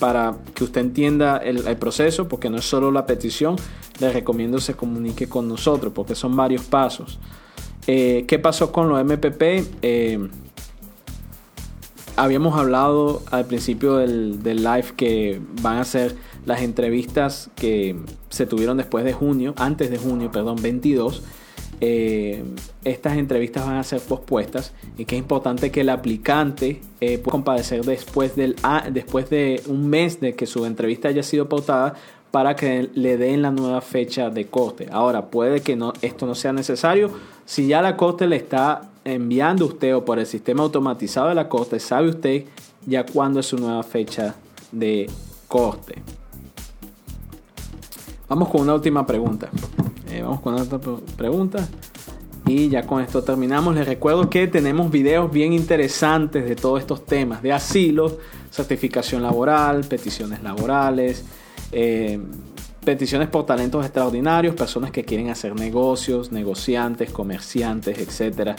para 0.00 0.34
que 0.52 0.64
usted 0.64 0.80
entienda 0.80 1.36
el, 1.36 1.76
proceso, 1.76 2.26
porque 2.26 2.50
no 2.50 2.56
es 2.56 2.64
solo 2.64 2.90
la 2.90 3.06
petición, 3.06 3.54
le 4.00 4.12
recomiendo 4.12 4.58
se 4.58 4.74
comunique 4.74 5.28
con 5.28 5.46
nosotros, 5.46 5.92
porque 5.94 6.16
son 6.16 6.34
varios 6.34 6.64
pasos. 6.64 7.20
Eh, 7.86 8.24
¿Qué 8.26 8.40
pasó 8.40 8.72
con 8.72 8.88
los 8.88 8.98
MPP? 9.04 9.84
Habíamos 12.16 12.58
hablado 12.58 13.22
al 13.30 13.46
principio 13.46 13.96
del, 13.96 14.42
del, 14.42 14.64
live 14.64 14.92
que 14.96 15.40
van 15.62 15.78
a 15.78 15.84
ser 15.84 16.16
las 16.44 16.62
entrevistas 16.62 17.50
que 17.54 17.96
se 18.28 18.46
tuvieron 18.46 18.76
después 18.76 19.04
de 19.04 19.12
junio, 19.12 19.54
antes 19.56 19.90
de 19.90 19.98
junio, 19.98 20.30
perdón, 20.30 20.56
22 20.60 21.22
eh, 21.80 22.42
estas 22.84 23.18
entrevistas 23.18 23.66
van 23.66 23.76
a 23.76 23.84
ser 23.84 24.00
pospuestas 24.00 24.72
y 24.96 25.04
que 25.04 25.16
es 25.16 25.18
importante 25.18 25.70
que 25.70 25.82
el 25.82 25.90
aplicante 25.90 26.80
eh, 27.00 27.18
pueda 27.18 27.32
compadecer 27.32 27.84
después, 27.84 28.34
del, 28.34 28.56
después 28.92 29.28
de 29.28 29.62
un 29.66 29.88
mes 29.88 30.20
de 30.20 30.34
que 30.34 30.46
su 30.46 30.64
entrevista 30.64 31.08
haya 31.08 31.22
sido 31.22 31.48
pautada 31.48 31.94
para 32.30 32.56
que 32.56 32.88
le 32.94 33.18
den 33.18 33.42
la 33.42 33.50
nueva 33.50 33.82
fecha 33.82 34.30
de 34.30 34.46
corte. 34.46 34.88
Ahora, 34.90 35.26
puede 35.26 35.60
que 35.60 35.76
no, 35.76 35.92
esto 36.00 36.26
no 36.26 36.34
sea 36.34 36.52
necesario. 36.52 37.10
Si 37.44 37.66
ya 37.66 37.82
la 37.82 37.96
corte 37.96 38.26
le 38.26 38.36
está 38.36 38.90
enviando 39.06 39.66
usted 39.66 39.94
o 39.94 40.04
por 40.04 40.18
el 40.18 40.26
sistema 40.26 40.64
automatizado 40.64 41.28
de 41.28 41.34
la 41.36 41.48
corte, 41.48 41.78
sabe 41.78 42.08
usted 42.08 42.44
ya 42.84 43.06
cuándo 43.06 43.40
es 43.40 43.46
su 43.46 43.56
nueva 43.56 43.82
fecha 43.82 44.34
de 44.72 45.08
corte. 45.48 46.02
Vamos 48.28 48.48
con 48.48 48.62
una 48.62 48.74
última 48.74 49.06
pregunta. 49.06 49.48
Eh, 50.10 50.22
vamos 50.22 50.40
con 50.40 50.54
otra 50.54 50.80
pregunta. 51.16 51.68
Y 52.46 52.68
ya 52.68 52.86
con 52.86 53.00
esto 53.02 53.22
terminamos. 53.22 53.74
Les 53.74 53.86
recuerdo 53.86 54.28
que 54.28 54.48
tenemos 54.48 54.90
videos 54.90 55.30
bien 55.30 55.52
interesantes 55.52 56.44
de 56.44 56.56
todos 56.56 56.80
estos 56.80 57.06
temas 57.06 57.42
de 57.42 57.52
asilo, 57.52 58.18
certificación 58.50 59.22
laboral, 59.22 59.84
peticiones 59.84 60.42
laborales, 60.42 61.24
eh, 61.72 62.20
peticiones 62.86 63.28
por 63.28 63.44
talentos 63.44 63.84
extraordinarios, 63.84 64.54
personas 64.54 64.92
que 64.92 65.04
quieren 65.04 65.28
hacer 65.28 65.54
negocios, 65.56 66.30
negociantes, 66.30 67.10
comerciantes, 67.10 67.98
etc. 67.98 68.56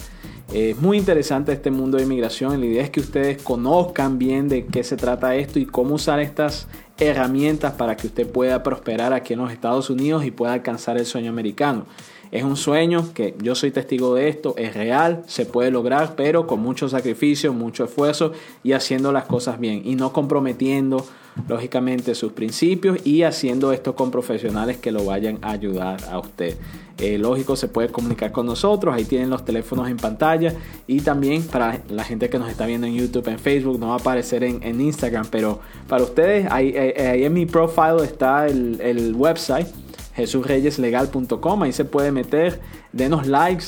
es 0.54 0.78
muy 0.80 0.98
interesante 0.98 1.54
este 1.54 1.72
mundo 1.72 1.98
de 1.98 2.04
inmigración. 2.04 2.60
La 2.60 2.66
idea 2.66 2.84
es 2.84 2.90
que 2.90 3.00
ustedes 3.00 3.42
conozcan 3.42 4.20
bien 4.20 4.50
de 4.50 4.66
qué 4.66 4.84
se 4.84 4.98
trata 4.98 5.34
esto 5.36 5.60
y 5.60 5.66
cómo 5.66 5.96
usar 5.96 6.20
estas 6.20 6.68
herramientas 6.98 7.74
para 7.74 7.96
que 7.96 8.08
usted 8.08 8.30
pueda 8.30 8.64
prosperar 8.64 9.14
aquí 9.14 9.32
en 9.32 9.40
los 9.40 9.52
Estados 9.52 9.90
Unidos 9.90 10.26
y 10.26 10.32
pueda 10.32 10.52
alcanzar 10.52 10.98
el 10.98 11.06
sueño 11.06 11.32
americano. 11.32 11.86
Es 12.30 12.44
un 12.44 12.58
sueño 12.58 13.14
que 13.14 13.34
yo 13.42 13.56
soy 13.56 13.72
testigo 13.72 14.14
de 14.14 14.28
esto, 14.28 14.56
es 14.58 14.74
real, 14.74 15.24
se 15.28 15.46
puede 15.46 15.72
lograr, 15.72 16.16
pero 16.18 16.48
con 16.48 16.60
mucho 16.60 16.90
sacrificio, 16.90 17.54
mucho 17.54 17.86
esfuerzo 17.86 18.34
y 18.62 18.74
haciendo 18.74 19.14
las 19.14 19.24
cosas 19.24 19.58
bien 19.58 19.84
y 19.86 19.96
no 19.96 20.12
comprometiendo 20.12 21.06
lógicamente 21.48 22.16
sus 22.16 22.34
principios 22.34 23.06
y 23.06 23.24
haciendo 23.24 23.72
esto 23.72 23.96
con 23.96 24.12
profesionales 24.12 24.78
que 24.78 24.92
lo 24.92 25.06
vayan 25.06 25.40
a 25.42 25.52
ayudar 25.52 26.04
a 26.10 26.20
usted. 26.20 26.58
Eh, 26.98 27.18
lógico, 27.18 27.56
se 27.56 27.68
puede 27.68 27.90
comunicar 27.90 28.32
con 28.32 28.48
nosotros, 28.48 28.96
ahí 28.96 29.06
tienen 29.06 29.30
los 29.30 29.46
teléfonos 29.46 29.88
en 29.88 29.98
pantalla 29.98 30.54
y 30.88 31.02
también 31.02 31.44
para 31.44 31.82
la 31.90 32.04
gente 32.04 32.30
que 32.30 32.40
nos 32.40 32.50
está 32.50 32.66
viendo 32.66 32.88
en 32.88 32.96
YouTube, 32.96 33.28
en 33.28 33.38
Facebook, 33.38 33.80
no 33.80 33.90
va 33.90 33.94
a 33.94 33.98
aparecer 33.98 34.44
en, 34.44 34.82
Instagram, 34.82 35.28
pero 35.30 35.60
para 35.88 36.04
ustedes 36.04 36.48
ahí, 36.50 36.74
en 36.76 37.34
mi 37.34 37.46
profile 37.46 38.04
está 38.04 38.48
el, 38.48 38.82
el 38.82 39.14
website 39.14 39.68
jesusreyeslegal.com, 40.16 41.64
ahí 41.64 41.72
se 41.72 41.86
puede 41.86 42.12
meter, 42.12 42.60
denos 42.92 43.28
likes 43.28 43.66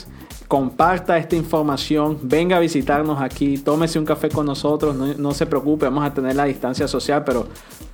comparta 0.49 1.15
esta 1.19 1.35
información, 1.35 2.17
venga 2.23 2.57
a 2.57 2.59
visitarnos 2.59 3.21
aquí, 3.21 3.59
tómese 3.59 3.99
un 3.99 4.05
café 4.05 4.29
con 4.29 4.47
nosotros, 4.47 4.95
no, 4.95 5.31
se 5.31 5.45
preocupe, 5.45 5.85
vamos 5.85 6.03
a 6.03 6.11
tener 6.11 6.35
la 6.35 6.45
distancia 6.45 6.87
social, 6.87 7.23
pero 7.23 7.47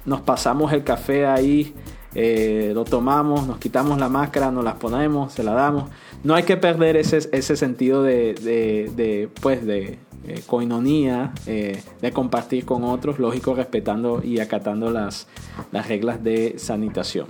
nos 0.05 0.21
pasamos 0.21 0.71
el 0.71 0.85
café 0.85 1.25
ahí, 1.25 1.73
eh, 2.13 2.71
lo 2.73 2.85
tomamos, 2.85 3.45
nos 3.45 3.57
quitamos 3.57 3.99
la 3.99 4.07
máscara, 4.07 4.51
nos 4.51 4.63
las 4.63 4.75
ponemos, 4.75 5.33
se 5.33 5.43
la 5.43 5.51
damos. 5.51 5.89
No 6.23 6.33
hay 6.33 6.43
que 6.43 6.55
perder 6.55 6.95
ese, 6.95 7.27
ese 7.33 7.57
sentido 7.57 8.03
de, 8.03 8.35
de, 8.35 9.29
pues 9.41 9.65
de 9.65 9.99
eh, 10.25 10.41
coinonía, 10.47 11.33
eh, 11.47 11.83
de 12.01 12.11
compartir 12.13 12.63
con 12.63 12.85
otros, 12.85 13.19
lógico, 13.19 13.53
respetando 13.53 14.21
y 14.23 14.39
acatando 14.39 14.91
las, 14.91 15.27
las 15.73 15.89
reglas 15.89 16.23
de 16.23 16.57
sanitación. 16.57 17.27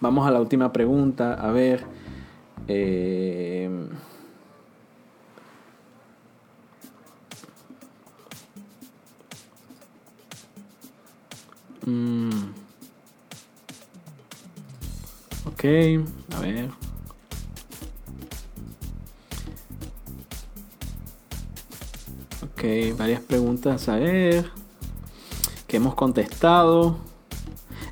Vamos 0.00 0.26
a 0.26 0.32
la 0.32 0.40
última 0.40 0.72
pregunta, 0.72 1.34
a 1.34 1.52
ver. 1.52 1.84
Mm. 11.86 12.30
Ok, 15.46 15.64
a 16.36 16.40
ver. 16.40 16.70
Ok, 22.42 22.98
varias 22.98 23.20
preguntas 23.22 23.88
a 23.88 23.96
ver. 23.96 24.50
Que 25.66 25.76
hemos 25.78 25.94
contestado. 25.94 26.98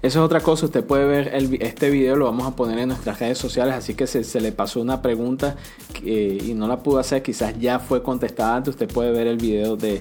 Eso 0.00 0.20
es 0.20 0.24
otra 0.24 0.40
cosa, 0.40 0.66
usted 0.66 0.84
puede 0.84 1.04
ver 1.06 1.34
este 1.60 1.90
video, 1.90 2.14
lo 2.14 2.26
vamos 2.26 2.46
a 2.46 2.54
poner 2.54 2.78
en 2.78 2.88
nuestras 2.88 3.18
redes 3.18 3.36
sociales, 3.36 3.74
así 3.74 3.94
que 3.94 4.06
se, 4.06 4.22
se 4.22 4.40
le 4.40 4.52
pasó 4.52 4.80
una 4.80 5.02
pregunta 5.02 5.56
y 6.04 6.54
no 6.54 6.68
la 6.68 6.84
pudo 6.84 7.00
hacer, 7.00 7.20
quizás 7.20 7.58
ya 7.58 7.80
fue 7.80 8.00
contestada 8.00 8.54
antes, 8.56 8.74
usted 8.74 8.86
puede 8.86 9.10
ver 9.10 9.26
el 9.26 9.38
video 9.38 9.76
de, 9.76 9.98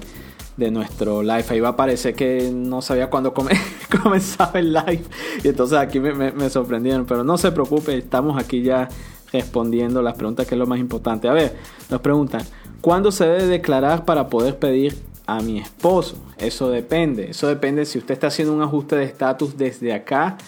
de 0.58 0.70
nuestro 0.70 1.22
live. 1.22 1.44
Ahí 1.48 1.60
va 1.60 1.70
a 1.70 1.76
parecer 1.76 2.14
que 2.14 2.50
no 2.52 2.82
sabía 2.82 3.08
cuándo 3.08 3.32
comenzaba 4.02 4.58
el 4.58 4.72
live. 4.72 5.02
Y 5.42 5.48
entonces 5.48 5.78
aquí 5.78 6.00
me, 6.00 6.50
sorprendieron. 6.50 7.06
Pero 7.06 7.24
no 7.24 7.38
se 7.38 7.52
preocupe, 7.52 7.96
estamos 7.96 8.42
aquí 8.42 8.62
ya 8.62 8.88
respondiendo 9.32 10.00
las 10.02 10.14
preguntas 10.14 10.46
que 10.46 10.54
es 10.54 10.58
lo 10.58 10.66
más 10.66 10.78
importante. 10.78 11.28
A 11.28 11.32
ver, 11.32 11.56
nos 11.90 12.00
preguntan, 12.00 12.42
¿cuándo 12.80 13.12
se 13.12 13.24
debe 13.24 13.46
declarar 13.46 14.04
para 14.04 14.28
poder 14.28 14.58
pedir 14.58 14.96
a 15.26 15.40
mi 15.40 15.58
esposo? 15.58 16.16
Eso 16.38 16.70
depende. 16.70 17.30
Eso 17.30 17.48
depende 17.48 17.84
si 17.84 17.98
usted 17.98 18.14
está 18.14 18.28
haciendo 18.28 18.54
un 18.54 18.62
ajuste 18.62 18.96
de 18.96 19.04
estatus 19.04 19.56
desde 19.56 19.92
acá. 19.92 20.38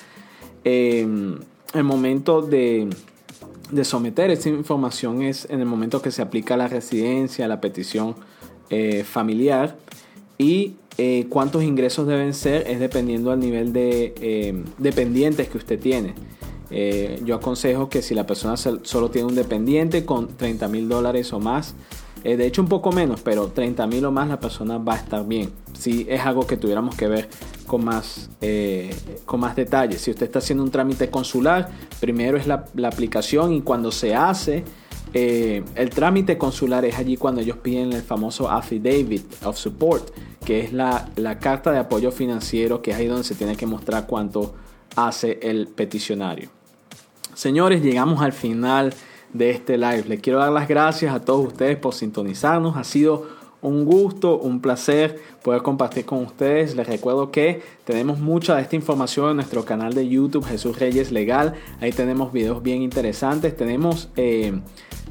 Em, 0.65 1.39
el 1.73 1.85
momento 1.85 2.43
de, 2.43 2.89
someter 3.83 4.31
esa 4.31 4.49
información 4.49 5.23
es 5.23 5.47
en 5.49 5.61
el 5.61 5.67
momento 5.67 6.03
que 6.03 6.11
se 6.11 6.23
aplica 6.23 6.57
la 6.57 6.69
residencia, 6.69 7.47
la 7.47 7.61
petición 7.61 8.17
eh, 8.69 9.05
familiar 9.05 9.77
y 10.39 10.75
eh, 11.03 11.29
cuántos 11.31 11.63
ingresos 11.63 12.07
deben 12.07 12.35
ser 12.35 12.69
es 12.69 12.79
dependiendo 12.79 13.31
del 13.31 13.41
nivel 13.41 13.73
de 13.73 14.13
eh, 14.21 14.65
dependientes 14.77 15.49
que 15.49 15.57
usted 15.57 15.81
tiene. 15.81 16.13
yo 17.25 17.37
aconsejo 17.37 17.89
que 17.89 18.03
si 18.03 18.15
la 18.15 18.27
persona 18.27 18.59
solo 18.59 19.11
tiene 19.11 19.27
un 19.27 19.35
dependiente 19.35 20.05
con 20.05 20.29
30 20.29 20.69
mil 20.69 20.91
dólares 20.91 21.33
o 21.33 21.41
más, 21.41 21.75
de 22.23 22.47
hecho 22.47 22.61
un 22.61 22.69
poco 22.69 22.93
menos, 22.93 23.23
pero 23.23 23.49
30 23.49 23.87
mil 23.87 24.05
o 24.05 24.13
más 24.13 24.29
la 24.29 24.39
persona 24.39 24.77
va 24.77 24.93
a 24.93 24.97
estar 24.99 25.27
bien. 25.27 25.51
Si 25.73 26.07
es 26.07 26.21
algo 26.21 26.47
que 26.47 26.59
tuviéramos 26.59 26.95
que 26.97 27.09
ver 27.09 27.31
con 27.67 27.83
más, 27.83 28.29
con 29.25 29.41
más 29.41 29.57
detalles. 29.57 30.03
Si 30.03 30.11
usted 30.11 30.27
está 30.27 30.41
haciendo 30.41 30.63
un 30.63 30.71
trámite 30.71 31.09
consular, 31.09 31.71
primero 31.99 32.37
es 32.37 32.47
la, 32.47 32.67
aplicación 32.85 33.55
y 33.55 33.63
cuando 33.63 33.91
se 33.91 34.15
hace 34.15 34.65
eh, 35.13 35.65
el 35.75 35.91
trámite 35.91 36.39
consular 36.39 36.85
es 36.85 36.97
allí 36.97 37.17
cuando 37.17 37.41
ellos 37.41 37.57
piden 37.57 37.93
el 37.93 38.03
famoso 38.03 38.49
affidavit 38.49 39.25
of 39.45 39.57
support, 39.57 40.11
que 40.51 40.59
es 40.59 40.73
la, 40.73 41.07
carta 41.41 41.71
de 41.71 41.79
apoyo 41.79 42.11
financiero, 42.11 42.83
que 42.83 42.91
es 42.91 42.97
ahí 42.97 43.07
donde 43.07 43.23
se 43.23 43.37
tiene 43.37 43.55
que 43.55 43.67
mostrar 43.67 44.09
cuánto 44.09 44.57
hace 44.97 45.39
el 45.43 45.69
peticionario. 45.69 46.49
Señores, 47.35 47.85
llegamos 47.85 48.21
al 48.21 48.33
final 48.33 48.93
de 49.33 49.51
este 49.51 49.79
live. 49.79 50.07
Les 50.09 50.21
quiero 50.21 50.41
dar 50.41 50.51
las 50.51 50.67
gracias 50.67 51.15
a 51.15 51.21
todos 51.21 51.47
ustedes 51.47 51.77
por 51.77 51.95
sintonizarnos. 51.95 52.77
Ha 52.77 52.83
sido 52.83 53.29
un 53.63 53.85
gusto, 53.85 54.41
un 54.41 54.61
placer 54.61 55.23
poder 55.45 55.63
compartir 55.63 56.05
con 56.05 56.25
ustedes. 56.25 56.75
Les 56.75 56.89
recuerdo 56.89 57.31
que 57.31 57.63
tenemos 57.85 58.19
mucha 58.19 58.57
de 58.57 58.63
esta 58.63 58.75
información 58.75 59.31
en 59.31 59.37
nuestro 59.37 59.65
canal 59.65 59.95
de 59.95 60.09
YouTube 60.09 60.45
Jesús 60.45 60.81
Reyes 60.81 61.13
Legal. 61.13 61.55
Ahí 61.81 61.93
tenemos 61.93 62.33
videos 62.33 62.61
bien 62.61 62.83
interesantes. 62.83 63.57
Tenemos 63.57 64.09
eh, 64.17 64.61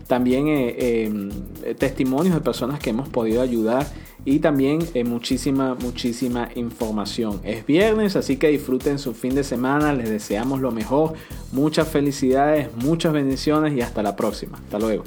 también 0.09 0.47
eh, 0.47 1.05
em, 1.05 1.29
testimonios 1.77 2.33
de 2.33 2.41
personas 2.41 2.79
que 2.79 2.89
hemos 2.89 3.07
podido 3.07 3.43
ayudar 3.43 3.85
y 4.25 4.39
también 4.39 4.79
eh, 4.95 5.03
muchísima, 5.03 5.75
muchísima 5.75 6.49
información. 6.55 7.39
Es 7.43 7.63
viernes, 7.63 8.15
así 8.15 8.37
que 8.37 8.47
disfruten 8.47 8.97
su 8.97 9.13
fin 9.13 9.35
de 9.35 9.43
semana, 9.43 9.93
les 9.93 10.09
deseamos 10.09 10.61
lo 10.61 10.71
mejor, 10.71 11.13
muchas 11.51 11.87
felicidades, 11.87 12.69
muchas 12.77 13.13
bendiciones 13.13 13.77
y 13.77 13.81
hasta 13.81 14.01
la 14.01 14.15
próxima. 14.15 14.57
Hasta 14.57 14.79
luego. 14.79 15.03